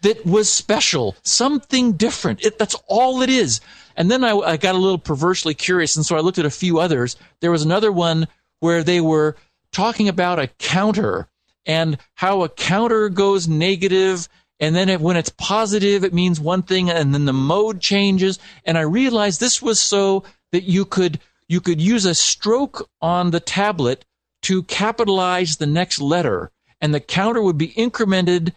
that 0.05 0.23
was 0.23 0.47
special 0.47 1.15
something 1.23 1.93
different. 1.93 2.45
It, 2.45 2.59
that's 2.59 2.75
all 2.87 3.23
it 3.23 3.29
is. 3.29 3.59
And 3.95 4.11
then 4.11 4.23
I, 4.23 4.33
I 4.37 4.57
got 4.57 4.75
a 4.75 4.79
little 4.79 4.99
perversely 4.99 5.55
curious 5.55 5.95
and 5.95 6.05
so 6.05 6.15
i 6.15 6.19
looked 6.19 6.37
at 6.37 6.45
a 6.45 6.51
few 6.51 6.79
others. 6.79 7.15
There 7.41 7.51
was 7.51 7.63
another 7.63 7.91
one 7.91 8.27
where 8.59 8.83
they 8.83 9.01
were 9.01 9.35
talking 9.71 10.07
about 10.07 10.37
a 10.37 10.47
counter 10.59 11.27
and 11.65 11.97
how 12.13 12.43
a 12.43 12.49
counter 12.49 13.09
goes 13.09 13.47
negative 13.47 14.29
and 14.59 14.75
then 14.75 14.89
it, 14.89 15.01
when 15.01 15.17
it's 15.17 15.31
positive 15.31 16.03
it 16.03 16.13
means 16.13 16.39
one 16.39 16.61
thing 16.61 16.91
and 16.91 17.11
then 17.11 17.25
the 17.25 17.33
mode 17.33 17.81
changes. 17.81 18.37
And 18.63 18.77
i 18.77 18.81
realized 18.81 19.39
this 19.39 19.59
was 19.59 19.79
so 19.79 20.23
that 20.51 20.65
you 20.65 20.85
could 20.85 21.19
you 21.47 21.61
could 21.61 21.81
use 21.81 22.05
a 22.05 22.13
stroke 22.13 22.87
on 23.01 23.31
the 23.31 23.39
tablet 23.39 24.05
to 24.43 24.61
capitalize 24.63 25.57
the 25.57 25.65
next 25.65 25.99
letter 25.99 26.51
and 26.79 26.93
the 26.93 26.99
counter 26.99 27.41
would 27.41 27.57
be 27.57 27.69
incremented 27.69 28.53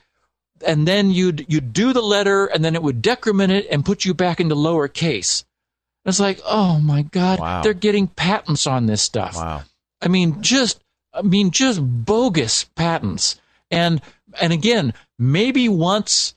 and 0.66 0.86
then 0.88 1.10
you'd 1.10 1.46
you'd 1.48 1.72
do 1.72 1.92
the 1.92 2.02
letter 2.02 2.46
and 2.46 2.64
then 2.64 2.74
it 2.74 2.82
would 2.82 3.02
decrement 3.02 3.52
it 3.52 3.66
and 3.70 3.84
put 3.84 4.04
you 4.04 4.14
back 4.14 4.40
into 4.40 4.54
lowercase. 4.54 5.44
it's 6.04 6.20
like 6.20 6.40
oh 6.46 6.78
my 6.80 7.02
god 7.02 7.38
Wow. 7.40 7.62
they're 7.62 7.74
getting 7.74 8.06
patents 8.08 8.66
on 8.66 8.86
this 8.86 9.02
stuff 9.02 9.36
Wow. 9.36 9.62
I 10.00 10.08
mean, 10.08 10.42
just 10.42 10.80
I 11.12 11.22
mean, 11.22 11.50
just 11.50 11.80
bogus 11.82 12.64
patents. 12.64 13.40
And 13.70 14.00
and 14.40 14.52
again, 14.52 14.94
maybe 15.18 15.68
once 15.68 16.34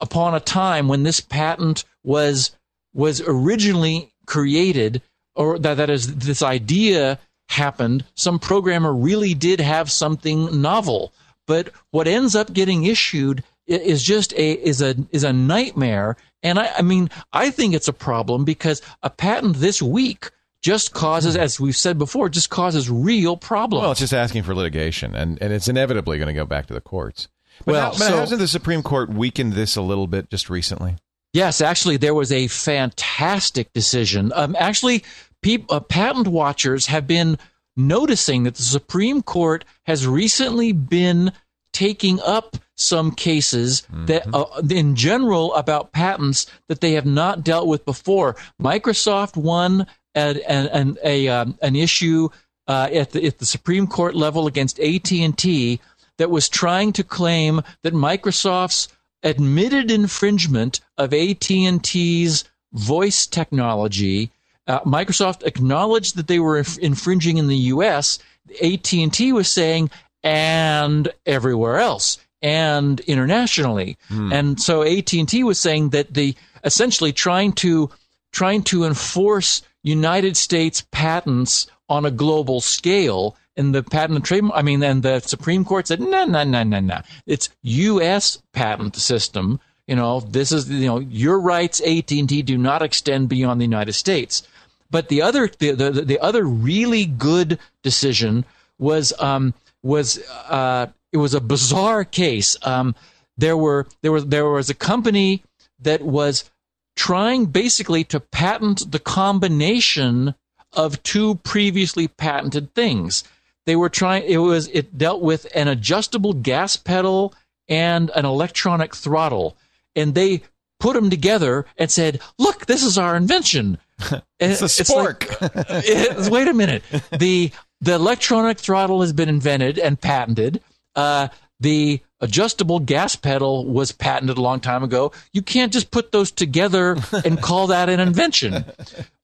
upon 0.00 0.34
a 0.34 0.40
time 0.40 0.88
when 0.88 1.04
this 1.04 1.20
patent 1.20 1.84
was 2.02 2.50
was 2.92 3.20
originally 3.20 4.12
created, 4.26 5.00
or 5.36 5.58
that 5.60 5.74
that 5.76 5.90
is 5.90 6.16
this 6.16 6.42
idea 6.42 7.18
happened, 7.50 8.04
some 8.14 8.38
programmer 8.40 8.92
really 8.92 9.34
did 9.34 9.60
have 9.60 9.90
something 9.92 10.60
novel. 10.60 11.12
But 11.46 11.70
what 11.90 12.08
ends 12.08 12.34
up 12.34 12.52
getting 12.52 12.84
issued 12.84 13.44
is 13.66 14.02
just 14.02 14.32
a 14.34 14.52
is 14.52 14.82
a 14.82 14.94
is 15.10 15.24
a 15.24 15.32
nightmare. 15.32 16.16
And 16.42 16.58
I, 16.58 16.72
I 16.78 16.82
mean, 16.82 17.08
I 17.32 17.50
think 17.50 17.74
it's 17.74 17.88
a 17.88 17.92
problem 17.92 18.44
because 18.44 18.82
a 19.02 19.08
patent 19.10 19.56
this 19.56 19.80
week 19.80 20.30
just 20.60 20.92
causes, 20.92 21.36
as 21.36 21.58
we've 21.60 21.76
said 21.76 21.98
before, 21.98 22.28
just 22.28 22.50
causes 22.50 22.90
real 22.90 23.36
problems. 23.36 23.82
Well, 23.82 23.90
it's 23.92 24.00
just 24.00 24.12
asking 24.14 24.42
for 24.44 24.54
litigation, 24.54 25.14
and, 25.14 25.40
and 25.42 25.52
it's 25.52 25.68
inevitably 25.68 26.16
going 26.18 26.28
to 26.28 26.34
go 26.34 26.44
back 26.46 26.66
to 26.66 26.74
the 26.74 26.80
courts. 26.80 27.28
But, 27.64 27.72
Well, 27.72 27.82
how- 27.92 27.92
so- 27.92 28.16
hasn't 28.16 28.40
the 28.40 28.48
Supreme 28.48 28.82
Court 28.82 29.10
weakened 29.10 29.52
this 29.54 29.76
a 29.76 29.82
little 29.82 30.06
bit 30.06 30.30
just 30.30 30.48
recently? 30.50 30.96
Yes, 31.34 31.60
actually, 31.60 31.96
there 31.98 32.14
was 32.14 32.30
a 32.32 32.46
fantastic 32.48 33.72
decision. 33.72 34.32
Um, 34.34 34.56
actually, 34.58 35.04
peop 35.42 35.70
uh, 35.70 35.80
patent 35.80 36.28
watchers 36.28 36.86
have 36.86 37.06
been 37.06 37.38
noticing 37.76 38.44
that 38.44 38.54
the 38.54 38.62
Supreme 38.62 39.20
Court 39.22 39.64
has 39.86 40.06
recently 40.06 40.72
been 40.72 41.32
taking 41.72 42.20
up 42.20 42.56
some 42.76 43.12
cases 43.12 43.86
that, 44.06 44.26
uh, 44.34 44.46
in 44.68 44.96
general, 44.96 45.54
about 45.54 45.92
patents 45.92 46.46
that 46.68 46.80
they 46.80 46.92
have 46.92 47.06
not 47.06 47.44
dealt 47.44 47.68
with 47.68 47.84
before. 47.84 48.36
Microsoft 48.60 49.36
won 49.36 49.86
an 50.14 50.38
an, 50.48 50.66
an, 50.68 50.98
a, 51.04 51.28
um, 51.28 51.58
an 51.62 51.76
issue 51.76 52.28
uh, 52.66 52.88
at 52.92 53.12
the 53.12 53.24
at 53.26 53.38
the 53.38 53.46
Supreme 53.46 53.86
Court 53.86 54.14
level 54.14 54.46
against 54.46 54.80
AT 54.80 55.10
and 55.12 55.36
T 55.36 55.80
that 56.18 56.30
was 56.30 56.48
trying 56.48 56.92
to 56.94 57.04
claim 57.04 57.62
that 57.82 57.94
Microsoft's 57.94 58.88
admitted 59.22 59.90
infringement 59.90 60.80
of 60.98 61.12
AT&T's 61.14 62.44
voice 62.72 63.26
technology. 63.26 64.30
Uh, 64.66 64.80
Microsoft 64.80 65.44
acknowledged 65.44 66.16
that 66.16 66.28
they 66.28 66.38
were 66.38 66.58
inf- 66.58 66.78
infringing 66.78 67.38
in 67.38 67.48
the 67.48 67.56
U.S. 67.56 68.18
AT&T 68.62 69.32
was 69.32 69.48
saying, 69.48 69.90
and 70.22 71.08
everywhere 71.26 71.78
else, 71.78 72.18
and 72.44 73.00
internationally. 73.00 73.96
And 74.32 74.60
so 74.60 74.82
AT&T 74.82 75.42
was 75.42 75.58
saying 75.58 75.90
that 75.90 76.12
the 76.12 76.36
essentially 76.62 77.12
trying 77.12 77.52
to 77.54 77.90
trying 78.32 78.62
to 78.64 78.84
enforce 78.84 79.62
United 79.82 80.36
States 80.36 80.84
patents 80.90 81.66
on 81.88 82.04
a 82.04 82.10
global 82.10 82.60
scale. 82.60 83.36
And 83.56 83.74
the 83.74 83.82
patent 83.82 84.16
and 84.16 84.24
trademark, 84.24 84.58
I 84.58 84.62
mean, 84.62 84.82
and 84.82 85.02
the 85.02 85.20
Supreme 85.20 85.64
Court 85.64 85.86
said, 85.86 86.00
no, 86.00 86.24
no, 86.24 86.44
no, 86.44 86.62
no, 86.64 86.80
no. 86.80 87.00
It's 87.26 87.48
U.S. 87.62 88.42
patent 88.52 88.96
system. 88.96 89.60
You 89.86 89.96
know, 89.96 90.20
this 90.20 90.50
is, 90.50 90.68
you 90.68 90.86
know, 90.86 90.98
your 90.98 91.38
rights, 91.38 91.80
AT&T, 91.80 92.42
do 92.42 92.58
not 92.58 92.82
extend 92.82 93.28
beyond 93.28 93.60
the 93.60 93.64
United 93.64 93.92
States. 93.92 94.42
But 94.90 95.08
the 95.08 95.22
other, 95.22 95.48
the, 95.58 95.70
the, 95.72 95.90
the 95.90 96.18
other 96.18 96.44
really 96.44 97.06
good 97.06 97.58
decision 97.82 98.44
was, 98.78 99.12
um, 99.20 99.54
was, 99.82 100.18
uh, 100.48 100.88
it 101.14 101.18
was 101.18 101.32
a 101.32 101.40
bizarre 101.40 102.04
case. 102.04 102.56
Um, 102.62 102.94
there 103.38 103.56
were, 103.56 103.86
there 104.02 104.12
was, 104.12 104.26
there 104.26 104.48
was 104.50 104.68
a 104.68 104.74
company 104.74 105.42
that 105.80 106.02
was 106.02 106.50
trying 106.96 107.46
basically 107.46 108.04
to 108.04 108.20
patent 108.20 108.90
the 108.92 108.98
combination 108.98 110.34
of 110.72 111.02
two 111.04 111.36
previously 111.36 112.08
patented 112.08 112.74
things. 112.74 113.24
They 113.66 113.76
were 113.76 113.88
trying 113.88 114.24
it 114.24 114.38
was 114.38 114.68
it 114.68 114.98
dealt 114.98 115.22
with 115.22 115.46
an 115.54 115.68
adjustable 115.68 116.34
gas 116.34 116.76
pedal 116.76 117.32
and 117.68 118.10
an 118.14 118.24
electronic 118.26 118.94
throttle 118.94 119.56
and 119.96 120.14
they 120.14 120.42
put 120.80 120.94
them 120.94 121.08
together 121.08 121.64
and 121.78 121.90
said, 121.90 122.20
"Look, 122.38 122.66
this 122.66 122.82
is 122.82 122.98
our 122.98 123.16
invention." 123.16 123.78
It's 124.40 124.60
a 124.60 124.64
like- 124.92 125.20
spork. 125.30 125.84
It's- 125.88 126.28
wait 126.28 126.48
a 126.48 126.52
minute. 126.52 126.82
The 127.16 127.52
the 127.80 127.94
electronic 127.94 128.58
throttle 128.58 129.00
has 129.00 129.12
been 129.12 129.28
invented 129.28 129.78
and 129.78 129.98
patented. 130.00 130.60
Uh, 130.94 131.28
the 131.60 132.00
adjustable 132.20 132.80
gas 132.80 133.16
pedal 133.16 133.64
was 133.66 133.92
patented 133.92 134.38
a 134.38 134.40
long 134.42 134.60
time 134.60 134.82
ago. 134.82 135.12
You 135.32 135.42
can't 135.42 135.72
just 135.72 135.90
put 135.90 136.12
those 136.12 136.30
together 136.30 136.96
and 137.24 137.40
call 137.40 137.68
that 137.68 137.88
an 137.88 138.00
invention. 138.00 138.64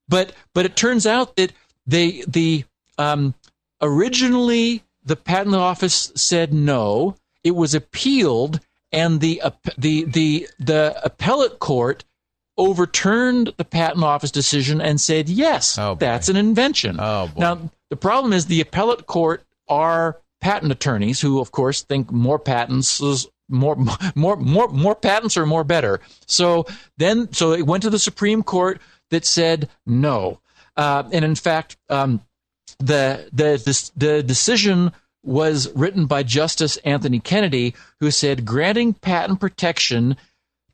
But 0.08 0.32
but 0.54 0.64
it 0.66 0.76
turns 0.76 1.06
out 1.06 1.36
that 1.36 1.52
they 1.86 2.22
the 2.26 2.64
um, 2.98 3.34
originally 3.80 4.82
the 5.04 5.16
patent 5.16 5.54
office 5.56 6.12
said 6.14 6.52
no. 6.52 7.16
It 7.42 7.52
was 7.56 7.74
appealed, 7.74 8.60
and 8.92 9.20
the 9.20 9.42
the 9.78 10.04
the 10.04 10.48
the 10.58 11.00
appellate 11.02 11.58
court 11.58 12.04
overturned 12.58 13.54
the 13.56 13.64
patent 13.64 14.04
office 14.04 14.30
decision 14.30 14.80
and 14.80 15.00
said 15.00 15.28
yes, 15.28 15.78
Oh, 15.78 15.94
that's 15.94 16.28
an 16.28 16.36
invention. 16.36 16.96
Oh, 17.00 17.28
boy. 17.34 17.40
Now 17.40 17.70
the 17.88 17.96
problem 17.96 18.32
is 18.32 18.46
the 18.46 18.60
appellate 18.60 19.06
court 19.06 19.42
are 19.68 20.18
patent 20.40 20.72
attorneys 20.72 21.20
who, 21.20 21.40
of 21.40 21.52
course, 21.52 21.82
think 21.82 22.10
more 22.10 22.38
patents 22.38 23.00
is 23.00 23.28
more 23.48 23.76
more 24.14 24.36
more 24.36 24.68
more 24.68 24.94
patents 24.94 25.36
are 25.36 25.46
more 25.46 25.64
better. 25.64 26.00
So 26.26 26.66
then, 26.98 27.32
so 27.32 27.52
it 27.52 27.66
went 27.66 27.82
to 27.82 27.90
the 27.90 27.98
Supreme 27.98 28.42
Court 28.42 28.80
that 29.10 29.24
said 29.24 29.68
no, 29.86 30.40
uh, 30.76 31.04
and 31.12 31.24
in 31.24 31.34
fact, 31.34 31.76
um, 31.88 32.22
the 32.78 33.28
the 33.32 33.90
the 33.96 34.22
decision 34.22 34.92
was 35.22 35.70
written 35.74 36.06
by 36.06 36.22
Justice 36.22 36.78
Anthony 36.78 37.20
Kennedy, 37.20 37.74
who 38.00 38.10
said 38.10 38.44
granting 38.44 38.94
patent 38.94 39.40
protection 39.40 40.16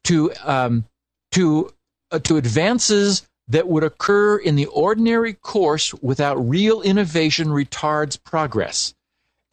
to 0.05 0.33
um, 0.45 0.85
to 1.33 1.73
uh, 2.13 2.19
to 2.21 2.37
advances 2.37 3.27
that 3.49 3.69
would 3.69 3.85
occur 3.85 4.37
in 4.37 4.57
the 4.57 4.67
ordinary 4.67 5.33
course 5.33 5.95
without 5.95 6.35
real 6.37 6.83
innovation 6.83 7.49
retards 7.49 8.23
progress. 8.23 8.95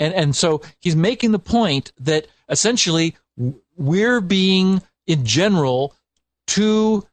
And 0.04 0.14
and 0.14 0.36
so 0.36 0.62
he's 0.82 0.98
making 0.98 1.32
the 1.32 1.40
point 1.40 1.94
that 1.98 2.28
essentially 2.50 3.16
we're 3.78 4.20
being 4.20 4.82
in 5.08 5.26
general 5.26 5.96
too 6.46 7.08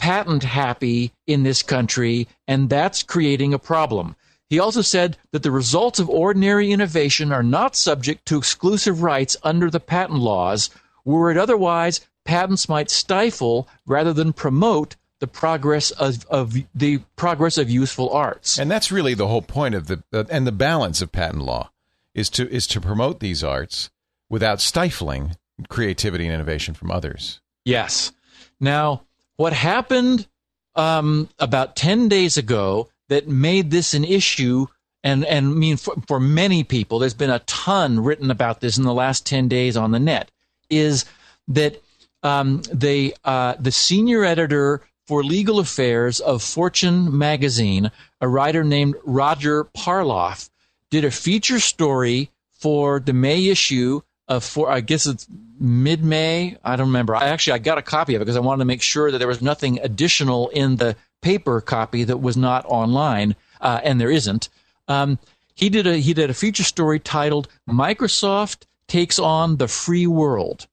patent 0.00 0.42
happy 0.42 1.12
in 1.28 1.44
this 1.44 1.62
country 1.62 2.26
and 2.48 2.68
that's 2.68 3.04
creating 3.04 3.54
a 3.54 3.60
problem. 3.60 4.16
He 4.50 4.58
also 4.58 4.82
said 4.82 5.16
that 5.30 5.44
the 5.44 5.52
results 5.52 6.00
of 6.00 6.10
ordinary 6.10 6.72
innovation 6.72 7.30
are 7.30 7.44
not 7.44 7.76
subject 7.76 8.26
to 8.26 8.38
exclusive 8.38 9.04
rights 9.04 9.36
under 9.44 9.70
the 9.70 9.80
patent 9.80 10.18
laws, 10.18 10.68
were 11.04 11.30
it 11.30 11.38
otherwise, 11.38 12.00
patents 12.24 12.68
might 12.68 12.90
stifle 12.90 13.68
rather 13.86 14.12
than 14.12 14.32
promote 14.32 14.96
the 15.20 15.28
progress 15.28 15.92
of, 15.92 16.26
of 16.26 16.56
the 16.74 16.98
progress 17.14 17.56
of 17.56 17.70
useful 17.70 18.10
arts. 18.10 18.58
And 18.58 18.68
that's 18.68 18.90
really 18.90 19.14
the 19.14 19.28
whole 19.28 19.42
point 19.42 19.76
of 19.76 19.86
the 19.86 20.02
uh, 20.12 20.24
and 20.28 20.44
the 20.44 20.52
balance 20.52 21.00
of 21.00 21.12
patent 21.12 21.44
law 21.44 21.70
is 22.14 22.30
to 22.30 22.48
is 22.50 22.66
to 22.68 22.80
promote 22.80 23.20
these 23.20 23.42
arts 23.42 23.90
without 24.28 24.60
stifling 24.60 25.36
creativity 25.68 26.24
and 26.24 26.34
innovation 26.34 26.74
from 26.74 26.90
others. 26.90 27.40
Yes. 27.64 28.12
Now, 28.60 29.02
what 29.36 29.52
happened 29.52 30.26
um, 30.74 31.28
about 31.38 31.76
ten 31.76 32.08
days 32.08 32.36
ago 32.36 32.88
that 33.08 33.28
made 33.28 33.70
this 33.70 33.94
an 33.94 34.04
issue, 34.04 34.66
and 35.02 35.24
and 35.24 35.46
I 35.46 35.50
mean 35.50 35.76
for, 35.76 35.94
for 36.06 36.20
many 36.20 36.64
people, 36.64 36.98
there's 36.98 37.14
been 37.14 37.30
a 37.30 37.40
ton 37.40 38.00
written 38.02 38.30
about 38.30 38.60
this 38.60 38.78
in 38.78 38.84
the 38.84 38.94
last 38.94 39.26
ten 39.26 39.48
days 39.48 39.76
on 39.76 39.90
the 39.90 40.00
net, 40.00 40.30
is 40.70 41.04
that 41.48 41.82
um, 42.22 42.62
the 42.72 43.14
uh, 43.24 43.54
the 43.58 43.72
senior 43.72 44.24
editor 44.24 44.82
for 45.06 45.24
legal 45.24 45.58
affairs 45.58 46.20
of 46.20 46.42
Fortune 46.42 47.16
magazine, 47.16 47.90
a 48.20 48.28
writer 48.28 48.62
named 48.62 48.94
Roger 49.04 49.64
Parloff, 49.76 50.48
did 50.92 51.04
a 51.06 51.10
feature 51.10 51.58
story 51.58 52.30
for 52.50 53.00
the 53.00 53.14
May 53.14 53.46
issue 53.46 54.02
of 54.28 54.44
for 54.44 54.70
I 54.70 54.80
guess 54.80 55.06
it's 55.06 55.26
mid 55.58 56.04
May. 56.04 56.58
I 56.62 56.76
don't 56.76 56.88
remember. 56.88 57.16
I 57.16 57.28
actually 57.28 57.54
I 57.54 57.58
got 57.58 57.78
a 57.78 57.82
copy 57.82 58.14
of 58.14 58.20
it 58.20 58.26
because 58.26 58.36
I 58.36 58.40
wanted 58.40 58.60
to 58.60 58.66
make 58.66 58.82
sure 58.82 59.10
that 59.10 59.18
there 59.18 59.26
was 59.26 59.40
nothing 59.40 59.80
additional 59.80 60.50
in 60.50 60.76
the 60.76 60.94
paper 61.22 61.62
copy 61.62 62.04
that 62.04 62.18
was 62.18 62.36
not 62.36 62.66
online, 62.66 63.34
uh, 63.60 63.80
and 63.82 63.98
there 64.00 64.10
isn't. 64.10 64.50
Um, 64.86 65.18
he 65.54 65.70
did 65.70 65.86
a 65.86 65.96
he 65.96 66.12
did 66.12 66.28
a 66.28 66.34
feature 66.34 66.62
story 66.62 67.00
titled 67.00 67.48
"Microsoft 67.68 68.66
Takes 68.86 69.18
on 69.18 69.56
the 69.56 69.68
Free 69.68 70.06
World." 70.06 70.66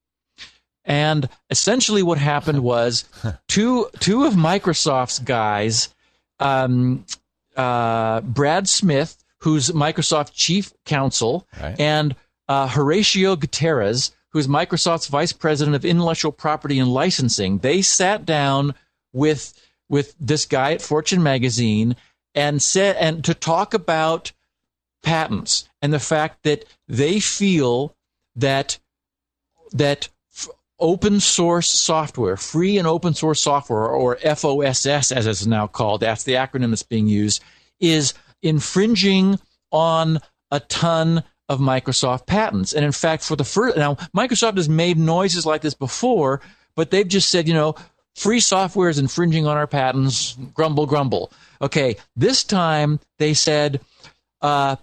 And 0.83 1.29
essentially, 1.49 2.03
what 2.03 2.17
happened 2.17 2.61
was 2.61 3.05
two 3.47 3.87
two 3.99 4.25
of 4.25 4.33
Microsoft's 4.33 5.19
guys, 5.19 5.87
um, 6.41 7.05
uh, 7.55 8.19
Brad 8.19 8.67
Smith, 8.67 9.18
who's 9.41 9.69
Microsoft 9.71 10.31
chief 10.33 10.73
counsel, 10.85 11.47
Right. 11.61 11.79
and 11.79 12.15
uh, 12.47 12.67
Horacio 12.67 13.39
Gutierrez, 13.39 14.11
who's 14.31 14.47
Microsoft's 14.47 15.07
vice 15.07 15.33
president 15.33 15.75
of 15.75 15.85
intellectual 15.85 16.31
property 16.31 16.79
and 16.79 16.93
licensing. 16.93 17.59
They 17.59 17.81
sat 17.81 18.25
down 18.25 18.75
with 19.13 19.53
with 19.87 20.15
this 20.19 20.45
guy 20.45 20.73
at 20.73 20.81
Fortune 20.81 21.23
magazine 21.23 21.95
and 22.35 22.61
said 22.61 22.95
and 22.97 23.23
to 23.25 23.33
talk 23.33 23.73
about 23.73 24.31
patents 25.01 25.67
and 25.81 25.91
the 25.91 25.99
fact 25.99 26.43
that 26.43 26.65
they 26.87 27.19
feel 27.19 27.95
that 28.35 28.77
that 29.71 30.09
open 30.79 31.19
source 31.19 31.67
software, 31.67 32.37
free 32.37 32.77
and 32.77 32.87
open 32.87 33.13
source 33.13 33.41
software, 33.41 33.87
or 33.87 34.15
FOSS 34.17 35.11
as 35.11 35.27
it's 35.27 35.45
now 35.45 35.67
called, 35.67 36.01
that's 36.01 36.23
the 36.23 36.33
acronym 36.33 36.69
that's 36.69 36.83
being 36.83 37.07
used, 37.07 37.43
is 37.79 38.13
infringing 38.41 39.39
on 39.71 40.19
a 40.51 40.59
ton 40.59 41.23
of 41.47 41.59
Microsoft 41.59 42.27
patents. 42.27 42.73
And 42.73 42.85
in 42.85 42.91
fact, 42.91 43.23
for 43.23 43.35
the 43.35 43.43
first, 43.43 43.77
now 43.77 43.95
Microsoft 44.15 44.57
has 44.57 44.69
made 44.69 44.97
noises 44.97 45.45
like 45.45 45.61
this 45.61 45.73
before, 45.73 46.41
but 46.75 46.91
they've 46.91 47.07
just 47.07 47.29
said, 47.29 47.47
you 47.47 47.53
know, 47.53 47.75
free 48.15 48.39
software 48.39 48.89
is 48.89 48.99
infringing 48.99 49.47
on 49.47 49.57
our 49.57 49.67
patents, 49.67 50.37
grumble, 50.53 50.85
grumble. 50.85 51.31
Okay, 51.61 51.95
this 52.15 52.43
time 52.43 52.99
they 53.17 53.33
said, 53.33 53.81
uh, 54.41 54.75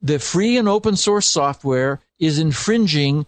the 0.00 0.18
free 0.18 0.58
and 0.58 0.68
open 0.68 0.96
source 0.96 1.26
software 1.26 2.00
is 2.20 2.38
infringing 2.38 3.26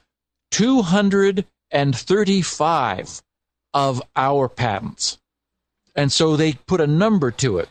235 0.51 3.23
of 3.73 4.03
our 4.17 4.49
patents. 4.49 5.19
And 5.97 6.13
so 6.13 6.37
they 6.37 6.53
put 6.53 6.81
a 6.81 6.87
number 6.87 7.33
to 7.33 7.59
it. 7.59 7.69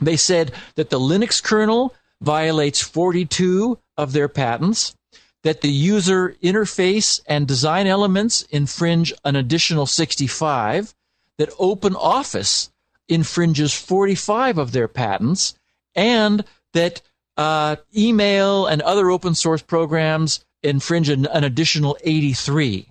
They 0.00 0.16
said 0.16 0.52
that 0.74 0.90
the 0.90 1.00
Linux 1.00 1.42
kernel 1.42 1.94
violates 2.20 2.80
42 2.80 3.78
of 3.96 4.12
their 4.12 4.28
patents, 4.28 4.94
that 5.42 5.60
the 5.60 5.70
user 5.70 6.34
interface 6.42 7.20
and 7.26 7.46
design 7.46 7.86
elements 7.86 8.42
infringe 8.42 9.12
an 9.24 9.36
additional 9.36 9.86
65, 9.86 10.94
that 11.38 11.50
OpenOffice 11.50 12.70
infringes 13.08 13.72
45 13.74 14.58
of 14.58 14.72
their 14.72 14.88
patents, 14.88 15.54
and 15.94 16.44
that 16.72 17.02
uh, 17.36 17.76
email 17.96 18.66
and 18.66 18.82
other 18.82 19.10
open 19.10 19.34
source 19.34 19.62
programs 19.62 20.44
infringe 20.62 21.08
an, 21.08 21.26
an 21.26 21.44
additional 21.44 21.96
83. 22.02 22.88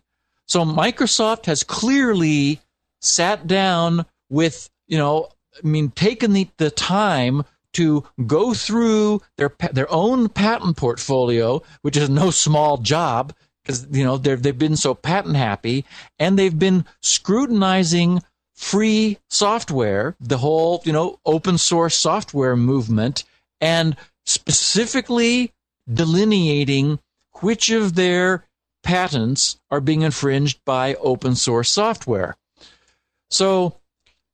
So 0.47 0.63
Microsoft 0.63 1.45
has 1.47 1.63
clearly 1.63 2.61
sat 3.01 3.47
down 3.47 4.05
with, 4.29 4.69
you 4.87 4.97
know, 4.97 5.29
I 5.63 5.67
mean, 5.67 5.91
taken 5.91 6.33
the, 6.33 6.49
the 6.57 6.71
time 6.71 7.43
to 7.73 8.05
go 8.25 8.53
through 8.53 9.21
their 9.37 9.53
their 9.71 9.91
own 9.91 10.29
patent 10.29 10.77
portfolio, 10.77 11.61
which 11.81 11.97
is 11.97 12.09
no 12.09 12.31
small 12.31 12.77
job 12.77 13.33
because 13.63 13.87
you 13.91 14.03
know 14.03 14.17
they've 14.17 14.41
they've 14.41 14.57
been 14.57 14.77
so 14.77 14.93
patent 14.93 15.35
happy, 15.35 15.85
and 16.19 16.37
they've 16.37 16.57
been 16.57 16.85
scrutinizing 17.01 18.21
free 18.53 19.17
software, 19.29 20.15
the 20.19 20.37
whole 20.37 20.81
you 20.85 20.93
know 20.93 21.19
open 21.25 21.57
source 21.57 21.97
software 21.97 22.55
movement, 22.55 23.23
and 23.59 23.95
specifically 24.25 25.51
delineating 25.91 26.99
which 27.41 27.69
of 27.69 27.95
their 27.95 28.45
patents 28.83 29.59
are 29.69 29.81
being 29.81 30.03
infringed 30.03 30.59
by 30.63 30.95
open 30.95 31.35
source 31.35 31.69
software. 31.69 32.37
So, 33.29 33.75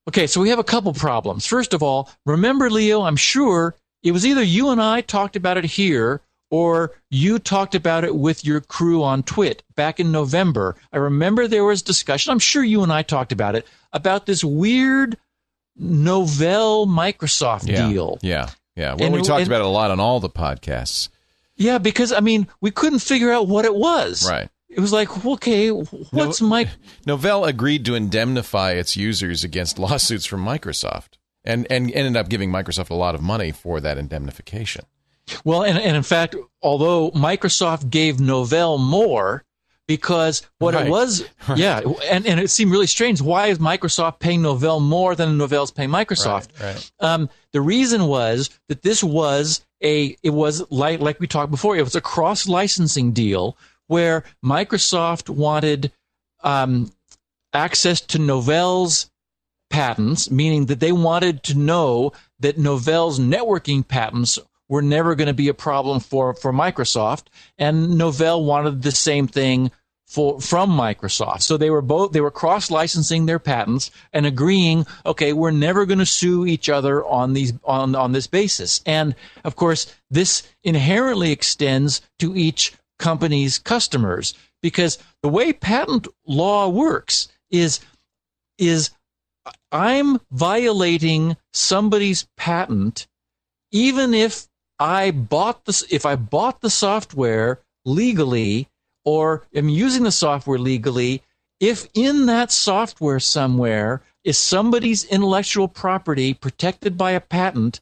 okay, 0.08 0.28
so 0.28 0.42
we 0.42 0.50
have 0.50 0.60
a 0.60 0.64
couple 0.64 0.94
problems. 0.94 1.46
First 1.46 1.74
of 1.74 1.82
all, 1.84 2.10
remember, 2.26 2.70
Leo, 2.70 3.02
I'm 3.02 3.16
sure 3.16 3.76
it 4.04 4.12
was 4.12 4.26
either 4.26 4.44
you 4.44 4.70
and 4.70 4.82
I 4.82 5.02
talked 5.02 5.36
about 5.36 5.58
it 5.58 5.66
here 5.66 6.22
or 6.50 6.92
you 7.10 7.40
talked 7.40 7.76
about 7.76 8.04
it 8.04 8.14
with 8.16 8.44
your 8.44 8.60
crew 8.62 9.04
on 9.04 9.24
Twit 9.24 9.64
back 9.76 10.00
in 10.00 10.12
November. 10.12 10.76
I 10.92 10.98
remember 10.98 11.48
there 11.48 11.64
was 11.64 11.82
discussion, 11.82 12.32
I'm 12.32 12.40
sure 12.40 12.64
you 12.64 12.84
and 12.84 12.92
I 12.92 13.04
talked 13.04 13.32
about 13.32 13.56
it, 13.56 13.66
about 13.94 14.26
this 14.26 14.44
weird 14.44 15.18
Novell 15.80 16.88
Microsoft 16.88 17.68
Yeah. 17.68 17.88
deal. 17.88 18.20
Yeah. 18.22 18.50
Yeah. 18.76 18.94
Well, 18.96 19.06
And- 19.08 19.16
we 19.16 19.22
talked 19.22 19.42
and- 19.42 19.48
about 19.48 19.62
it 19.62 19.66
a 19.66 19.70
lot 19.70 19.92
on 19.92 20.00
all 20.00 20.20
the 20.20 20.30
podcasts. 20.30 21.10
Yeah, 21.56 21.78
because 21.78 22.12
I 22.12 22.20
mean, 22.22 22.48
we 22.60 22.72
couldn't 22.72 23.00
figure 23.00 23.32
out 23.32 23.48
what 23.48 23.66
it 23.66 23.76
was. 23.76 24.28
Right. 24.30 24.50
It 24.72 24.80
was 24.80 24.94
like, 24.94 25.26
okay, 25.26 25.70
what's 25.70 26.42
my 26.42 26.70
Novell 27.08 27.48
agreed 27.48 27.86
to 27.86 27.96
indemnify 27.96 28.72
its 28.72 28.96
users 28.96 29.44
against 29.44 29.78
lawsuits 29.78 30.26
from 30.26 30.46
Microsoft 30.46 31.18
and, 31.44 31.68
and 31.70 31.92
ended 31.92 32.16
up 32.18 32.30
giving 32.30 32.52
Microsoft 32.52 32.90
a 32.90 32.96
lot 32.96 33.16
of 33.16 33.22
money 33.22 33.52
for 33.52 33.82
that 33.82 33.98
indemnification. 33.98 34.86
Well, 35.44 35.64
and, 35.64 35.78
and 35.78 35.96
in 35.98 36.04
fact, 36.04 36.36
although 36.62 37.12
Microsoft 37.12 37.90
gave 37.90 38.18
Novell 38.18 38.80
more 38.80 39.44
because 39.88 40.42
what 40.60 40.74
Right. 40.74 40.88
it 40.88 40.90
was, 40.90 41.26
yeah, 41.56 41.82
and, 42.10 42.26
and 42.26 42.40
it 42.40 42.50
seemed 42.50 42.72
really 42.72 42.88
strange. 42.88 43.22
Why 43.22 43.48
is 43.48 43.60
Microsoft 43.60 44.20
paying 44.20 44.42
Novell 44.42 44.82
more 44.82 45.16
than 45.16 45.38
Novell's 45.38 45.72
paying 45.72 45.90
Microsoft? 45.90 46.50
Right, 46.62 46.76
right. 46.76 46.92
Um, 47.02 47.30
the 47.52 47.62
reason 47.62 48.06
was 48.06 48.50
that 48.70 48.84
this 48.84 49.04
was 49.04 49.66
a, 49.84 50.16
it 50.24 50.30
was 50.30 50.64
like, 50.72 51.02
like 51.02 51.20
we 51.20 51.28
talked 51.28 51.52
before, 51.52 51.76
it 51.76 51.84
was 51.84 51.96
a 51.96 52.02
cross 52.02 52.48
licensing 52.48 53.12
deal 53.12 53.58
where 53.92 54.24
Microsoft 54.44 55.28
wanted, 55.30 55.92
um, 56.44 56.90
access 57.52 58.00
to 58.00 58.18
Novell's 58.18 59.12
patents, 59.70 60.32
meaning 60.32 60.68
that 60.68 60.80
they 60.80 60.94
wanted 60.94 61.44
to 61.44 61.58
know 61.58 62.14
that 62.40 62.58
Novell's 62.58 63.20
networking 63.20 63.86
patents 63.86 64.40
were 64.70 64.82
never 64.82 65.14
going 65.16 65.28
to 65.28 65.34
be 65.34 65.50
a 65.50 65.54
problem 65.54 66.00
for, 66.00 66.34
for 66.34 66.54
Microsoft. 66.54 67.26
And 67.58 67.90
Novell 67.90 68.46
wanted 68.46 68.82
the 68.82 68.92
same 68.92 69.28
thing 69.28 69.72
for, 70.08 70.40
from 70.40 70.70
Microsoft. 70.70 71.42
So 71.42 71.58
they 71.58 71.70
were 71.70 71.82
both, 71.82 72.14
they 72.14 72.22
were 72.22 72.32
cross 72.32 72.72
licensing 72.72 73.26
their 73.26 73.40
patents 73.40 73.92
and 74.14 74.26
agreeing, 74.26 74.86
okay, 75.06 75.34
we're 75.34 75.52
never 75.52 75.86
going 75.86 76.00
to 76.00 76.06
sue 76.06 76.46
each 76.46 76.70
other 76.70 77.04
on 77.06 77.34
these, 77.34 77.52
on, 77.66 77.96
on 77.96 78.14
this 78.14 78.28
basis. 78.28 78.82
And 78.86 79.16
of 79.44 79.58
course, 79.58 79.94
this 80.10 80.48
inherently 80.64 81.34
extends 81.34 82.02
to 82.20 82.38
each 82.38 82.74
company's 83.02 83.60
customers. 83.60 84.34
Because 84.62 84.98
the 85.22 85.30
way 85.30 85.52
patent 85.52 86.08
law 86.26 86.70
works 86.70 87.28
is, 87.50 87.82
is 88.58 88.92
I'm 89.72 90.20
violating 90.32 91.36
somebody's 91.52 92.28
patent 92.38 93.08
even 93.72 94.14
if 94.14 94.48
I 94.80 95.12
bought 95.12 95.66
the 95.66 95.86
if 95.90 96.06
I 96.06 96.16
bought 96.16 96.62
the 96.62 96.70
software 96.70 97.60
legally 97.86 98.68
or 99.06 99.44
am 99.54 99.70
using 99.70 100.04
the 100.04 100.12
software 100.12 100.60
legally, 100.60 101.24
if 101.60 101.88
in 101.94 102.26
that 102.28 102.52
software 102.52 103.20
somewhere 103.20 104.02
is 104.24 104.38
somebody's 104.38 105.04
intellectual 105.06 105.68
property 105.68 106.34
protected 106.34 106.98
by 106.98 107.12
a 107.12 107.22
patent, 107.22 107.80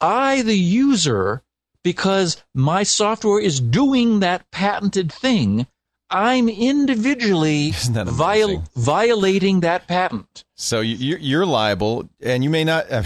I, 0.00 0.42
the 0.42 0.58
user, 0.58 1.42
because 1.82 2.42
my 2.54 2.82
software 2.82 3.40
is 3.40 3.60
doing 3.60 4.20
that 4.20 4.50
patented 4.50 5.12
thing, 5.12 5.66
I'm 6.10 6.48
individually 6.48 7.70
that 7.90 8.06
viol- 8.08 8.64
violating 8.74 9.60
that 9.60 9.86
patent. 9.86 10.44
So 10.56 10.80
you- 10.80 10.96
you're, 10.96 11.18
you're 11.18 11.46
liable, 11.46 12.08
and 12.20 12.42
you 12.44 12.50
may 12.50 12.64
not 12.64 12.90
uh, 12.90 13.02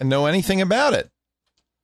know 0.00 0.26
anything 0.26 0.60
about 0.60 0.92
it. 0.94 1.08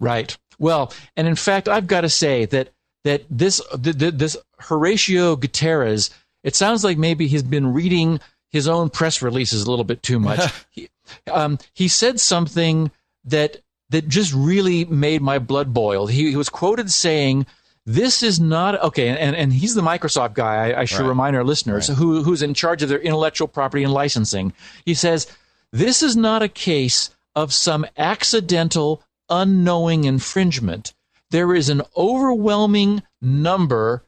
Right. 0.01 0.37
Well, 0.59 0.93
and 1.17 1.27
in 1.27 1.35
fact, 1.35 1.69
I've 1.69 1.87
got 1.87 2.03
to 2.03 2.09
say 2.09 2.45
that 2.47 2.71
that 3.05 3.23
this 3.31 3.61
th- 3.83 3.97
th- 3.99 4.15
this 4.15 4.37
Horacio 4.63 5.39
Gutierrez, 5.39 6.11
it 6.45 6.55
sounds 6.57 6.83
like 6.85 6.99
maybe 6.99 7.27
he's 7.29 7.43
been 7.45 7.73
reading 7.73 8.21
his 8.51 8.67
own 8.69 8.91
press 8.91 9.23
releases 9.23 9.63
a 9.63 9.71
little 9.71 9.85
bit 9.85 10.03
too 10.03 10.19
much. 10.19 10.53
he, 10.71 10.89
um, 11.31 11.59
he 11.75 11.87
said 11.89 12.19
something 12.21 12.91
that 13.25 13.59
that 13.91 14.09
just 14.09 14.33
really 14.35 14.85
made 14.85 15.23
my 15.23 15.39
blood 15.39 15.73
boil. 15.73 16.07
He, 16.07 16.31
he 16.31 16.37
was 16.37 16.49
quoted 16.49 16.91
saying. 16.91 17.47
This 17.87 18.23
is 18.23 18.39
not 18.39 18.79
okay, 18.83 19.09
and, 19.09 19.35
and 19.35 19.51
he's 19.51 19.75
the 19.75 19.81
Microsoft 19.81 20.35
guy. 20.35 20.73
I, 20.73 20.81
I 20.81 20.85
should 20.85 21.01
Right. 21.01 21.09
remind 21.09 21.37
our 21.37 21.43
listeners 21.45 21.87
who 21.89 22.23
who's 22.23 22.43
in 22.43 22.53
charge 22.53 22.83
of 22.83 22.91
their 22.91 22.99
intellectual 23.01 23.49
property 23.49 23.83
and 23.83 23.91
licensing. 23.95 24.53
He 24.85 24.93
says 24.93 25.27
this 25.73 26.03
is 26.03 26.15
not 26.15 26.43
a 26.43 26.49
case 26.51 27.09
of 27.35 27.55
some 27.55 27.87
accidental, 27.97 29.03
unknowing 29.31 30.05
infringement. 30.05 30.93
There 31.31 31.55
is 31.55 31.71
an 31.71 31.81
overwhelming 31.97 33.03
number 33.23 34.05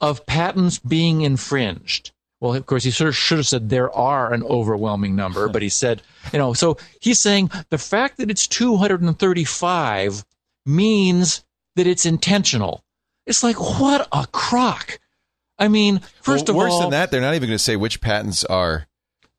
of 0.00 0.24
patents 0.24 0.78
being 0.78 1.22
infringed. 1.22 2.12
Well, 2.42 2.54
of 2.56 2.66
course, 2.66 2.82
he 2.82 2.90
sort 2.90 3.06
of 3.06 3.14
should 3.16 3.38
have 3.38 3.46
said 3.46 3.68
there 3.68 3.94
are 3.96 4.32
an 4.32 4.42
overwhelming 4.42 5.14
number, 5.14 5.48
but 5.48 5.62
he 5.62 5.68
said, 5.82 6.02
you 6.32 6.40
know, 6.40 6.54
so 6.54 6.76
he's 7.00 7.20
saying 7.20 7.52
the 7.70 7.78
fact 7.78 8.16
that 8.16 8.32
it's 8.32 8.48
235 8.48 10.24
means 10.66 11.44
that 11.76 11.86
it's 11.86 12.04
intentional. 12.04 12.82
It's 13.26 13.44
like, 13.44 13.60
what 13.60 14.08
a 14.10 14.26
crock. 14.32 14.98
I 15.56 15.68
mean, 15.68 16.00
first 16.20 16.48
Well, 16.48 16.56
of 16.56 16.56
worse 16.56 16.72
all, 16.72 16.78
Worse 16.78 16.84
than 16.86 16.90
that, 16.90 17.12
they're 17.12 17.20
not 17.20 17.34
even 17.34 17.48
going 17.48 17.54
to 17.58 17.62
say 17.62 17.76
which 17.76 18.00
patents 18.00 18.44
are 18.44 18.88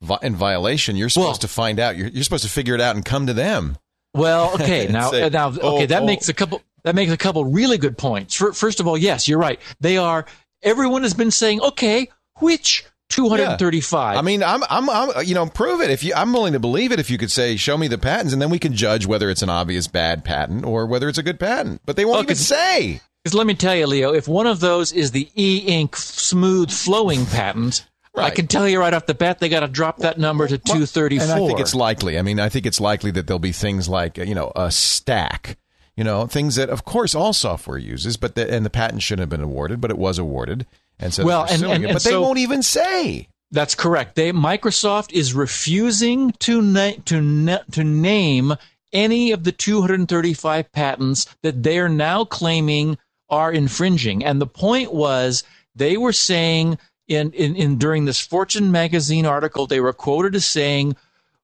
vi- 0.02 0.20
in 0.22 0.34
violation. 0.38 0.96
You're 0.96 1.10
supposed 1.10 1.28
Well- 1.28 1.38
to 1.40 1.48
find 1.50 1.82
out. 1.82 1.98
You're, 1.98 2.08
you're 2.08 2.24
supposed 2.24 2.46
to 2.46 2.50
figure 2.50 2.74
it 2.74 2.80
out 2.80 2.96
and 2.96 3.04
come 3.04 3.28
to 3.28 3.34
them. 3.34 3.78
Well, 4.14 4.54
okay, 4.62 4.88
now 4.88 5.12
Say, 5.12 5.28
now 5.28 5.48
oh, 5.62 5.76
okay, 5.76 5.84
oh, 5.84 5.86
that 5.88 6.04
oh. 6.04 6.06
makes 6.06 6.30
a 6.30 6.34
couple 6.34 6.62
that 6.84 6.96
makes 6.96 7.12
a 7.12 7.18
couple 7.18 7.44
really 7.44 7.78
good 7.78 7.98
points. 7.98 8.36
Fir- 8.36 8.54
First 8.54 8.80
of 8.80 8.88
all, 8.88 8.98
yes, 8.98 9.28
you're 9.28 9.40
right. 9.40 9.60
They 9.82 9.98
are 9.98 10.26
everyone 10.62 11.04
has 11.04 11.14
been 11.14 11.32
saying, 11.32 11.60
okay, 11.60 12.08
which 12.40 12.86
235? 13.16 14.18
I 14.18 14.22
mean, 14.22 14.44
I'm, 14.44 14.64
I'm, 14.70 14.90
I'm, 14.90 15.26
you 15.26 15.34
know, 15.36 15.46
prove 15.48 15.82
it. 15.82 15.90
If 15.90 16.04
you, 16.04 16.14
I'm 16.16 16.34
willing 16.34 16.54
to 16.54 16.60
believe 16.60 16.92
it. 16.92 17.00
If 17.00 17.10
you 17.10 17.18
could 17.18 17.32
say, 17.32 17.56
show 17.56 17.78
me 17.78 17.88
the 17.88 17.98
patents, 17.98 18.34
and 18.34 18.42
then 18.42 18.50
we 18.50 18.60
can 18.60 18.74
judge 18.74 19.06
whether 19.06 19.30
it's 19.30 19.42
an 19.42 19.50
obvious 19.50 19.88
bad 19.88 20.24
patent 20.24 20.66
or 20.66 20.86
whether 20.86 21.08
it's 21.10 21.18
a 21.18 21.24
good 21.24 21.40
patent. 21.40 21.82
But 21.86 21.96
they 21.96 22.06
won't 22.06 22.20
Oh, 22.20 22.24
even 22.24 22.36
say. 22.36 23.02
Because 23.24 23.36
let 23.36 23.48
me 23.48 23.54
tell 23.54 23.76
you, 23.76 23.88
Leo, 23.88 24.14
if 24.14 24.28
one 24.28 24.48
of 24.48 24.60
those 24.60 24.92
is 24.92 25.12
the 25.12 25.30
e-ink 25.36 25.96
smooth 25.96 26.70
flowing 26.72 27.26
patent, 27.26 27.88
I 28.16 28.30
can 28.32 28.48
tell 28.48 28.68
you 28.68 28.80
right 28.80 28.94
off 28.94 29.06
the 29.06 29.14
bat 29.16 29.40
they 29.40 29.50
got 29.50 29.62
to 29.62 29.68
drop 29.68 30.00
that 30.00 30.18
number 30.20 30.48
to 30.48 30.58
234. 30.58 31.24
And 31.24 31.32
I 31.44 31.48
think 31.48 31.60
it's 31.60 31.74
likely. 31.74 32.20
I 32.20 32.22
mean, 32.22 32.40
I 32.40 32.50
think 32.50 32.66
it's 32.66 32.82
likely 32.82 33.12
that 33.12 33.26
there'll 33.28 33.40
be 33.40 33.52
things 33.54 33.88
like, 33.90 34.18
you 34.18 34.36
know, 34.36 34.52
a 34.56 34.70
stack, 34.72 35.58
you 35.96 36.04
know, 36.04 36.28
things 36.28 36.56
that, 36.56 36.70
of 36.70 36.84
course, 36.86 37.16
all 37.16 37.34
software 37.34 37.78
uses, 37.78 38.18
but 38.18 38.36
the, 38.36 38.52
and 38.54 38.66
the 38.66 38.70
patent 38.70 39.02
shouldn't 39.02 39.22
have 39.22 39.30
been 39.30 39.42
awarded, 39.42 39.80
but 39.82 39.90
it 39.90 39.98
was 39.98 40.20
awarded, 40.20 40.66
and 41.00 41.14
so 41.14 41.26
Well, 41.26 41.46
and- 41.50 41.64
and- 41.64 41.86
it. 41.86 41.94
but 41.94 42.04
they 42.04 42.16
won't 42.16 42.40
even 42.40 42.64
say. 42.64 43.28
That's 43.52 43.76
correct. 43.76 44.16
They 44.16 44.32
Microsoft 44.32 45.12
is 45.12 45.34
refusing 45.34 46.32
to 46.40 46.62
na- 46.62 46.94
to 47.06 47.22
na- 47.22 47.60
to 47.72 47.84
name 47.84 48.56
any 48.92 49.32
of 49.32 49.44
the 49.44 49.52
235 49.52 50.72
patents 50.72 51.28
that 51.44 51.62
they 51.64 51.78
are 51.80 51.90
now 51.90 52.26
claiming 52.26 52.98
are 53.30 53.52
infringing. 53.52 54.24
And 54.24 54.42
the 54.42 54.48
point 54.48 54.94
was 54.94 55.44
they 55.76 55.98
were 55.98 56.14
saying 56.14 56.78
in, 57.08 57.32
in, 57.34 57.56
in 57.56 57.78
during 57.78 58.06
this 58.06 58.20
Fortune 58.20 58.72
magazine 58.72 59.26
article, 59.26 59.68
they 59.68 59.80
were 59.80 59.94
quoted 59.94 60.36
as 60.36 60.46
saying, 60.46 60.96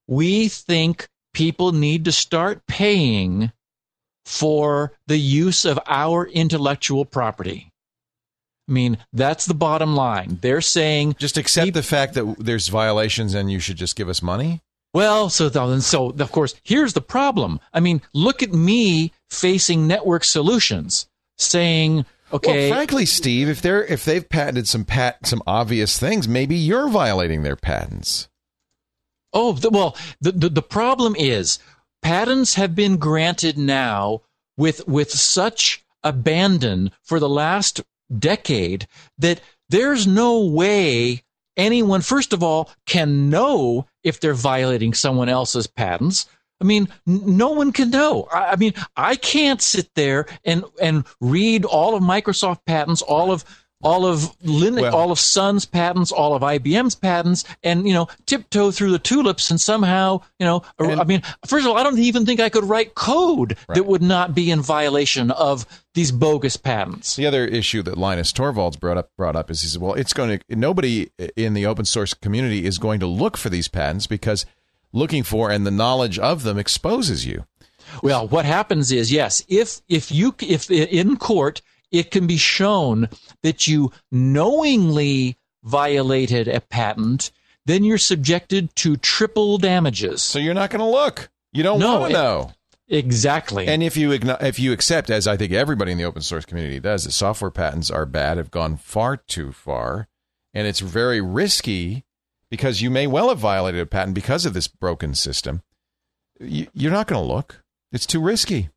"We 0.08 0.47
think 0.47 1.08
people 1.34 1.74
need 1.74 2.06
to 2.06 2.12
start 2.12 2.66
paying 2.68 3.52
for 4.26 4.93
the 5.08 5.18
use 5.20 5.66
of 5.66 5.80
our 5.88 6.26
intellectual 6.28 7.06
property." 7.06 7.72
I 8.70 8.72
mean, 8.72 8.97
that's 9.11 9.45
the 9.45 9.53
bottom 9.53 9.95
line. 9.95 10.38
They're 10.41 10.61
saying 10.61 11.15
Just 11.17 11.38
accept 11.38 11.74
the 11.74 11.84
fact 11.84 12.13
that 12.13 12.36
there's 12.38 12.67
violations 12.67 13.34
and 13.34 13.51
you 13.51 13.59
should 13.59 13.78
just 13.78 13.95
give 13.95 14.07
us 14.09 14.22
money. 14.22 14.61
Well, 14.93 15.30
so 15.30 15.49
then, 15.49 15.82
so 15.82 16.09
of 16.09 16.32
course, 16.32 16.55
here's 16.63 16.93
the 16.93 17.01
problem. 17.01 17.59
I 17.74 17.80
mean, 17.80 18.01
look 18.13 18.41
at 18.41 18.53
me 18.53 19.11
facing 19.30 19.88
network 19.88 20.24
solutions, 20.24 21.07
saying, 21.38 22.05
"Okay, 22.34 22.70
Well, 22.70 22.76
frankly, 22.78 23.05
Steve, 23.05 23.49
if 23.49 23.61
they're 23.61 23.86
if 23.86 24.03
they've 24.03 24.28
patented 24.28 24.67
some 24.67 24.86
pat 24.86 25.28
some 25.28 25.43
obvious 25.45 25.99
things, 25.99 26.28
maybe 26.28 26.55
you're 26.55 26.89
violating 26.89 27.43
their 27.43 27.55
patents. 27.55 28.30
oh, 29.32 29.53
the, 29.53 29.70
well, 29.70 29.95
the, 30.20 30.32
the 30.32 30.49
the 30.49 30.61
problem 30.63 31.15
is 31.15 31.59
patents 32.01 32.55
have 32.55 32.74
been 32.76 32.97
granted 32.97 33.57
now 33.59 34.22
with 34.57 34.88
with 34.88 35.11
such 35.11 35.84
abandon 36.03 36.89
for 37.03 37.20
the 37.20 37.30
last 37.30 37.82
decade 38.18 38.88
that 39.18 39.41
there's 39.70 40.07
no 40.07 40.45
way 40.45 41.24
anyone, 41.57 42.01
first 42.01 42.34
of 42.34 42.41
all, 42.41 42.72
can 42.86 43.30
know 43.30 43.86
if 44.03 44.20
they're 44.20 44.34
violating 44.34 44.93
someone 44.93 45.30
else's 45.30 45.68
patents. 45.68 46.26
I 46.62 46.66
mean, 46.66 46.89
no 47.05 47.51
one 47.51 47.72
can 47.72 47.89
know. 47.89 48.28
I, 48.32 48.55
mean, 48.55 48.74
I 48.97 49.16
can't 49.16 49.62
sit 49.62 49.89
there 49.95 50.26
and 50.43 50.66
and 50.82 51.05
read 51.22 51.64
all 51.64 51.95
of 51.95 52.03
Microsoft 52.03 52.66
patents, 52.66 53.01
all 53.01 53.32
of 53.32 53.45
all 53.82 54.06
of 54.06 54.38
Linux, 54.40 54.82
Well- 54.82 54.96
all 54.96 55.12
of 55.12 55.20
Sun's 55.20 55.66
patents, 55.66 56.12
all 56.12 56.36
of 56.36 56.42
IBM's 56.44 56.96
patents, 56.96 57.46
and 57.64 57.88
you 57.88 57.94
know, 57.94 58.08
tiptoe 58.26 58.72
through 58.72 58.92
the 58.92 59.00
tulips 59.00 59.50
and 59.50 59.60
somehow, 59.60 60.22
you 60.40 60.46
know, 60.46 60.64
And- 60.78 61.00
I 61.00 61.04
mean, 61.06 61.22
first 61.46 61.66
of 61.66 61.72
all, 61.72 61.78
I 61.78 61.84
don't 61.84 61.98
even 62.00 62.26
think 62.26 62.40
I 62.40 62.50
could 62.50 62.66
write 62.66 62.96
code 62.96 63.56
that 63.74 63.86
would 63.86 64.02
not 64.02 64.36
be 64.36 64.52
in 64.52 64.62
violation 64.62 65.32
of 65.32 65.66
these 65.94 66.12
bogus 66.12 66.58
patents. 66.58 67.16
The 67.16 67.26
other 67.26 67.46
issue 67.46 67.82
that 67.84 67.98
Linus 67.98 68.32
Torvalds 68.34 68.80
brought 68.80 68.98
up 68.98 69.10
brought 69.18 69.36
up 69.36 69.50
is 69.50 69.62
he 69.62 69.68
said, 69.70 69.82
well, 69.82 69.94
it's 69.94 70.14
going 70.14 70.40
to 70.40 70.56
nobody 70.56 71.10
in 71.36 71.54
the 71.54 71.66
open 71.66 71.86
source 71.86 72.14
community 72.14 72.66
is 72.66 72.78
going 72.78 73.00
to 73.00 73.08
look 73.08 73.38
for 73.38 73.50
these 73.50 73.68
patents 73.68 74.08
because 74.08 74.46
looking 74.92 75.24
for 75.24 75.50
and 75.52 75.66
the 75.66 75.72
knowledge 75.72 76.20
of 76.20 76.44
them 76.44 76.58
exposes 76.58 77.26
you. 77.26 77.46
Well, 78.04 78.28
what 78.28 78.46
happens 78.46 78.92
is, 78.92 79.12
yes, 79.12 79.44
if 79.48 79.82
if 79.88 80.12
you 80.12 80.36
if 80.42 80.70
in 80.70 81.18
court 81.18 81.62
it 81.92 82.12
can 82.12 82.28
be 82.28 82.38
shown 82.38 83.10
that 83.44 83.68
you 83.68 83.92
knowingly 84.12 85.38
violated 85.64 86.48
a 86.48 86.62
patent, 86.62 87.32
then 87.66 87.84
you're 87.84 87.98
subjected 87.98 88.76
to 88.78 88.96
triple 88.98 89.58
damages. 89.58 90.22
So 90.22 90.40
you're 90.40 90.54
not 90.54 90.70
going 90.70 90.80
to 90.80 90.86
look. 90.86 91.30
You 91.52 91.64
don't 91.64 91.80
No, 91.80 92.00
want 92.00 92.12
to 92.12 92.14
know. 92.14 92.52
Exactly. 92.88 93.68
And 93.68 93.84
if 93.84 93.96
you 93.96 94.12
if 94.14 94.60
you 94.60 94.72
accept, 94.72 95.12
as 95.12 95.28
I 95.28 95.38
think 95.38 95.52
everybody 95.54 95.92
in 95.92 96.00
the 96.00 96.06
open 96.06 96.24
source 96.24 96.46
community 96.46 96.80
does, 96.80 97.04
that 97.04 97.12
software 97.12 97.52
patents 97.52 97.92
are 97.92 98.06
bad, 98.08 98.38
have 98.38 98.50
gone 98.50 98.78
far 98.78 99.18
too 99.18 99.52
far, 99.52 100.08
and 100.56 100.66
it's 100.66 100.80
very 100.80 101.22
risky 101.22 102.04
because 102.50 102.82
you 102.82 102.90
may 102.90 103.06
well 103.06 103.30
have 103.30 103.38
violated 103.38 103.80
a 103.82 103.86
patent 103.86 104.16
because 104.16 104.44
of 104.48 104.56
this 104.56 104.68
broken 104.68 105.14
system. 105.14 105.62
You, 106.40 106.66
you're 106.74 106.92
not 106.92 107.06
going 107.06 107.22
to 107.22 107.34
look. 107.34 107.62
It's 107.92 108.08
too 108.08 108.22
risky. 108.22 108.70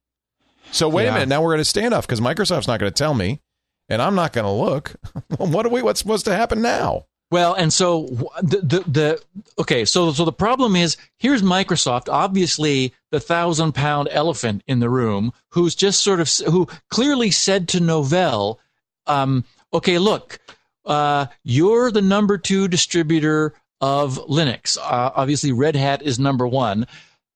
So 0.73 0.89
wait 0.89 1.05
Yeah. 1.05 1.11
a 1.11 1.13
minute. 1.15 1.29
Now 1.29 1.43
we're 1.43 1.55
at 1.55 1.61
a 1.61 1.63
standoff 1.65 2.03
because 2.03 2.21
Microsoft's 2.21 2.67
not 2.67 2.81
going 2.81 2.91
to 2.93 2.97
tell 2.99 3.15
me, 3.15 3.41
and 3.89 4.03
I'm 4.03 4.15
not 4.15 4.33
going 4.33 4.45
to 4.45 4.51
look. 4.51 4.95
what 5.39 5.65
are 5.67 5.69
we? 5.71 5.83
What's 5.83 6.01
supposed 6.01 6.25
to 6.25 6.35
happen 6.35 6.61
now? 6.63 7.05
Well, 7.31 7.55
and 7.55 7.73
so 7.73 8.31
the, 8.43 8.59
the 8.59 8.85
the 8.87 9.23
okay, 9.59 9.87
so 9.87 10.13
so 10.13 10.27
the 10.27 10.33
problem 10.33 10.77
is 10.77 10.99
here's 11.19 11.41
Microsoft, 11.43 12.13
obviously 12.13 12.93
the 13.11 13.21
thousand 13.21 13.73
pound 13.73 14.09
elephant 14.11 14.63
in 14.67 14.81
the 14.81 14.91
room, 14.91 15.33
who's 15.53 15.75
just 15.75 16.03
sort 16.03 16.21
of 16.21 16.31
who 16.53 16.69
clearly 16.91 17.31
said 17.31 17.69
to 17.69 17.79
Novell, 17.79 18.59
um, 19.07 19.45
okay, 19.73 19.97
look, 19.99 20.41
uh, 20.85 21.25
you're 21.43 21.91
the 21.91 22.03
number 22.03 22.37
two 22.37 22.69
distributor 22.69 23.55
of 23.81 24.17
Linux. 24.29 24.77
Uh, 24.77 25.11
obviously, 25.15 25.53
Red 25.53 25.75
Hat 25.75 26.03
is 26.03 26.19
number 26.19 26.47
one, 26.47 26.87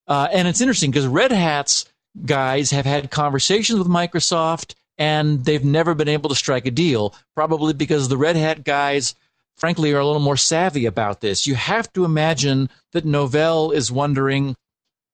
uh, 0.09 0.29
and 0.31 0.47
it's 0.47 0.61
interesting 0.61 0.91
because 0.91 1.07
Red 1.07 1.33
Hat's 1.33 1.87
guys 2.25 2.71
have 2.71 2.87
had 2.87 3.11
conversations 3.11 3.79
with 3.79 3.89
Microsoft, 3.89 4.75
and 4.99 5.45
they've 5.45 5.65
never 5.65 5.95
been 5.95 6.09
able 6.09 6.31
to 6.31 6.37
strike 6.37 6.67
a 6.67 6.71
deal, 6.71 7.15
probably 7.35 7.73
because 7.73 8.09
the 8.09 8.17
Red 8.17 8.37
Hat 8.37 8.65
guys 8.65 9.15
frankly, 9.57 9.93
are 9.93 9.99
a 9.99 10.07
little 10.07 10.21
more 10.21 10.37
savvy 10.37 10.87
about 10.87 11.21
this. 11.21 11.47
You 11.47 11.55
have 11.55 11.93
to 11.95 12.05
imagine 12.05 12.69
that 12.93 13.07
Novell 13.07 13.75
is 13.75 13.91
wondering, 13.91 14.55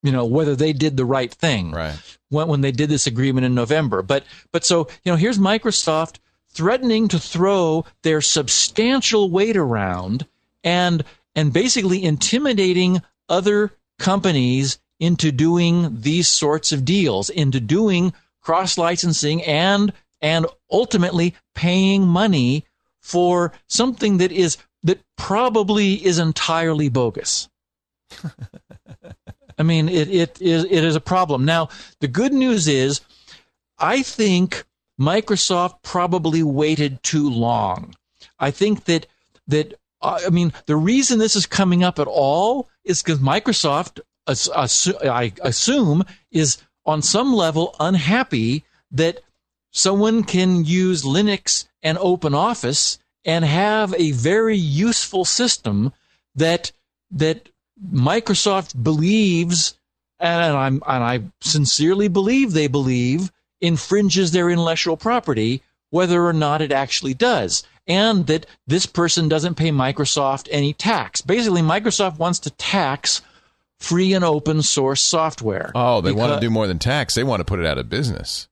you 0.03 0.13
know, 0.13 0.25
whether 0.27 0.57
they 0.57 0.73
did 0.73 0.97
the 0.97 1.05
right 1.05 1.33
thing 1.33 1.71
Right. 1.71 1.97
when, 2.29 2.49
when 2.49 2.61
they 2.61 2.73
did 2.73 2.91
this 2.91 3.07
agreement 3.07 3.47
in 3.47 3.55
November. 3.55 4.03
But 4.03 4.25
but 4.51 4.65
so 4.65 4.89
you 5.05 5.13
know, 5.13 5.17
here's 5.17 5.39
Microsoft 5.39 6.17
threatening 6.51 7.09
to 7.09 7.19
throw 7.19 7.85
their 8.03 8.21
substantial 8.21 9.31
weight 9.31 9.57
around 9.57 10.27
and 10.65 11.05
and 11.35 11.53
basically 11.53 12.05
intimidating 12.05 13.01
other 13.29 13.73
companies 13.99 14.79
into 15.03 15.33
doing 15.33 16.01
these 16.03 16.29
sorts 16.29 16.71
of 16.71 16.85
deals, 16.85 17.29
into 17.29 17.59
doing 17.59 18.13
cross 18.41 18.79
licensing 18.79 19.43
and 19.43 19.93
and 20.21 20.47
ultimately 20.71 21.35
paying 21.57 22.07
money 22.07 22.65
for 23.01 23.53
something 23.67 24.19
that 24.19 24.31
is 24.31 24.59
that 24.85 25.01
probably 25.17 25.95
is 26.07 26.21
entirely 26.21 26.89
bogus. 26.89 27.49
I 29.59 29.65
mean, 29.65 29.89
it, 29.89 30.09
it 30.09 30.41
is 30.41 30.65
it 30.65 30.85
is 30.85 30.95
a 30.95 31.01
problem. 31.01 31.45
Now, 31.45 31.69
the 31.99 32.07
good 32.07 32.33
news 32.33 32.69
is, 32.69 33.01
I 33.79 34.03
think 34.03 34.65
Microsoft 35.01 35.83
probably 35.83 36.45
waited 36.45 37.03
too 37.03 37.29
long. 37.29 37.97
I 38.39 38.53
think 38.53 38.85
that 38.85 39.09
that 39.49 39.75
uh, 40.01 40.21
I 40.25 40.31
mean 40.31 40.53
the 40.67 40.77
reason 40.77 41.19
this 41.19 41.35
is 41.35 41.47
coming 41.47 41.83
up 41.83 41.99
at 41.99 42.07
all 42.07 42.69
is 42.85 43.03
because 43.03 43.19
Microsoft, 43.19 43.99
I 44.27 45.33
assume, 45.43 46.05
is 46.31 46.59
on 46.85 47.03
some 47.03 47.33
level 47.33 47.75
unhappy 47.81 48.65
that 48.91 49.21
someone 49.71 50.23
can 50.25 50.65
use 50.65 51.03
Linux 51.03 51.67
and 51.83 51.99
OpenOffice 51.99 52.99
and 53.25 53.45
have 53.45 53.95
a 53.95 54.13
very 54.13 54.57
useful 54.57 55.25
system 55.25 55.93
that 56.35 56.73
that 57.11 57.49
Microsoft 57.93 58.83
believes, 58.83 59.79
and 60.19 60.57
I'm 60.57 60.83
and 60.87 61.05
I 61.05 61.21
sincerely 61.41 62.09
believe 62.09 62.53
they 62.53 62.69
believe 62.69 63.31
infringes 63.61 64.33
their 64.33 64.51
intellectual 64.51 64.97
property, 64.97 65.63
whether 65.91 66.25
or 66.27 66.33
not 66.33 66.63
it 66.63 66.73
actually 66.73 67.15
does, 67.15 67.65
and 67.87 68.27
that 68.27 68.47
this 68.67 68.87
person 68.87 69.29
doesn't 69.29 69.57
pay 69.57 69.71
Microsoft 69.71 70.49
any 70.51 70.73
tax. 70.73 71.21
Basically, 71.21 71.63
Microsoft 71.63 72.19
wants 72.19 72.39
to 72.41 72.51
tax 72.51 73.23
free 73.83 74.15
and 74.15 74.25
open 74.25 74.63
source 74.63 75.03
software. 75.03 75.73
Oh, 75.75 76.01
they 76.01 76.11
because, 76.11 76.21
want 76.29 76.41
to 76.41 76.47
do 76.47 76.51
more 76.51 76.67
than 76.67 76.79
tax. 76.79 77.15
They 77.15 77.25
want 77.25 77.41
to 77.41 77.45
put 77.45 77.59
it 77.59 77.67
out 77.67 77.79
of 77.79 77.89
business. 77.89 78.49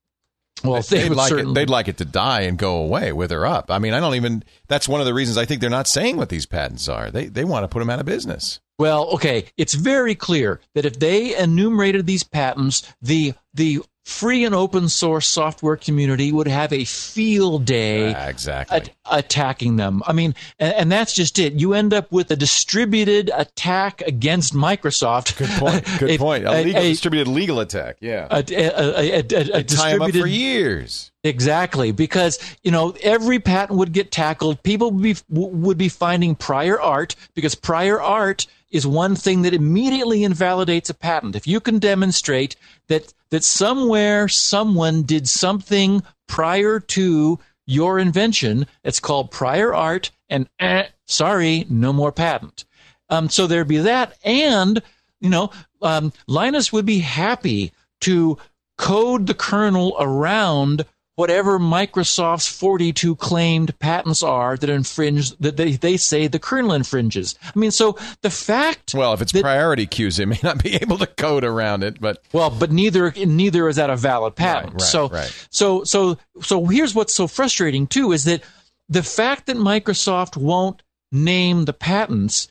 Well, 0.62 0.82
they, 0.82 1.08
would 1.08 1.16
like 1.16 1.30
certainly... 1.30 1.52
it. 1.52 1.54
They'd 1.54 1.70
like 1.70 1.88
it 1.88 1.96
to 1.98 2.04
die 2.04 2.42
and 2.42 2.58
go 2.58 2.76
away, 2.76 3.12
wither 3.12 3.46
up. 3.46 3.70
I 3.70 3.78
mean, 3.78 3.94
I 3.94 4.00
don't 4.00 4.14
even. 4.14 4.44
That's 4.68 4.88
one 4.88 5.00
of 5.00 5.06
the 5.06 5.14
reasons 5.14 5.38
I 5.38 5.46
think 5.46 5.60
they're 5.60 5.70
not 5.70 5.86
saying 5.86 6.16
what 6.16 6.28
these 6.28 6.46
patents 6.46 6.88
are. 6.88 7.10
They 7.10 7.26
they 7.26 7.44
want 7.44 7.64
to 7.64 7.68
put 7.68 7.78
them 7.78 7.90
out 7.90 8.00
of 8.00 8.06
business. 8.06 8.60
Well, 8.78 9.08
okay, 9.10 9.46
it's 9.56 9.74
very 9.74 10.14
clear 10.14 10.60
that 10.74 10.84
if 10.84 10.98
they 10.98 11.36
enumerated 11.36 12.06
these 12.06 12.24
patents, 12.24 12.90
the 13.00 13.34
the 13.54 13.80
free 14.10 14.44
and 14.44 14.54
open 14.54 14.88
source 14.88 15.26
software 15.26 15.76
community 15.76 16.32
would 16.32 16.48
have 16.48 16.72
a 16.72 16.84
field 16.84 17.64
day 17.64 18.12
uh, 18.12 18.28
exactly 18.28 18.90
attacking 19.10 19.76
them. 19.76 20.02
I 20.06 20.12
mean, 20.12 20.34
and, 20.58 20.74
and, 20.74 20.92
that's 20.92 21.14
just 21.14 21.38
it. 21.38 21.54
You 21.54 21.74
end 21.74 21.94
up 21.94 22.10
with 22.10 22.30
a 22.30 22.36
distributed 22.36 23.30
attack 23.34 24.02
against 24.02 24.54
Microsoft. 24.54 25.38
Good 25.38 25.48
point. 25.50 25.84
Good 25.98 26.10
a, 26.10 26.18
point. 26.18 26.44
A, 26.44 26.62
legal, 26.62 26.82
a, 26.82 26.88
distributed 26.88 27.30
legal 27.30 27.60
attack. 27.60 27.96
Yeah. 28.00 28.26
A, 28.30 28.44
a, 28.48 29.18
a, 29.18 29.62
tie 29.62 29.96
up 29.96 30.10
for 30.10 30.26
years. 30.26 31.12
Exactly, 31.22 31.92
because 31.92 32.38
you 32.62 32.70
know 32.70 32.94
every 33.02 33.38
patent 33.38 33.78
would 33.78 33.92
get 33.92 34.10
tackled. 34.10 34.62
People 34.62 34.90
would 34.90 35.02
be 35.02 35.16
would 35.28 35.78
be 35.78 35.88
finding 35.88 36.34
prior 36.34 36.80
art 36.80 37.14
because 37.34 37.54
prior 37.54 38.00
art 38.00 38.46
is 38.70 38.86
one 38.86 39.16
thing 39.16 39.42
that 39.42 39.52
immediately 39.52 40.24
invalidates 40.24 40.88
a 40.88 40.94
patent. 40.94 41.36
If 41.36 41.46
you 41.46 41.60
can 41.60 41.78
demonstrate 41.78 42.56
that 42.88 43.12
that 43.30 43.44
somewhere 43.44 44.28
someone 44.28 45.02
did 45.02 45.28
something 45.28 46.02
prior 46.26 46.80
to 46.80 47.38
your 47.66 47.98
invention, 47.98 48.66
it's 48.82 49.00
called 49.00 49.30
prior 49.30 49.74
art, 49.74 50.10
and 50.28 50.48
eh, 50.58 50.86
sorry, 51.06 51.66
no 51.68 51.92
more 51.92 52.12
patent. 52.12 52.64
Um, 53.08 53.28
so 53.28 53.46
there'd 53.46 53.68
be 53.68 53.78
that, 53.78 54.16
and 54.24 54.82
you 55.20 55.30
know, 55.30 55.50
um, 55.82 56.12
Linus 56.26 56.72
would 56.72 56.86
be 56.86 57.00
happy 57.00 57.72
to 58.02 58.38
code 58.78 59.26
the 59.26 59.34
kernel 59.34 59.94
around 60.00 60.84
whatever 61.20 61.58
Microsoft's 61.58 62.48
42 62.48 63.14
claimed 63.16 63.78
patents 63.78 64.22
are 64.22 64.56
that 64.56 64.70
infringe 64.70 65.36
that 65.36 65.58
they, 65.58 65.72
they 65.72 65.98
say 65.98 66.26
the 66.26 66.38
kernel 66.38 66.72
infringes. 66.72 67.34
I 67.44 67.58
mean, 67.58 67.72
so 67.72 67.98
the 68.22 68.30
fact 68.30 68.94
well, 68.94 69.12
if 69.12 69.20
it's 69.20 69.32
that, 69.32 69.42
priority 69.42 69.86
queues, 69.86 70.16
they 70.16 70.24
may 70.24 70.40
not 70.42 70.62
be 70.62 70.76
able 70.76 70.96
to 70.96 71.06
code 71.06 71.44
around 71.44 71.84
it, 71.84 72.00
but 72.00 72.22
well, 72.32 72.48
but 72.48 72.72
neither 72.72 73.12
neither 73.12 73.68
is 73.68 73.76
that 73.76 73.90
a 73.90 73.96
valid 73.96 74.34
patent. 74.34 74.72
Right, 74.72 74.80
right, 74.80 74.88
so 74.88 75.08
right. 75.10 75.46
so 75.50 75.84
so 75.84 76.16
so 76.40 76.64
here's 76.64 76.94
what's 76.94 77.14
so 77.14 77.26
frustrating 77.26 77.86
too 77.86 78.12
is 78.12 78.24
that 78.24 78.42
the 78.88 79.02
fact 79.02 79.44
that 79.46 79.58
Microsoft 79.58 80.38
won't 80.38 80.82
name 81.12 81.66
the 81.66 81.74
patents 81.74 82.48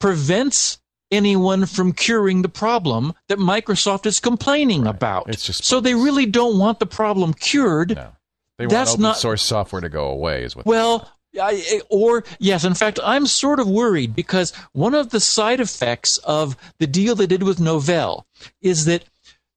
prevents 0.00 0.78
anyone 1.10 1.66
from 1.66 1.92
curing 1.92 2.42
the 2.42 2.48
problem 2.48 3.14
that 3.28 3.38
Microsoft 3.38 4.06
is 4.06 4.20
complaining 4.20 4.84
right. 4.84 4.94
about. 4.94 5.28
It's 5.28 5.44
just 5.44 5.64
so 5.64 5.80
they 5.80 5.94
really 5.94 6.26
don't 6.26 6.58
want 6.58 6.78
the 6.78 6.86
problem 6.86 7.34
cured. 7.34 7.96
No. 7.96 8.12
They 8.58 8.64
want 8.64 8.70
That's 8.70 8.92
open 8.92 9.02
not, 9.02 9.16
source 9.16 9.42
software 9.42 9.80
to 9.80 9.88
go 9.88 10.06
away, 10.06 10.42
is 10.42 10.56
what. 10.56 10.66
Well, 10.66 11.08
I, 11.40 11.80
or 11.88 12.24
yes, 12.38 12.64
in 12.64 12.74
fact, 12.74 12.98
I'm 13.04 13.26
sort 13.26 13.60
of 13.60 13.68
worried 13.68 14.14
because 14.14 14.52
one 14.72 14.94
of 14.94 15.10
the 15.10 15.20
side 15.20 15.60
effects 15.60 16.18
of 16.18 16.56
the 16.78 16.86
deal 16.86 17.14
they 17.14 17.26
did 17.26 17.42
with 17.42 17.58
Novell 17.58 18.24
is 18.60 18.84
that 18.86 19.04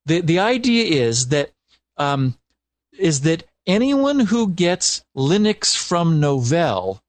the 0.05 0.21
the 0.21 0.39
idea 0.39 1.05
is 1.05 1.29
that 1.29 1.51
um, 1.97 2.37
is 2.97 3.21
that 3.21 3.43
anyone 3.65 4.19
who 4.19 4.49
gets 4.49 5.03
Linux 5.15 5.75
from 5.75 6.21
Novell 6.21 7.01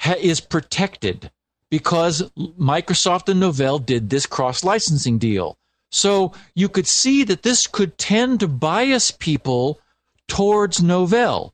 ha- 0.00 0.16
is 0.18 0.40
protected 0.40 1.30
because 1.72 2.30
Microsoft 2.36 3.30
and 3.30 3.42
Novell 3.42 3.84
did 3.84 4.10
this 4.10 4.26
cross 4.26 4.62
licensing 4.62 5.16
deal. 5.16 5.56
So 5.90 6.34
you 6.54 6.68
could 6.68 6.86
see 6.86 7.24
that 7.24 7.44
this 7.44 7.66
could 7.66 7.96
tend 7.96 8.40
to 8.40 8.46
bias 8.48 9.10
people 9.10 9.80
towards 10.28 10.80
Novell, 10.80 11.52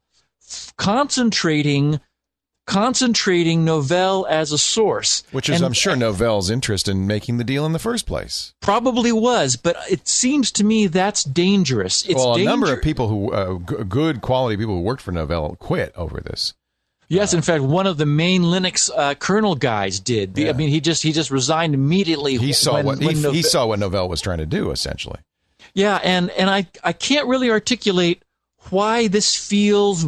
concentrating 0.77 2.01
concentrating 2.67 3.65
Novell 3.65 4.29
as 4.29 4.51
a 4.51 4.59
source. 4.59 5.23
Which 5.31 5.49
is, 5.49 5.57
and, 5.57 5.65
I'm 5.65 5.73
sure, 5.73 5.95
Novell's 5.95 6.51
interest 6.51 6.89
in 6.89 7.07
making 7.07 7.39
the 7.39 7.45
deal 7.45 7.65
in 7.65 7.73
the 7.73 7.79
first 7.79 8.05
place. 8.05 8.53
Probably 8.61 9.13
was, 9.13 9.55
but 9.55 9.77
it 9.89 10.07
seems 10.09 10.51
to 10.53 10.65
me 10.65 10.89
that's 10.89 11.23
dangerous. 11.23 12.05
It's 12.05 12.17
well, 12.17 12.35
a 12.35 12.39
danger- 12.39 12.51
number 12.51 12.73
of 12.73 12.83
people 12.83 13.09
who, 13.09 13.33
uh, 13.33 13.59
g- 13.61 13.85
good 13.89 14.21
quality 14.21 14.57
people 14.57 14.75
who 14.75 14.83
worked 14.83 15.01
for 15.01 15.13
Novell 15.13 15.57
quit 15.59 15.95
over 15.97 16.21
this. 16.21 16.55
Yes, 17.09 17.33
in 17.33 17.41
fact, 17.41 17.65
one 17.65 17.87
of 17.87 17.97
the 17.97 18.05
main 18.05 18.43
Linux 18.43 18.91
uh, 18.95 19.15
kernel 19.15 19.55
guys 19.55 19.99
did. 19.99 20.37
Yeah. 20.37 20.51
I 20.51 20.53
mean, 20.53 20.69
he 20.69 20.81
just 20.81 21.03
he 21.03 21.13
just 21.13 21.31
resigned 21.31 21.75
immediately. 21.75 22.37
He 22.37 22.53
saw 22.53 22.83
when, 22.83 22.85
what 22.85 22.99
he, 23.01 23.31
he 23.31 23.43
saw 23.43 23.67
what 23.67 23.81
Novell 23.81 24.09
was 24.09 24.21
trying 24.21 24.39
to 24.39 24.47
do, 24.47 24.71
essentially. 24.71 25.19
Yeah, 25.73 26.01
and 26.03 26.31
and 26.31 26.51
I 26.51 26.67
I 26.85 26.93
can't 26.93 27.27
really 27.27 27.51
articulate 27.51 28.23
why 28.71 29.09
this 29.09 29.35
feels 29.35 30.07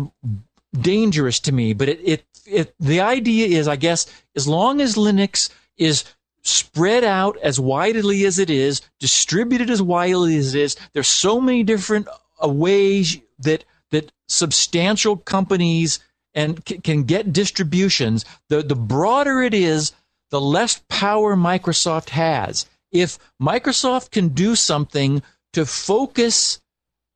dangerous 0.79 1.41
to 1.41 1.53
me, 1.53 1.73
but 1.73 1.89
it 1.89 2.01
it, 2.05 2.25
it 2.47 2.75
the 2.79 3.01
idea 3.01 3.47
is, 3.59 3.67
I 3.67 3.77
guess, 3.77 4.07
as 4.37 4.47
long 4.47 4.83
as 4.83 4.97
Linux 4.97 5.51
is 5.79 6.05
spread 6.43 7.05
out 7.05 7.39
as 7.43 7.59
widely 7.61 8.25
as 8.25 8.39
it 8.39 8.51
is, 8.51 8.83
distributed 8.99 9.71
as 9.71 9.81
widely 9.81 10.37
as 10.37 10.55
it 10.55 10.61
is, 10.61 10.77
there's 10.93 11.09
so 11.09 11.41
many 11.41 11.63
different 11.63 12.09
uh, 12.43 12.49
ways 12.49 13.19
that 13.39 13.65
that 13.91 14.13
substantial 14.29 15.17
companies 15.17 15.99
and 16.35 16.63
c- 16.67 16.79
can 16.79 17.05
get 17.05 17.33
distributions, 17.33 18.25
the, 18.49 18.63
the 18.63 18.77
broader 18.77 19.43
it 19.43 19.55
is, 19.55 19.93
the 20.31 20.41
less 20.41 20.83
power 20.89 21.37
Microsoft 21.37 22.11
has. 22.11 22.67
If 22.93 23.19
Microsoft 23.41 24.11
can 24.11 24.29
do 24.29 24.55
something 24.57 25.23
to 25.53 25.67
focus 25.67 26.61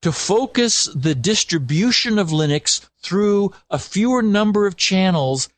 to 0.02 0.12
focus 0.12 0.84
the 0.94 1.14
distribution 1.14 2.18
of 2.18 2.28
Linux 2.28 2.86
through 3.02 3.54
a 3.70 3.78
fewer 3.78 4.20
number 4.20 4.66
of 4.66 4.76
channels, 4.76 5.48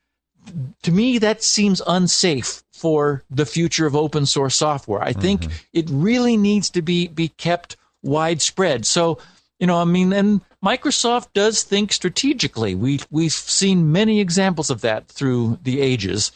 to 0.83 0.93
me 0.93 1.19
that 1.19 1.43
seems 1.43 1.83
unsafe 1.85 2.63
for 2.73 3.25
the 3.29 3.45
future 3.45 3.87
of 3.87 3.97
open 3.97 4.25
source 4.25 4.55
software. 4.55 5.03
I 5.03 5.13
think 5.13 5.41
mm-hmm. 5.41 5.53
it 5.73 5.89
really 5.91 6.37
needs 6.37 6.71
to 6.71 6.83
be 6.83 7.09
be 7.09 7.29
kept 7.29 7.77
widespread. 8.03 8.87
So 8.87 9.19
you 9.59 9.67
know, 9.67 9.81
I 9.81 9.85
mean, 9.85 10.13
and 10.13 10.41
Microsoft 10.67 11.29
does 11.33 11.62
think 11.62 11.93
strategically. 11.93 12.75
We 12.75 12.99
we've 13.09 13.33
seen 13.33 13.93
many 13.93 14.19
examples 14.19 14.69
of 14.69 14.81
that 14.81 15.07
through 15.07 15.61
the 15.62 15.81
ages. 15.81 16.33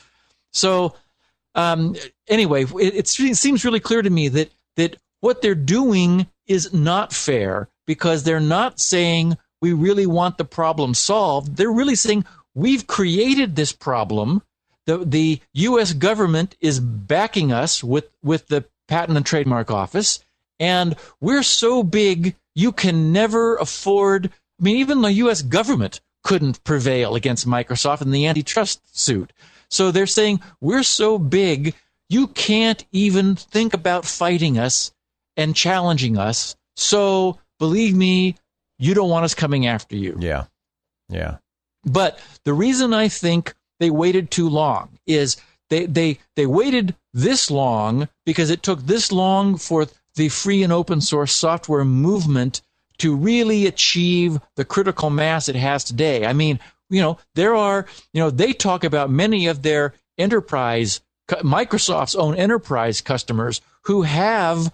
So, 0.53 0.95
um, 1.57 1.97
anyway, 2.29 2.65
it, 2.65 2.95
it 2.95 3.09
seems 3.09 3.65
really 3.65 3.81
clear 3.81 4.03
to 4.03 4.11
me 4.11 4.29
that 4.29 4.53
that 4.77 4.97
what 5.21 5.43
they're 5.43 5.57
doing 5.57 6.29
is 6.47 6.73
not 6.73 7.13
fair 7.13 7.69
because 7.89 8.23
they're 8.23 8.39
not 8.39 8.79
saying 8.79 9.37
we 9.61 9.73
really 9.73 10.07
want 10.07 10.39
the 10.39 10.45
problem 10.45 10.95
solved. 10.95 11.57
They're 11.57 11.73
really 11.73 11.97
saying 11.97 12.25
we've 12.55 12.87
created 12.87 13.57
this 13.57 13.73
problem. 13.73 14.43
The 14.87 14.99
the 14.99 15.41
U.S. 15.55 15.93
government 15.93 16.55
is 16.61 16.79
backing 16.79 17.51
us 17.51 17.83
with 17.83 18.09
with 18.23 18.47
the 18.47 18.65
Patent 18.87 19.17
and 19.17 19.27
Trademark 19.27 19.73
Office, 19.73 20.25
and 20.61 20.95
we're 21.21 21.43
so 21.43 21.83
big 21.83 22.37
you 22.55 22.73
can 22.73 23.13
never 23.13 23.57
afford. 23.57 24.27
I 24.27 24.63
mean, 24.63 24.77
even 24.77 25.03
the 25.03 25.13
U.S. 25.13 25.43
government 25.43 26.01
couldn't 26.23 26.63
prevail 26.65 27.15
against 27.15 27.49
Microsoft 27.49 28.03
in 28.03 28.11
the 28.11 28.27
antitrust 28.27 28.81
suit. 28.99 29.33
So 29.71 29.91
they're 29.91 30.07
saying 30.07 30.41
we're 30.61 30.83
so 30.83 31.19
big, 31.19 31.75
you 32.09 32.27
can't 32.29 32.85
even 32.93 33.37
think 33.37 33.73
about 33.73 34.05
fighting 34.05 34.59
us 34.59 34.93
and 35.37 35.55
challenging 35.55 36.19
us. 36.19 36.57
So 36.77 37.39
believe 37.59 37.95
me, 37.95 38.37
you 38.79 38.95
don't 38.95 39.11
want 39.11 39.25
us 39.25 39.35
coming 39.35 39.67
after 39.67 39.97
you. 39.97 40.17
Yeah. 40.19 40.45
Yeah. 41.09 41.39
But 41.85 42.19
the 42.45 42.53
reason 42.53 42.93
I 42.93 43.09
think 43.09 43.55
they 43.79 43.91
waited 43.91 44.31
too 44.31 44.49
long 44.49 44.99
is 45.07 45.37
they 45.71 45.87
they 45.87 46.19
they 46.37 46.47
waited 46.47 46.95
this 47.15 47.51
long 47.51 48.09
because 48.27 48.51
it 48.51 48.63
took 48.63 48.81
this 48.81 49.11
long 49.11 49.57
for 49.57 49.87
the 50.17 50.29
free 50.29 50.63
and 50.63 50.73
open 50.73 51.01
source 51.01 51.33
software 51.33 51.85
movement 51.85 52.63
to 52.99 53.17
really 53.17 53.67
achieve 53.67 54.39
the 54.57 54.65
critical 54.65 55.11
mass 55.11 55.49
it 55.49 55.57
has 55.57 55.85
today. 55.85 56.27
I 56.27 56.33
mean, 56.33 56.59
you 56.91 57.01
know, 57.01 57.19
there 57.35 57.55
are, 57.55 57.87
you 58.13 58.21
know, 58.21 58.31
they 58.31 58.53
talk 58.53 58.85
about 58.85 59.11
many 59.11 59.47
of 59.47 59.63
their 59.63 59.95
enterprise 60.19 61.01
Microsoft's 61.39 62.15
own 62.15 62.35
enterprise 62.35 63.01
customers 63.01 63.61
who 63.83 64.03
have 64.03 64.73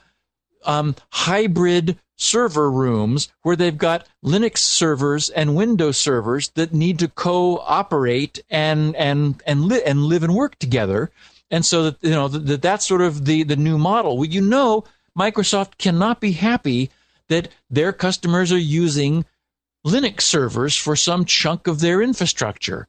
um, 0.65 0.97
hybrid 1.11 1.99
server 2.17 2.71
rooms 2.71 3.29
where 3.43 3.57
they've 3.57 3.77
got 3.77 4.07
Linux 4.25 4.59
servers 4.59 5.29
and 5.29 5.55
Windows 5.55 5.99
servers 5.99 6.49
that 6.51 6.73
need 6.73 6.99
to 7.01 7.09
cooperate 7.09 8.43
and 8.49 8.97
and 8.97 9.43
and 9.47 9.65
li- 9.67 9.83
and 9.85 10.05
live 10.05 10.23
and 10.23 10.35
work 10.35 10.59
together. 10.59 11.11
And 11.51 11.65
so 11.65 11.85
that 11.85 12.03
you 12.03 12.11
know 12.11 12.29
that 12.29 12.63
that's 12.63 12.87
sort 12.87 13.03
of 13.03 13.27
the 13.27 13.43
the 13.43 13.57
new 13.57 13.79
model. 13.79 14.17
Well, 14.17 14.29
you 14.29 14.41
know, 14.41 14.85
Microsoft 15.17 15.79
cannot 15.79 16.21
be 16.21 16.33
happy 16.33 16.91
that 17.29 17.49
their 17.71 17.93
customers 17.93 18.53
are 18.53 18.59
using 18.59 19.25
Linux 19.87 20.23
servers 20.23 20.77
for 20.77 20.97
some 20.97 21.25
chunk 21.25 21.67
of 21.67 21.81
their 21.81 22.03
infrastructure. 22.03 22.89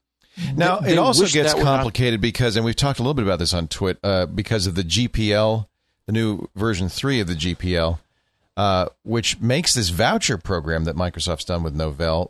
Now 0.55 0.79
They 0.79 0.93
it 0.93 0.97
also 0.99 1.25
gets 1.27 1.53
were 1.55 1.63
not- 1.63 1.77
complicated 1.77 2.21
because, 2.21 2.55
and 2.55 2.65
we've 2.65 2.75
talked 2.75 2.99
a 2.99 3.01
little 3.01 3.13
bit 3.15 3.23
about 3.23 3.39
this 3.39 3.53
on 3.53 3.67
Twitter, 3.67 3.99
uh, 4.03 4.25
because 4.27 4.67
of 4.67 4.75
the 4.75 4.83
GPL, 4.83 5.67
the 6.05 6.11
new 6.11 6.47
version 6.55 6.89
three 6.89 7.19
of 7.19 7.27
the 7.27 7.33
GPL, 7.35 7.99
uh, 8.55 8.87
which 9.03 9.39
makes 9.39 9.73
this 9.73 9.89
voucher 9.89 10.37
program 10.37 10.83
that 10.83 10.95
Microsoft's 10.95 11.45
done 11.45 11.63
with 11.63 11.75
Novell 11.75 12.29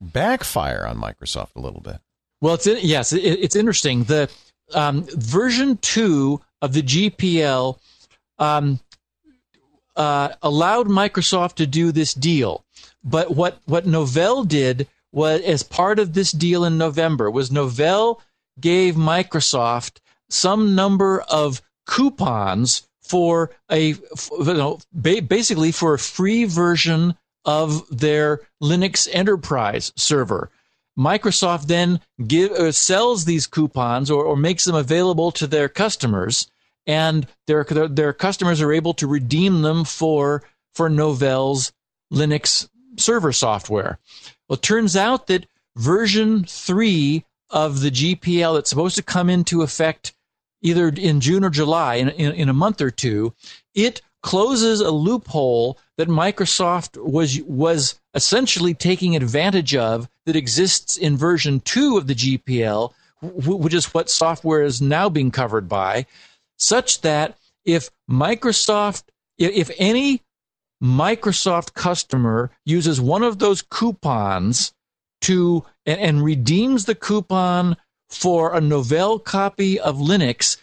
backfire 0.00 0.86
on 0.86 0.98
Microsoft 0.98 1.54
a 1.56 1.60
little 1.60 1.80
bit. 1.80 1.98
Well, 2.40 2.54
it's 2.54 2.66
in, 2.66 2.78
yes, 2.82 3.12
it, 3.12 3.20
it's 3.20 3.56
interesting. 3.56 4.04
The 4.04 4.30
um, 4.74 5.04
version 5.14 5.76
two 5.78 6.40
of 6.60 6.72
the 6.72 6.82
GPL 6.82 7.78
um, 8.38 8.80
uh, 9.96 10.30
allowed 10.42 10.88
Microsoft 10.88 11.54
to 11.54 11.66
do 11.66 11.92
this 11.92 12.14
deal, 12.14 12.64
but 13.04 13.34
what 13.34 13.58
what 13.66 13.86
Novell 13.86 14.46
did 14.46 14.88
was, 15.12 15.40
as 15.42 15.62
part 15.62 15.98
of 15.98 16.14
this 16.14 16.32
deal 16.32 16.64
in 16.64 16.78
November, 16.78 17.30
was 17.30 17.50
Novell 17.50 18.20
gave 18.60 18.94
Microsoft 18.94 19.98
some 20.28 20.74
number 20.74 21.20
of 21.22 21.60
coupons 21.86 22.86
for 23.00 23.50
a 23.70 23.88
you 23.88 23.98
know, 24.38 24.78
basically 25.00 25.72
for 25.72 25.94
a 25.94 25.98
free 25.98 26.44
version 26.44 27.14
of 27.44 27.84
their 27.90 28.40
Linux 28.62 29.08
enterprise 29.12 29.92
server. 29.96 30.50
Microsoft 30.98 31.66
then 31.66 32.00
give, 32.26 32.52
uh, 32.52 32.70
sells 32.70 33.24
these 33.24 33.46
coupons 33.46 34.10
or, 34.10 34.24
or 34.24 34.36
makes 34.36 34.64
them 34.64 34.74
available 34.74 35.32
to 35.32 35.46
their 35.46 35.68
customers, 35.68 36.50
and 36.86 37.26
their, 37.46 37.64
their 37.64 37.88
their 37.88 38.12
customers 38.12 38.60
are 38.60 38.72
able 38.72 38.94
to 38.94 39.06
redeem 39.06 39.62
them 39.62 39.84
for 39.84 40.42
for 40.74 40.88
Novell's 40.88 41.72
Linux 42.12 42.68
server 42.98 43.32
software. 43.32 43.98
Well, 44.48 44.56
it 44.56 44.62
turns 44.62 44.96
out 44.96 45.26
that 45.28 45.46
version 45.76 46.44
three 46.44 47.24
of 47.50 47.80
the 47.80 47.90
GPL 47.90 48.54
that's 48.54 48.70
supposed 48.70 48.96
to 48.96 49.02
come 49.02 49.28
into 49.30 49.62
effect 49.62 50.14
either 50.62 50.88
in 50.88 51.20
June 51.20 51.44
or 51.44 51.50
July, 51.50 51.96
in, 51.96 52.08
in, 52.10 52.32
in 52.32 52.48
a 52.48 52.54
month 52.54 52.80
or 52.80 52.90
two, 52.90 53.34
it 53.74 54.00
closes 54.22 54.80
a 54.80 54.90
loophole 54.90 55.78
that 55.98 56.08
Microsoft 56.08 56.96
was 57.02 57.40
was 57.42 58.00
essentially 58.14 58.72
taking 58.72 59.16
advantage 59.16 59.74
of 59.74 60.08
that 60.26 60.36
exists 60.36 60.96
in 60.96 61.16
version 61.16 61.60
two 61.60 61.98
of 61.98 62.06
the 62.06 62.14
GPL, 62.14 62.92
which 63.20 63.74
is 63.74 63.92
what 63.92 64.08
software 64.08 64.62
is 64.62 64.80
now 64.80 65.08
being 65.08 65.30
covered 65.30 65.68
by, 65.68 66.06
such 66.58 67.00
that 67.02 67.36
if 67.64 67.90
Microsoft, 68.10 69.04
if, 69.38 69.70
any 69.78 70.22
Microsoft 70.82 71.74
customer 71.74 72.50
uses 72.64 73.00
one 73.00 73.22
of 73.22 73.38
those 73.38 73.62
coupons 73.62 74.72
to 75.22 75.64
and, 75.86 76.00
and 76.00 76.24
redeems 76.24 76.84
the 76.84 76.94
coupon 76.94 77.76
for 78.10 78.54
a 78.54 78.60
Novell 78.60 79.22
copy 79.22 79.78
of 79.78 79.96
Linux 79.96 80.58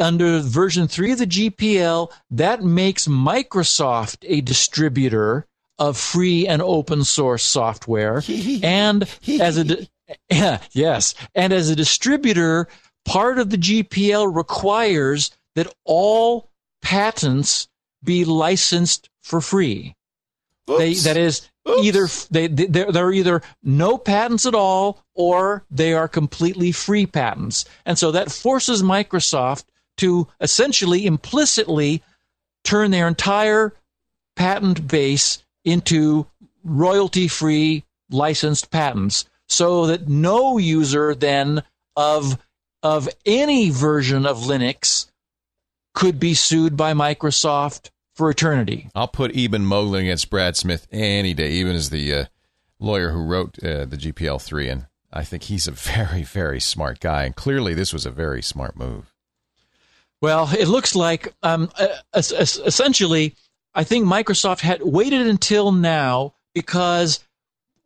under 0.00 0.40
version 0.40 0.88
3 0.88 1.12
of 1.12 1.18
the 1.18 1.26
GPL, 1.26 2.10
that 2.30 2.62
makes 2.62 3.08
Microsoft 3.08 4.18
a 4.22 4.40
distributor 4.40 5.46
of 5.78 5.96
free 5.98 6.46
and 6.46 6.62
open 6.62 7.04
source 7.04 7.42
software. 7.42 8.22
and 8.62 9.08
as 9.40 9.56
a 9.56 9.64
di- 9.64 9.88
yes, 10.72 11.14
and 11.34 11.52
as 11.52 11.70
a 11.70 11.76
distributor, 11.76 12.68
part 13.04 13.38
of 13.38 13.50
the 13.50 13.56
GPL 13.56 14.34
requires 14.34 15.30
that 15.54 15.72
all 15.84 16.50
patents 16.80 17.68
be 18.02 18.24
licensed 18.24 19.08
for 19.22 19.40
free. 19.40 19.94
They, 20.66 20.94
that 20.94 21.16
is 21.16 21.48
Oops. 21.68 21.84
either 21.84 22.08
they 22.30 22.46
they 22.46 22.84
are 22.84 23.12
either 23.12 23.42
no 23.62 23.98
patents 23.98 24.46
at 24.46 24.54
all 24.54 25.04
or 25.14 25.64
they 25.70 25.92
are 25.92 26.08
completely 26.08 26.72
free 26.72 27.04
patents, 27.04 27.64
and 27.84 27.98
so 27.98 28.12
that 28.12 28.30
forces 28.30 28.82
Microsoft 28.82 29.64
to 29.98 30.28
essentially 30.40 31.04
implicitly 31.04 32.02
turn 32.64 32.90
their 32.90 33.08
entire 33.08 33.74
patent 34.36 34.86
base 34.86 35.42
into 35.64 36.26
royalty 36.64 37.28
free 37.28 37.84
licensed 38.10 38.70
patents 38.70 39.24
so 39.48 39.86
that 39.86 40.08
no 40.08 40.58
user 40.58 41.14
then 41.14 41.62
of 41.96 42.38
of 42.82 43.08
any 43.24 43.70
version 43.70 44.26
of 44.26 44.38
Linux 44.38 45.06
could 45.94 46.18
be 46.18 46.34
sued 46.34 46.76
by 46.76 46.92
Microsoft 46.94 47.90
for 48.14 48.30
eternity. 48.30 48.88
I'll 48.94 49.08
put 49.08 49.36
Eben 49.36 49.64
Moglen 49.64 50.00
against 50.00 50.30
Brad 50.30 50.56
Smith 50.56 50.86
any 50.90 51.34
day, 51.34 51.52
even 51.52 51.74
as 51.76 51.90
the 51.90 52.14
uh, 52.14 52.24
lawyer 52.78 53.10
who 53.10 53.24
wrote 53.24 53.58
uh, 53.62 53.84
the 53.84 53.96
GPL 53.96 54.40
three, 54.40 54.68
and 54.68 54.86
I 55.12 55.24
think 55.24 55.44
he's 55.44 55.66
a 55.66 55.70
very, 55.72 56.22
very 56.22 56.60
smart 56.60 57.00
guy. 57.00 57.24
And 57.24 57.34
clearly, 57.36 57.74
this 57.74 57.92
was 57.92 58.06
a 58.06 58.10
very 58.10 58.42
smart 58.42 58.76
move. 58.76 59.12
Well, 60.20 60.48
it 60.56 60.68
looks 60.68 60.94
like 60.94 61.34
um, 61.42 61.70
uh, 61.78 61.88
es- 62.14 62.32
es- 62.32 62.56
essentially, 62.58 63.34
I 63.74 63.84
think 63.84 64.06
Microsoft 64.06 64.60
had 64.60 64.80
waited 64.82 65.26
until 65.26 65.72
now 65.72 66.34
because 66.54 67.20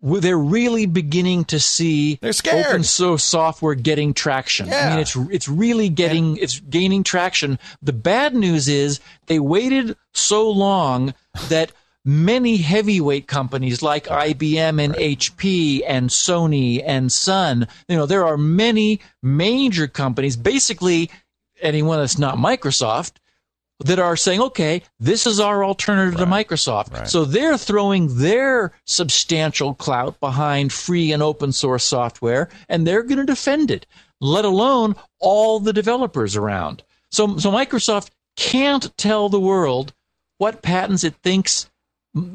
they're 0.03 0.39
really 0.39 0.87
beginning 0.87 1.45
to 1.47 1.59
see 1.59 2.17
They're 2.21 2.33
scared. 2.33 2.67
open 2.67 2.85
source 2.85 3.25
software 3.25 3.75
getting 3.75 4.15
traction. 4.15 4.69
Yeah. 4.69 4.87
I 4.87 4.91
mean, 4.91 4.99
it's 5.01 5.17
it's 5.17 5.49
really 5.49 5.89
getting 5.89 6.37
it's 6.37 6.61
gaining 6.61 7.03
traction. 7.03 7.59
The 7.83 7.93
bad 7.93 8.35
news 8.35 8.69
is 8.69 9.01
they 9.27 9.39
waited 9.39 9.97
so 10.13 10.51
long 10.51 11.15
that 11.49 11.73
many 12.05 12.59
heavyweight 12.59 13.27
companies 13.27 13.83
like 13.83 14.05
IBM 14.05 14.81
and 14.83 14.95
HP 14.95 15.83
and 15.87 16.09
Sony 16.09 16.81
and 16.87 17.11
Sun, 17.11 17.67
you 17.89 17.97
know, 17.97 18.07
there 18.07 18.25
are 18.25 18.37
many 18.39 19.01
major 19.25 19.89
companies, 19.89 20.37
basically 20.37 21.11
anyone 21.61 21.99
that's 21.99 22.19
not 22.19 22.37
Microsoft, 22.37 23.13
that 23.81 23.99
are 23.99 24.16
saying, 24.16 24.41
okay, 24.41 24.83
this 24.99 25.27
is 25.27 25.39
our 25.39 25.62
alternative 25.64 26.18
to 26.18 26.27
Microsoft. 26.27 26.93
right. 26.93 27.09
So 27.09 27.24
they're 27.24 27.59
throwing 27.59 28.18
their 28.18 28.72
substantial 28.85 29.74
clout 29.74 30.18
behind 30.18 30.72
free 30.72 31.12
and 31.12 31.22
open 31.22 31.53
source 31.53 31.85
software, 31.85 32.49
and 32.68 32.87
they're 32.87 33.03
going 33.03 33.18
to 33.18 33.24
defend 33.24 33.70
it, 33.70 33.87
let 34.20 34.45
alone 34.45 34.97
all 35.18 35.61
the 35.61 35.72
developers 35.72 36.37
around. 36.37 36.83
So, 37.11 37.37
so 37.37 37.51
Microsoft 37.51 38.11
can't 38.37 38.97
tell 38.97 39.29
the 39.29 39.41
world 39.41 39.93
what 40.39 40.62
patents 40.62 41.05
it 41.05 41.14
thinks 41.22 41.70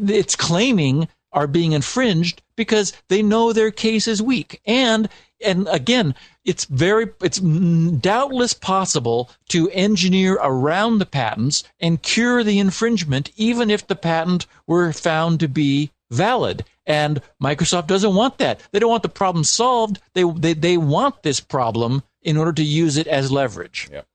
it's 0.07 0.35
claiming 0.35 1.07
are 1.33 1.47
being 1.47 1.71
infringed 1.71 2.41
because 2.55 2.93
they 3.07 3.23
know 3.23 3.53
their 3.53 3.71
case 3.71 4.07
is 4.07 4.21
weak. 4.21 4.61
And 4.65 5.09
and 5.43 5.67
again, 5.69 6.15
it's 6.45 6.65
very 6.65 7.09
it's 7.21 7.39
doubtless 7.39 8.53
possible 8.53 9.29
to 9.49 9.69
engineer 9.71 10.35
around 10.41 10.99
the 10.99 11.05
patents 11.05 11.63
and 11.79 12.01
cure 12.01 12.43
the 12.43 12.59
infringement 12.59 13.31
even 13.35 13.69
if 13.69 13.87
the 13.87 13.95
patent 13.95 14.47
were 14.67 14.91
found 14.91 15.39
to 15.39 15.47
be 15.47 15.91
valid. 16.09 16.65
And 16.85 17.21
Microsoft 17.41 17.87
doesn't 17.87 18.15
want 18.15 18.37
that. 18.39 18.59
They 18.71 18.79
don't 18.79 18.89
want 18.89 19.03
the 19.03 19.09
problem 19.09 19.43
solved. 19.43 19.99
They 20.13 20.23
they, 20.23 20.53
they 20.53 20.77
want 20.77 21.23
this 21.23 21.39
problem 21.39 22.03
in 22.21 22.37
order 22.37 22.53
to 22.53 22.63
use 22.63 22.97
it 22.97 23.07
as 23.07 23.31
leverage. 23.31 23.89
Yep. 23.91 24.05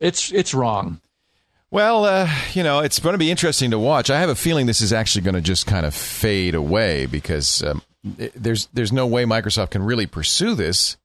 It's 0.00 0.32
it's 0.32 0.54
wrong. 0.54 1.00
Well, 1.70 2.04
uh, 2.04 2.30
you 2.52 2.62
know, 2.62 2.80
it's 2.80 3.00
going 3.00 3.14
to 3.14 3.18
be 3.18 3.30
interesting 3.30 3.72
to 3.72 3.78
watch. 3.78 4.08
I 4.08 4.20
have 4.20 4.28
a 4.28 4.36
feeling 4.36 4.66
this 4.66 4.80
is 4.80 4.92
actually 4.92 5.22
going 5.22 5.34
to 5.34 5.40
just 5.40 5.66
kind 5.66 5.84
of 5.84 5.94
fade 5.94 6.54
away 6.54 7.06
because 7.06 7.62
um, 7.62 7.82
there's 8.34 8.66
there's 8.72 8.92
no 8.92 9.06
way 9.06 9.24
Microsoft 9.24 9.70
can 9.70 9.82
really 9.82 10.06
pursue 10.06 10.54
this 10.54 10.96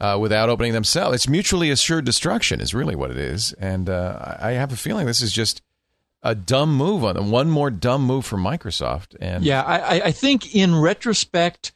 uh, 0.00 0.18
without 0.20 0.48
opening 0.48 0.72
themselves. 0.72 1.14
It's 1.14 1.28
mutually 1.28 1.70
assured 1.70 2.04
destruction, 2.04 2.60
is 2.60 2.74
really 2.74 2.96
what 2.96 3.10
it 3.10 3.18
is, 3.18 3.52
and 3.54 3.88
uh, 3.88 4.36
I 4.40 4.52
have 4.52 4.72
a 4.72 4.76
feeling 4.76 5.06
this 5.06 5.20
is 5.22 5.32
just 5.32 5.62
a 6.22 6.34
dumb 6.34 6.74
move 6.74 7.04
on 7.04 7.14
them. 7.16 7.30
one 7.30 7.50
more 7.50 7.70
dumb 7.70 8.02
move 8.02 8.24
from 8.24 8.42
Microsoft. 8.42 9.14
And 9.20 9.44
yeah, 9.44 9.62
I, 9.62 10.00
I 10.06 10.10
think 10.12 10.54
in 10.54 10.74
retrospect, 10.74 11.72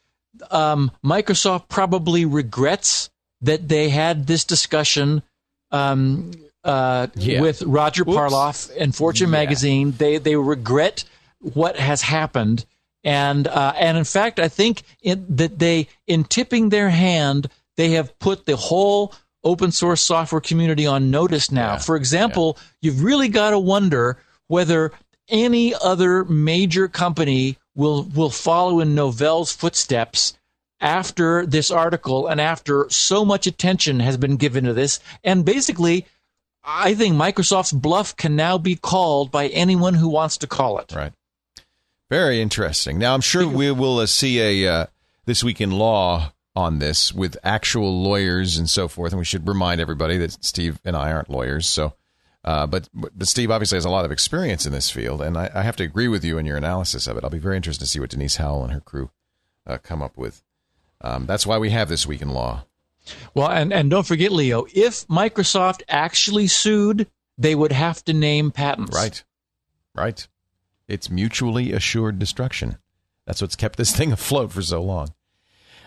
um, 0.50 0.90
Microsoft 1.04 1.68
probably 1.68 2.24
regrets 2.24 3.10
that 3.42 3.68
they 3.68 3.90
had 3.90 4.26
this 4.26 4.44
discussion 4.46 5.22
um, 5.70 6.30
uh, 6.64 7.08
Yeah. 7.14 7.42
with 7.42 7.62
Roger 7.62 8.04
Whoops. 8.04 8.18
Parloff 8.18 8.70
and 8.78 8.94
Fortune 8.96 9.28
Yeah. 9.28 9.32
magazine. 9.38 9.92
They 9.98 10.16
they 10.18 10.34
regret 10.36 11.04
what 11.40 11.76
has 11.78 12.00
happened, 12.02 12.64
and 13.04 13.46
uh, 13.46 13.72
and 13.76 13.96
in 13.96 14.04
fact, 14.04 14.38
I 14.38 14.48
think 14.48 14.82
in, 15.02 15.24
that 15.28 15.58
they 15.58 15.88
in 16.06 16.24
tipping 16.24 16.68
their 16.68 16.90
hand, 16.90 17.48
they 17.76 17.90
have 17.90 18.18
put 18.18 18.46
the 18.46 18.56
whole 18.56 19.14
open 19.44 19.70
source 19.70 20.02
software 20.02 20.40
community 20.40 20.86
on 20.86 21.10
notice 21.10 21.50
now. 21.50 21.72
Yeah. 21.72 21.78
For 21.78 21.96
example, 21.96 22.58
you've 22.82 23.02
really 23.02 23.28
got 23.28 23.50
to 23.50 23.58
wonder 23.58 24.18
whether 24.48 24.92
any 25.28 25.74
other 25.74 26.24
major 26.24 26.88
company 26.88 27.56
will 27.74 28.04
will 28.04 28.30
follow 28.30 28.80
in 28.80 28.94
Novell's 28.94 29.52
footsteps 29.52 30.34
after 30.80 31.44
this 31.44 31.70
article 31.70 32.26
and 32.26 32.40
after 32.40 32.88
so 32.88 33.24
much 33.24 33.46
attention 33.46 34.00
has 34.00 34.16
been 34.16 34.36
given 34.36 34.64
to 34.64 34.72
this 34.72 35.00
and 35.24 35.44
basically 35.44 36.06
I 36.64 36.94
think 36.94 37.16
Microsoft's 37.16 37.72
bluff 37.72 38.14
can 38.16 38.36
now 38.36 38.58
be 38.58 38.76
called 38.76 39.30
by 39.30 39.48
anyone 39.48 39.94
who 39.94 40.08
wants 40.08 40.36
to 40.38 40.46
call 40.46 40.78
it. 40.78 40.92
Right. 40.94 41.12
Very 42.10 42.40
interesting. 42.40 42.98
Now, 42.98 43.14
I'm 43.14 43.20
sure 43.20 43.46
we 43.46 43.70
will 43.70 43.98
uh, 43.98 44.06
see 44.06 44.40
a 44.40 44.72
uh, 44.72 44.86
this 45.26 45.44
week 45.44 45.60
in 45.60 45.70
law 45.70 46.32
on 46.56 46.78
this 46.78 47.12
with 47.12 47.36
actual 47.44 48.02
lawyers 48.02 48.56
and 48.56 48.68
so 48.68 48.88
forth. 48.88 49.12
And 49.12 49.18
we 49.18 49.24
should 49.24 49.46
remind 49.46 49.80
everybody 49.80 50.16
that 50.18 50.42
Steve 50.44 50.80
and 50.84 50.96
I 50.96 51.12
aren't 51.12 51.30
lawyers. 51.30 51.66
So, 51.66 51.94
uh, 52.44 52.66
but 52.66 52.88
but 52.94 53.28
Steve 53.28 53.50
obviously 53.50 53.76
has 53.76 53.84
a 53.84 53.90
lot 53.90 54.04
of 54.04 54.10
experience 54.10 54.64
in 54.64 54.72
this 54.72 54.90
field, 54.90 55.20
and 55.20 55.36
I, 55.36 55.50
I 55.54 55.62
have 55.62 55.76
to 55.76 55.84
agree 55.84 56.08
with 56.08 56.24
you 56.24 56.38
in 56.38 56.46
your 56.46 56.56
analysis 56.56 57.06
of 57.06 57.16
it. 57.16 57.24
I'll 57.24 57.30
be 57.30 57.38
very 57.38 57.56
interested 57.56 57.84
to 57.84 57.90
see 57.90 58.00
what 58.00 58.10
Denise 58.10 58.36
Howell 58.36 58.64
and 58.64 58.72
her 58.72 58.80
crew 58.80 59.10
uh, 59.66 59.78
come 59.78 60.02
up 60.02 60.16
with. 60.16 60.42
Um, 61.00 61.26
that's 61.26 61.46
why 61.46 61.58
we 61.58 61.70
have 61.70 61.88
this 61.88 62.06
week 62.06 62.22
in 62.22 62.30
law. 62.30 62.64
Well, 63.34 63.48
and, 63.48 63.72
and 63.72 63.90
don't 63.90 64.06
forget, 64.06 64.32
Leo, 64.32 64.66
if 64.74 65.06
Microsoft 65.08 65.82
actually 65.88 66.46
sued, 66.46 67.06
they 67.36 67.54
would 67.54 67.72
have 67.72 68.04
to 68.04 68.12
name 68.12 68.50
patents. 68.50 68.96
Right. 68.96 69.22
Right. 69.94 70.26
It's 70.88 71.10
mutually 71.10 71.72
assured 71.72 72.18
destruction. 72.18 72.78
That's 73.26 73.42
what's 73.42 73.56
kept 73.56 73.76
this 73.76 73.94
thing 73.94 74.10
afloat 74.12 74.52
for 74.52 74.62
so 74.62 74.82
long. 74.82 75.12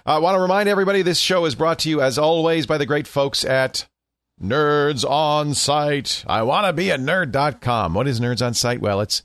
I 0.05 0.19
want 0.19 0.35
to 0.35 0.41
remind 0.41 0.69
everybody 0.69 1.01
this 1.01 1.19
show 1.19 1.45
is 1.45 1.55
brought 1.55 1.79
to 1.79 1.89
you, 1.89 2.01
as 2.01 2.17
always, 2.17 2.65
by 2.65 2.77
the 2.77 2.85
great 2.85 3.07
folks 3.07 3.43
at 3.43 3.87
Nerds 4.41 5.07
on 5.07 5.53
Site. 5.53 6.23
I 6.27 6.41
want 6.43 6.65
to 6.65 6.73
be 6.73 6.89
a 6.89 6.97
nerd.com. 6.97 7.93
What 7.93 8.07
is 8.07 8.19
Nerds 8.19 8.45
on 8.45 8.53
Site? 8.53 8.81
Well, 8.81 9.01
it's. 9.01 9.23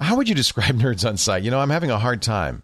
How 0.00 0.16
would 0.16 0.28
you 0.28 0.34
describe 0.34 0.76
Nerds 0.80 1.06
on 1.06 1.16
Site? 1.16 1.42
You 1.44 1.50
know, 1.50 1.60
I'm 1.60 1.70
having 1.70 1.90
a 1.90 1.98
hard 1.98 2.22
time. 2.22 2.62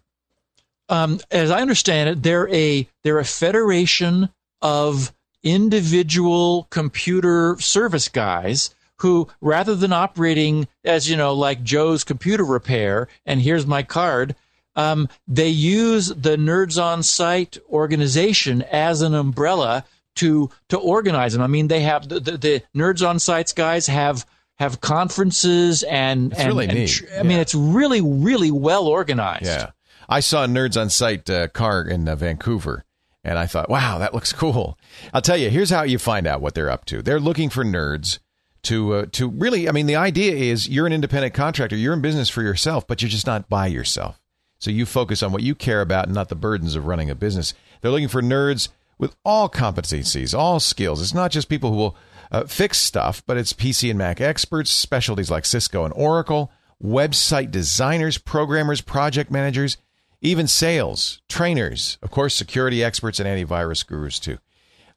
Um, 0.89 1.19
as 1.31 1.51
I 1.51 1.61
understand 1.61 2.09
it, 2.09 2.23
they're 2.23 2.53
a 2.53 2.87
they're 3.03 3.19
a 3.19 3.25
federation 3.25 4.29
of 4.61 5.13
individual 5.43 6.67
computer 6.69 7.55
service 7.59 8.09
guys 8.09 8.75
who, 9.01 9.27
rather 9.41 9.75
than 9.75 9.91
operating 9.91 10.67
as 10.83 11.09
you 11.09 11.17
know, 11.17 11.33
like 11.33 11.63
Joe's 11.63 12.03
computer 12.03 12.43
repair, 12.45 13.07
and 13.25 13.41
here's 13.41 13.65
my 13.65 13.81
card, 13.83 14.35
um, 14.75 15.09
they 15.27 15.49
use 15.49 16.09
the 16.09 16.37
Nerds 16.37 16.81
on 16.81 17.01
Site 17.03 17.57
organization 17.69 18.61
as 18.63 19.01
an 19.01 19.13
umbrella 19.15 19.83
to 20.17 20.49
to 20.69 20.77
organize 20.77 21.33
them. 21.33 21.41
I 21.41 21.47
mean, 21.47 21.67
they 21.67 21.81
have 21.81 22.07
the, 22.07 22.19
the, 22.19 22.37
the 22.37 22.63
Nerds 22.75 23.07
on 23.07 23.17
Sites 23.19 23.53
guys 23.53 23.87
have 23.87 24.25
have 24.59 24.81
conferences 24.81 25.81
and 25.83 26.31
It's 26.31 26.39
and, 26.41 26.47
really 26.49 26.67
and 26.67 26.77
neat. 26.77 26.89
tr- 26.89 27.05
I 27.19 27.23
mean, 27.23 27.39
it's 27.39 27.55
really 27.55 28.01
really 28.01 28.51
well 28.51 28.87
organized. 28.87 29.45
Yeah. 29.45 29.71
I 30.07 30.19
saw 30.19 30.45
Nerds 30.45 30.79
on 30.79 30.89
Site 30.89 31.29
uh, 31.29 31.47
car 31.47 31.81
in 31.83 32.07
uh, 32.07 32.15
Vancouver, 32.15 32.83
and 33.23 33.39
I 33.39 33.47
thought, 33.47 33.69
wow, 33.69 33.97
that 33.97 34.13
looks 34.13 34.31
cool. 34.33 34.77
I'll 35.13 35.21
tell 35.21 35.37
you, 35.37 35.49
here's 35.49 35.69
how 35.69 35.83
you 35.83 35.97
find 35.97 36.27
out 36.27 36.41
what 36.41 36.53
they're 36.53 36.69
up 36.69 36.85
to. 36.85 37.01
They're 37.01 37.19
looking 37.19 37.49
for 37.49 37.63
nerds 37.63 38.19
to 38.63 38.93
uh, 38.93 39.05
to 39.13 39.29
really. 39.29 39.67
I 39.67 39.71
mean, 39.71 39.87
the 39.87 39.95
idea 39.95 40.33
is 40.33 40.69
you're 40.69 40.87
an 40.87 40.93
independent 40.93 41.33
contractor, 41.33 41.75
you're 41.75 41.93
in 41.93 42.01
business 42.01 42.29
for 42.29 42.41
yourself, 42.41 42.87
but 42.87 43.01
you're 43.01 43.09
just 43.09 43.27
not 43.27 43.49
by 43.49 43.67
yourself. 43.67 44.19
So 44.59 44.69
you 44.69 44.85
focus 44.85 45.23
on 45.23 45.31
what 45.31 45.41
you 45.41 45.55
care 45.55 45.81
about 45.81 46.05
and 46.05 46.13
not 46.13 46.29
the 46.29 46.35
burdens 46.35 46.75
of 46.75 46.85
running 46.85 47.09
a 47.09 47.15
business. 47.15 47.53
They're 47.81 47.91
looking 47.91 48.07
for 48.07 48.21
nerds 48.21 48.69
with 48.99 49.15
all 49.25 49.49
competencies, 49.49 50.37
all 50.37 50.59
skills. 50.59 51.01
It's 51.01 51.15
not 51.15 51.31
just 51.31 51.49
people 51.49 51.71
who 51.71 51.77
will 51.77 51.97
uh, 52.31 52.45
fix 52.45 52.77
stuff, 52.77 53.23
but 53.25 53.37
it's 53.37 53.53
PC 53.53 53.89
and 53.89 53.97
Mac 53.97 54.21
experts, 54.21 54.69
specialties 54.69 55.31
like 55.31 55.45
Cisco 55.45 55.83
and 55.83 55.93
Oracle, 55.97 56.51
website 56.81 57.49
designers, 57.49 58.19
programmers, 58.19 58.81
project 58.81 59.31
managers, 59.31 59.77
even 60.21 60.47
sales, 60.47 61.21
trainers, 61.27 61.97
of 62.03 62.11
course, 62.11 62.35
security 62.35 62.83
experts 62.83 63.19
and 63.19 63.27
antivirus 63.27 63.85
gurus 63.85 64.19
too. 64.19 64.37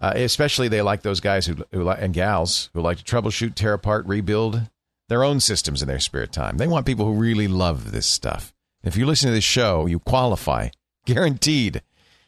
Uh, 0.01 0.12
especially, 0.16 0.68
they 0.68 0.82
like 0.82 1.03
those 1.03 1.20
guys 1.20 1.47
who, 1.47 1.57
who 1.72 1.88
and 1.88 2.14
gals 2.14 2.70
who 2.74 2.80
like 2.80 2.99
to 2.99 3.05
troubleshoot, 3.05 3.55
tear 3.55 3.72
apart, 3.74 4.07
rebuild 4.07 4.62
their 5.09 5.24
own 5.24 5.40
systems 5.40 5.82
in 5.82 5.88
their 5.88 6.01
spare 6.01 6.26
time. 6.26 6.57
They 6.57 6.66
want 6.66 6.86
people 6.86 7.07
who 7.07 7.14
really 7.14 7.49
love 7.49 7.92
this 7.92 8.07
stuff. 8.07 8.53
If 8.82 8.97
you 8.97 9.07
listen 9.07 9.28
to 9.28 9.34
this 9.34 9.45
show, 9.45 9.86
you 9.86 9.99
qualify, 9.99 10.68
guaranteed. 11.07 11.82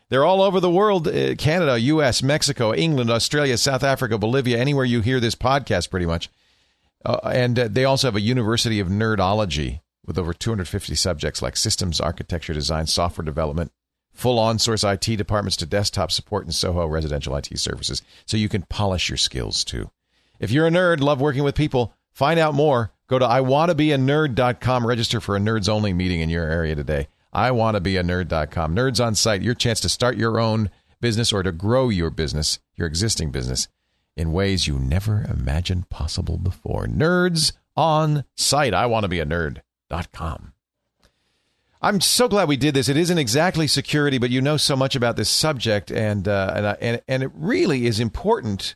They're 0.09 0.25
all 0.25 0.41
over 0.41 0.61
the 0.61 0.71
world 0.71 1.09
uh, 1.09 1.35
Canada, 1.35 1.79
U.S., 1.79 2.23
Mexico, 2.23 2.73
England, 2.73 3.11
Australia, 3.11 3.59
South 3.59 3.83
Africa, 3.83 4.19
Bolivia, 4.19 4.59
anywhere 4.59 4.85
you 4.85 5.01
hear 5.01 5.19
this 5.21 5.35
podcast, 5.35 5.91
pretty 5.91 6.07
much. 6.07 6.31
Uh, 7.05 7.19
and 7.25 7.59
uh, 7.59 7.69
they 7.69 7.85
also 7.85 8.07
have 8.07 8.17
a 8.17 8.21
University 8.21 8.79
of 8.79 8.89
Nerdology 8.89 9.81
with 10.07 10.19
over 10.19 10.33
250 10.33 10.95
subjects 10.95 11.43
like 11.43 11.57
systems, 11.57 12.01
architecture, 12.01 12.55
design, 12.55 12.87
software 12.87 13.25
development, 13.25 13.73
full 14.17 14.39
on 14.39 14.59
source 14.59 14.83
IT 14.83 15.05
departments 15.17 15.57
to 15.59 15.67
desktop 15.67 16.11
support 16.11 16.45
and 16.45 16.55
Soho 16.55 16.87
residential 16.87 17.37
IT 17.37 17.59
services. 17.59 18.03
So 18.25 18.37
you 18.37 18.49
can 18.49 18.63
polish 18.63 19.09
your 19.09 19.19
skills 19.19 19.63
too. 19.63 19.91
If 20.41 20.51
you're 20.51 20.67
a 20.67 20.71
nerd, 20.71 21.01
love 21.01 21.21
working 21.21 21.45
with 21.45 21.55
people, 21.55 21.95
find 22.13 22.41
out 22.41 22.55
more. 22.55 22.93
Go 23.09 23.19
to 23.19 23.27
iwanttobeanerd.com, 23.27 24.87
register 24.87 25.21
for 25.21 25.37
a 25.37 25.39
nerds 25.39 25.69
only 25.69 25.93
meeting 25.93 26.21
in 26.21 26.31
your 26.31 26.51
area 26.51 26.75
today. 26.75 27.09
iwanttobeanerd.com. 27.35 28.75
Nerds 28.75 29.05
on 29.05 29.15
site, 29.15 29.43
your 29.43 29.55
chance 29.55 29.81
to 29.81 29.89
start 29.89 30.17
your 30.17 30.41
own 30.41 30.71
business 31.01 31.33
or 31.33 31.43
to 31.43 31.53
grow 31.53 31.89
your 31.89 32.11
business, 32.11 32.59
your 32.75 32.89
existing 32.89 33.31
business 33.31 33.69
in 34.17 34.33
ways 34.33 34.67
you 34.67 34.79
never 34.79 35.25
imagined 35.31 35.89
possible 35.89 36.39
before. 36.39 36.87
Nerds 36.87 37.53
on 37.77 38.25
site. 38.35 38.75
I 38.75 38.87
want 38.87 39.05
to 39.05 39.09
be 39.09 39.21
a 39.21 39.27
nerd.com. 39.27 40.53
I'm 41.87 42.01
so 42.01 42.27
glad 42.27 42.49
we 42.49 42.57
did 42.57 42.75
this. 42.75 42.89
It 42.89 42.97
isn't 42.97 43.17
exactly 43.17 43.69
security, 43.69 44.19
but 44.19 44.31
you 44.31 44.43
know 44.43 44.57
so 44.57 44.75
much 44.75 44.97
about 44.97 45.15
this 45.15 45.31
subject, 45.31 45.93
and 45.93 46.27
uh, 46.27 46.53
and, 46.57 46.77
and 46.81 47.03
and 47.07 47.23
it 47.23 47.31
really 47.33 47.87
is 47.87 48.01
important. 48.01 48.75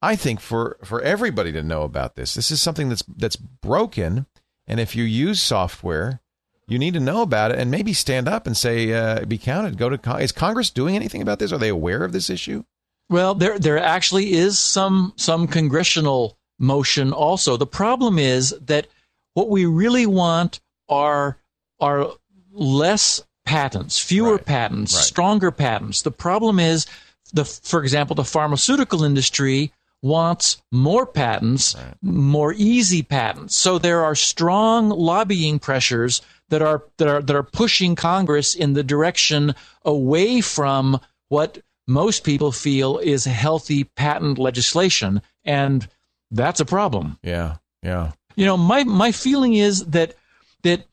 I 0.00 0.14
think 0.14 0.38
for 0.38 0.76
for 0.84 1.02
everybody 1.02 1.50
to 1.50 1.64
know 1.64 1.82
about 1.82 2.14
this. 2.14 2.34
This 2.34 2.52
is 2.52 2.62
something 2.62 2.90
that's 2.90 3.02
that's 3.16 3.34
broken, 3.34 4.26
and 4.68 4.78
if 4.78 4.94
you 4.94 5.02
use 5.02 5.42
software, 5.42 6.20
you 6.68 6.78
need 6.78 6.94
to 6.94 7.00
know 7.00 7.22
about 7.22 7.50
it 7.50 7.58
and 7.58 7.72
maybe 7.72 7.92
stand 7.92 8.28
up 8.28 8.46
and 8.46 8.56
say, 8.56 8.92
uh, 8.92 9.24
"Be 9.24 9.36
counted." 9.36 9.76
Go 9.76 9.88
to 9.88 9.98
Con- 9.98 10.20
is 10.20 10.30
Congress 10.30 10.70
doing 10.70 10.94
anything 10.94 11.20
about 11.20 11.40
this? 11.40 11.50
Are 11.50 11.58
they 11.58 11.70
aware 11.70 12.04
of 12.04 12.12
this 12.12 12.30
issue? 12.30 12.62
Well, 13.10 13.34
there 13.34 13.58
there 13.58 13.80
actually 13.80 14.34
is 14.34 14.60
some 14.60 15.12
some 15.16 15.48
congressional 15.48 16.38
motion 16.56 17.12
also. 17.12 17.56
The 17.56 17.66
problem 17.66 18.16
is 18.16 18.54
that 18.60 18.86
what 19.34 19.50
we 19.50 19.66
really 19.66 20.06
want 20.06 20.60
are 20.88 21.36
are 21.80 22.12
less 22.58 23.22
patents, 23.44 23.98
fewer 23.98 24.32
Right. 24.32 24.44
patents, 24.44 24.94
Right. 24.94 25.04
stronger 25.04 25.50
patents. 25.50 26.02
The 26.02 26.10
problem 26.10 26.58
is 26.60 26.86
the 27.32 27.44
for 27.44 27.82
example, 27.82 28.14
the 28.16 28.24
pharmaceutical 28.24 29.04
industry 29.04 29.72
wants 30.02 30.58
more 30.70 31.04
patents, 31.06 31.74
more 32.02 32.54
easy 32.56 33.02
patents. 33.02 33.56
So 33.56 33.78
there 33.78 34.04
are 34.04 34.14
strong 34.14 34.90
lobbying 34.90 35.58
pressures 35.58 36.20
that 36.50 36.62
are 36.62 36.84
that 36.98 37.08
are 37.08 37.20
that 37.22 37.36
are 37.36 37.42
pushing 37.42 37.94
Congress 37.94 38.54
in 38.54 38.74
the 38.74 38.82
direction 38.82 39.54
away 39.84 40.40
from 40.40 41.00
what 41.28 41.58
most 41.86 42.22
people 42.24 42.52
feel 42.52 42.98
is 42.98 43.24
healthy 43.24 43.84
patent 43.84 44.38
legislation 44.38 45.22
and 45.44 45.88
that's 46.30 46.60
a 46.60 46.64
problem. 46.66 47.18
Yeah, 47.22 47.56
yeah, 47.82 48.12
You 48.36 48.44
know, 48.44 48.56
my 48.56 48.84
my 48.84 49.12
feeling 49.12 49.54
is 49.54 49.84
that 49.86 50.14
that 50.62 50.86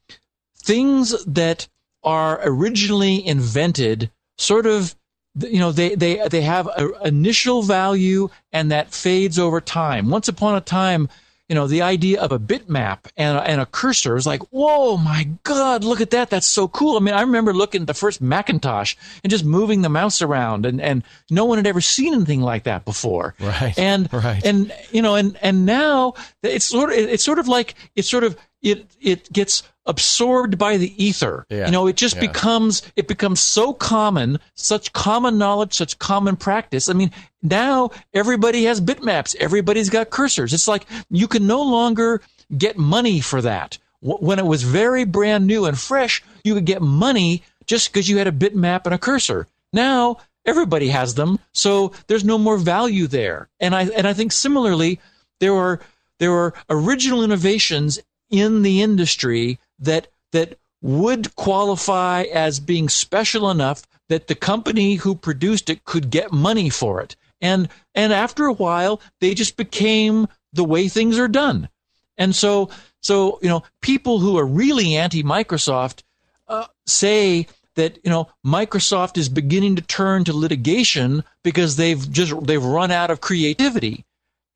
things 0.65 1.23
that 1.25 1.67
are 2.03 2.39
originally 2.43 3.25
invented 3.25 4.11
sort 4.37 4.65
of 4.65 4.95
you 5.39 5.59
know 5.59 5.71
they 5.71 5.95
they 5.95 6.27
they 6.27 6.41
have 6.41 6.67
an 6.77 6.91
initial 7.03 7.61
value 7.61 8.29
and 8.51 8.71
that 8.71 8.91
fades 8.93 9.37
over 9.37 9.61
time 9.61 10.09
once 10.09 10.27
upon 10.27 10.55
a 10.55 10.61
time 10.61 11.07
you 11.47 11.53
know, 11.53 11.67
the 11.67 11.83
idea 11.83 12.19
of 12.19 12.31
a 12.31 12.39
bitmap 12.39 12.99
and 13.15 13.37
a, 13.37 13.41
and 13.43 13.61
a 13.61 13.67
cursor 13.67 14.15
is 14.15 14.25
like, 14.25 14.41
whoa, 14.51 14.97
my 14.97 15.29
God, 15.43 15.83
look 15.83 16.01
at 16.01 16.09
that. 16.09 16.31
That's 16.31 16.47
so 16.47 16.67
cool. 16.67 16.97
I 16.97 16.99
mean, 17.01 17.13
I 17.13 17.21
remember 17.21 17.53
looking 17.53 17.81
at 17.81 17.87
the 17.87 17.93
first 17.93 18.19
Macintosh 18.19 18.95
and 19.23 19.29
just 19.29 19.45
moving 19.45 19.83
the 19.83 19.89
mouse 19.89 20.23
around 20.23 20.65
and, 20.65 20.81
and 20.81 21.03
no 21.29 21.45
one 21.45 21.59
had 21.59 21.67
ever 21.67 21.81
seen 21.81 22.15
anything 22.15 22.41
like 22.41 22.63
that 22.63 22.83
before. 22.83 23.35
Right. 23.39 23.77
And, 23.77 24.11
Right. 24.11 24.43
and, 24.43 24.73
you 24.91 25.03
know, 25.03 25.13
and, 25.13 25.37
and 25.39 25.67
now 25.67 26.15
it's 26.41 26.65
sort 26.65 26.89
of, 26.89 26.97
it's 26.97 27.23
sort 27.23 27.37
of 27.37 27.47
like, 27.47 27.75
it's 27.95 28.09
sort 28.09 28.23
of, 28.23 28.35
it, 28.63 28.87
it 28.99 29.31
gets 29.31 29.61
absorbed 29.85 30.57
by 30.57 30.77
the 30.77 30.91
ether. 31.03 31.45
Yeah. 31.49 31.65
You 31.65 31.71
know, 31.71 31.87
it 31.87 31.95
just 31.95 32.15
Yeah. 32.15 32.21
becomes, 32.21 32.81
it 32.95 33.07
becomes 33.07 33.39
so 33.39 33.73
common, 33.73 34.39
such 34.55 34.93
common 34.93 35.37
knowledge, 35.37 35.73
such 35.73 35.99
common 35.99 36.35
practice. 36.35 36.89
I 36.89 36.93
mean, 36.93 37.11
now 37.43 37.91
everybody 38.13 38.65
has 38.65 38.81
bitmaps. 38.81 39.35
Everybody's 39.39 39.89
got 39.89 40.09
cursors. 40.09 40.53
It's 40.53 40.67
like 40.67 40.85
you 41.09 41.27
can 41.27 41.45
no 41.47 41.61
longer 41.61 42.21
get 42.57 42.77
money 42.77 43.19
for 43.19 43.41
that. 43.41 43.77
When 44.01 44.37
it 44.37 44.45
was 44.45 44.63
very 44.63 45.03
brand 45.03 45.47
new 45.47 45.65
and 45.65 45.79
fresh, 45.79 46.23
you 46.43 46.53
could 46.53 46.65
get 46.65 46.81
money 46.81 47.43
just 47.65 47.91
because 47.91 48.07
you 48.07 48.17
had 48.17 48.27
a 48.27 48.31
bitmap 48.31 48.85
and 48.85 48.93
a 48.93 48.99
cursor. 48.99 49.47
Now 49.73 50.17
everybody 50.45 50.89
has 50.89 51.15
them, 51.15 51.39
so 51.53 51.91
there's 52.07 52.23
no 52.23 52.37
more 52.37 52.57
value 52.57 53.07
there. 53.07 53.49
And 53.59 53.75
I 53.75 53.85
and 53.85 54.07
I 54.07 54.13
think 54.13 54.31
similarly, 54.31 54.99
there 55.39 55.55
are 55.55 55.79
there 56.19 56.33
are 56.33 56.53
original 56.69 57.23
innovations 57.23 57.97
in 58.29 58.61
the 58.61 58.83
industry 58.83 59.57
that 59.79 60.07
that 60.31 60.57
would 60.81 61.35
qualify 61.35 62.23
as 62.23 62.59
being 62.59 62.89
special 62.89 63.49
enough 63.49 63.83
that 64.09 64.27
the 64.27 64.35
company 64.35 64.95
who 64.95 65.15
produced 65.15 65.69
it 65.69 65.83
could 65.83 66.09
get 66.09 66.31
money 66.31 66.69
for 66.69 67.01
it. 67.01 67.15
And 67.41 67.69
and 67.93 68.13
after 68.13 68.45
a 68.45 68.53
while, 68.53 69.01
they 69.19 69.33
just 69.33 69.57
became 69.57 70.27
the 70.53 70.63
way 70.63 70.87
things 70.87 71.17
are 71.17 71.27
done. 71.27 71.69
And 72.17 72.35
so 72.35 72.69
so 73.01 73.39
you 73.41 73.49
know, 73.49 73.63
people 73.81 74.19
who 74.19 74.37
are 74.37 74.45
really 74.45 74.95
anti 74.95 75.23
Microsoft 75.23 76.03
uh, 76.47 76.65
say 76.85 77.47
that 77.75 77.99
you 78.03 78.09
know 78.09 78.29
Microsoft 78.45 79.17
is 79.17 79.29
beginning 79.29 79.75
to 79.75 79.81
turn 79.81 80.23
to 80.25 80.33
litigation 80.33 81.23
because 81.43 81.75
they've 81.75 82.11
just 82.11 82.33
they've 82.45 82.63
run 82.63 82.91
out 82.91 83.11
of 83.11 83.21
creativity. 83.21 84.05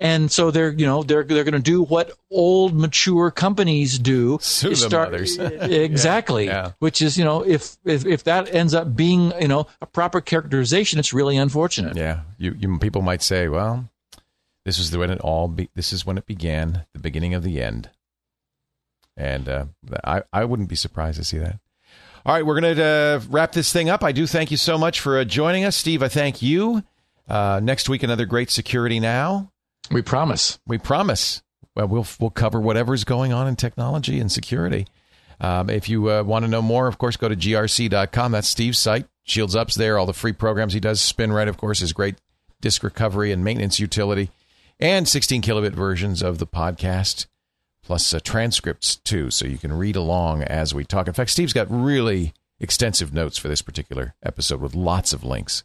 And 0.02 0.32
so 0.32 0.50
they're, 0.50 0.72
you 0.72 0.86
know, 0.86 1.04
they're 1.04 1.24
they're 1.24 1.44
going 1.44 1.54
to 1.54 1.60
do 1.60 1.84
what 1.84 2.14
old 2.32 2.74
mature 2.74 3.32
companies 3.32 4.00
do. 4.00 4.38
Sue 4.42 4.72
is 4.72 4.82
the 4.82 4.90
mothers. 4.90 5.38
exactly. 5.62 6.46
Yeah. 6.46 6.72
Which 6.80 7.02
is, 7.02 7.18
you 7.18 7.26
know, 7.26 7.46
if, 7.46 7.76
if 7.84 8.06
if 8.06 8.24
that 8.24 8.54
ends 8.54 8.74
up 8.74 8.96
being, 8.96 9.34
you 9.42 9.50
know, 9.50 9.68
a 9.82 9.86
proper 9.86 10.22
characterization, 10.22 11.00
it's 11.00 11.12
really 11.12 11.36
unfortunate. 11.36 11.98
Yeah, 11.98 12.22
you, 12.38 12.56
you 12.58 12.80
people 12.80 13.02
might 13.02 13.22
say, 13.22 13.50
well, 13.50 13.90
this 14.64 14.80
is 14.80 14.92
the 14.92 15.00
when 15.00 15.12
it 15.12 15.20
all 15.20 15.50
be, 15.50 15.70
this 15.76 15.92
is 15.92 16.06
when 16.06 16.18
it 16.18 16.26
began, 16.26 16.86
the 16.94 17.00
beginning 17.00 17.34
of 17.34 17.44
the 17.44 17.62
end. 17.62 17.90
And 19.18 19.50
uh, 19.50 19.66
I 20.06 20.24
I 20.32 20.46
wouldn't 20.46 20.70
be 20.70 20.76
surprised 20.78 21.18
to 21.18 21.26
see 21.26 21.40
that. 21.40 21.60
All 22.26 22.36
right, 22.36 22.46
we're 22.46 22.60
going 22.60 22.76
to 22.76 22.84
uh, 22.84 23.22
wrap 23.30 23.52
this 23.52 23.74
thing 23.74 23.90
up. 23.90 24.04
I 24.04 24.12
do 24.12 24.28
thank 24.28 24.52
you 24.52 24.58
so 24.58 24.78
much 24.78 25.00
for 25.00 25.20
uh, 25.20 25.24
joining 25.24 25.66
us, 25.66 25.76
Steve. 25.76 26.04
I 26.04 26.10
thank 26.10 26.42
you. 26.42 26.84
Uh, 27.28 27.60
next 27.62 27.90
week, 27.90 28.04
another 28.04 28.26
great 28.26 28.50
security 28.50 29.00
now. 29.00 29.52
We 29.92 30.02
promise. 30.02 30.60
We 30.68 30.78
promise. 30.78 31.42
Well, 31.76 31.88
we'll 31.88 32.08
we'll 32.20 32.30
cover 32.30 32.60
whatever's 32.60 33.04
going 33.04 33.34
on 33.34 33.48
in 33.48 33.56
technology 33.56 34.20
and 34.20 34.32
security. 34.32 34.88
Um, 35.42 35.70
if 35.70 35.88
you 35.88 36.12
uh, 36.12 36.24
want 36.24 36.44
to 36.44 36.52
know 36.52 36.62
more, 36.62 36.88
of 36.88 36.98
course, 36.98 37.16
go 37.16 37.30
to 37.30 37.36
grc.com. 37.36 38.32
That's 38.32 38.48
Steve's 38.48 38.78
site. 38.78 39.08
Shields 39.24 39.56
Up's 39.56 39.76
there. 39.76 39.98
All 39.98 40.06
the 40.06 40.14
free 40.14 40.34
programs 40.34 40.74
he 40.74 40.80
does. 40.80 41.00
SpinRite, 41.00 41.48
of 41.48 41.58
course, 41.58 41.82
is 41.82 41.94
great 41.94 42.16
disk 42.62 42.84
recovery 42.84 43.32
and 43.32 43.44
maintenance 43.44 43.80
utility, 43.80 44.32
and 44.80 45.08
16 45.08 45.42
kilobit 45.42 45.72
versions 45.72 46.22
of 46.22 46.40
the 46.40 46.48
podcast, 46.48 47.28
plus 47.82 48.14
uh, 48.14 48.20
transcripts 48.22 48.98
too, 48.98 49.32
so 49.32 49.48
you 49.48 49.58
can 49.58 49.72
read 49.72 49.96
along 49.96 50.44
as 50.44 50.74
we 50.74 50.84
talk. 50.84 51.08
In 51.08 51.14
fact, 51.14 51.30
Steve's 51.30 51.54
got 51.54 51.68
really 51.70 52.34
extensive 52.60 53.14
notes 53.14 53.38
for 53.38 53.48
this 53.48 53.62
particular 53.62 54.14
episode 54.22 54.60
with 54.60 54.76
lots 54.76 55.14
of 55.14 55.24
links. 55.24 55.64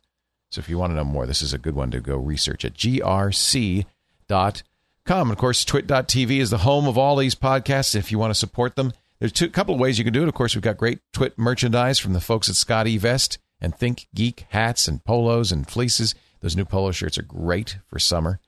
So 0.53 0.61
if 0.61 0.69
you 0.69 0.79
want 0.79 0.93
to 0.93 0.97
know 0.97 1.03
more, 1.03 1.27
this 1.27 1.43
is 1.43 1.53
a 1.53 1.59
good 1.59 1.75
one 1.75 1.91
to 1.91 2.01
go 2.01 2.17
research 2.17 2.65
at 2.65 2.75
grc.com. 2.75 3.87
And 4.29 5.31
of 5.31 5.37
course, 5.39 5.65
twit.tv 5.65 6.39
is 6.39 6.51
the 6.51 6.59
home 6.59 6.87
of 6.87 6.97
all 6.97 7.17
these 7.17 7.35
podcasts. 7.35 7.95
If 7.95 8.11
you 8.11 8.19
want 8.19 8.31
to 8.31 8.39
support 8.39 8.77
them, 8.77 8.93
there's 9.19 9.33
two, 9.33 9.47
a 9.47 9.51
couple 9.51 9.75
of 9.75 9.81
ways 9.81 9.99
you 9.99 10.05
can 10.05 10.13
do 10.13 10.23
it. 10.23 10.29
Of 10.29 10.35
course, 10.35 10.55
we've 10.55 10.63
got 10.63 10.77
great 10.77 11.01
Twit 11.13 11.39
merchandise 11.39 11.99
from 11.99 12.13
the 12.13 12.21
folks 12.21 12.49
at 12.49 12.57
Scott 12.57 12.87
E. 12.87 12.99
Vest 12.99 13.39
and 13.61 13.77
ThinkGeek 13.77 14.45
hats 14.49 14.89
and 14.89 15.05
polos 15.05 15.53
and 15.53 15.67
fleeces. 15.67 16.15
Those 16.41 16.57
new 16.57 16.65
polo 16.65 16.91
shirts 16.91 17.19
are 17.19 17.23
great 17.23 17.79
for 17.87 17.99
summer. 17.99 18.41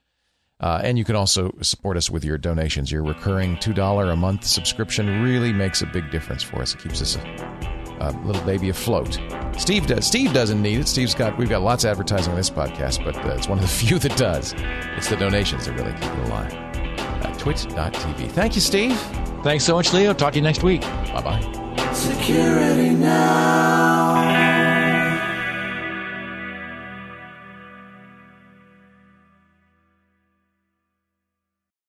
Uh, 0.59 0.81
and 0.83 0.97
you 0.97 1.03
can 1.03 1.15
also 1.15 1.55
support 1.61 1.97
us 1.97 2.09
with 2.09 2.25
your 2.25 2.37
donations. 2.37 2.91
Your 2.91 3.03
recurring 3.03 3.57
$2 3.57 4.11
a 4.11 4.15
month 4.15 4.43
subscription 4.43 5.21
really 5.21 5.53
makes 5.53 5.81
a 5.81 5.85
big 5.85 6.09
difference 6.09 6.43
for 6.43 6.61
us. 6.61 6.73
It 6.73 6.81
keeps 6.81 7.01
us 7.01 7.17
a, 7.99 8.09
a 8.09 8.25
little 8.25 8.43
baby 8.43 8.69
afloat. 8.69 9.19
Steve 9.57 9.87
does. 9.87 10.05
Steve 10.05 10.33
doesn't 10.33 10.61
need 10.61 10.79
it. 10.79 10.87
Steve's 10.87 11.15
got. 11.15 11.37
We've 11.37 11.49
got 11.49 11.61
lots 11.61 11.83
of 11.83 11.91
advertising 11.91 12.31
on 12.31 12.37
this 12.37 12.49
podcast, 12.49 13.03
but 13.03 13.15
uh, 13.25 13.29
it's 13.29 13.47
one 13.47 13.57
of 13.57 13.63
the 13.63 13.67
few 13.85 13.99
that 13.99 14.15
does. 14.17 14.53
It's 14.97 15.09
the 15.09 15.15
donations 15.17 15.65
that 15.65 15.73
really 15.75 15.93
keep 15.93 16.03
it 16.11 16.27
alive. 16.27 16.53
Uh, 16.53 17.33
Twit.tv. 17.37 18.31
Thank 18.31 18.55
you, 18.55 18.61
Steve. 18.61 18.97
Thanks 19.43 19.63
so 19.65 19.75
much, 19.75 19.93
Leo. 19.93 20.13
Talk 20.13 20.33
to 20.33 20.39
you 20.39 20.43
next 20.43 20.63
week. 20.63 20.81
Bye 20.81 21.21
bye. 21.21 21.93
Security 21.93 22.89
now. 22.91 24.46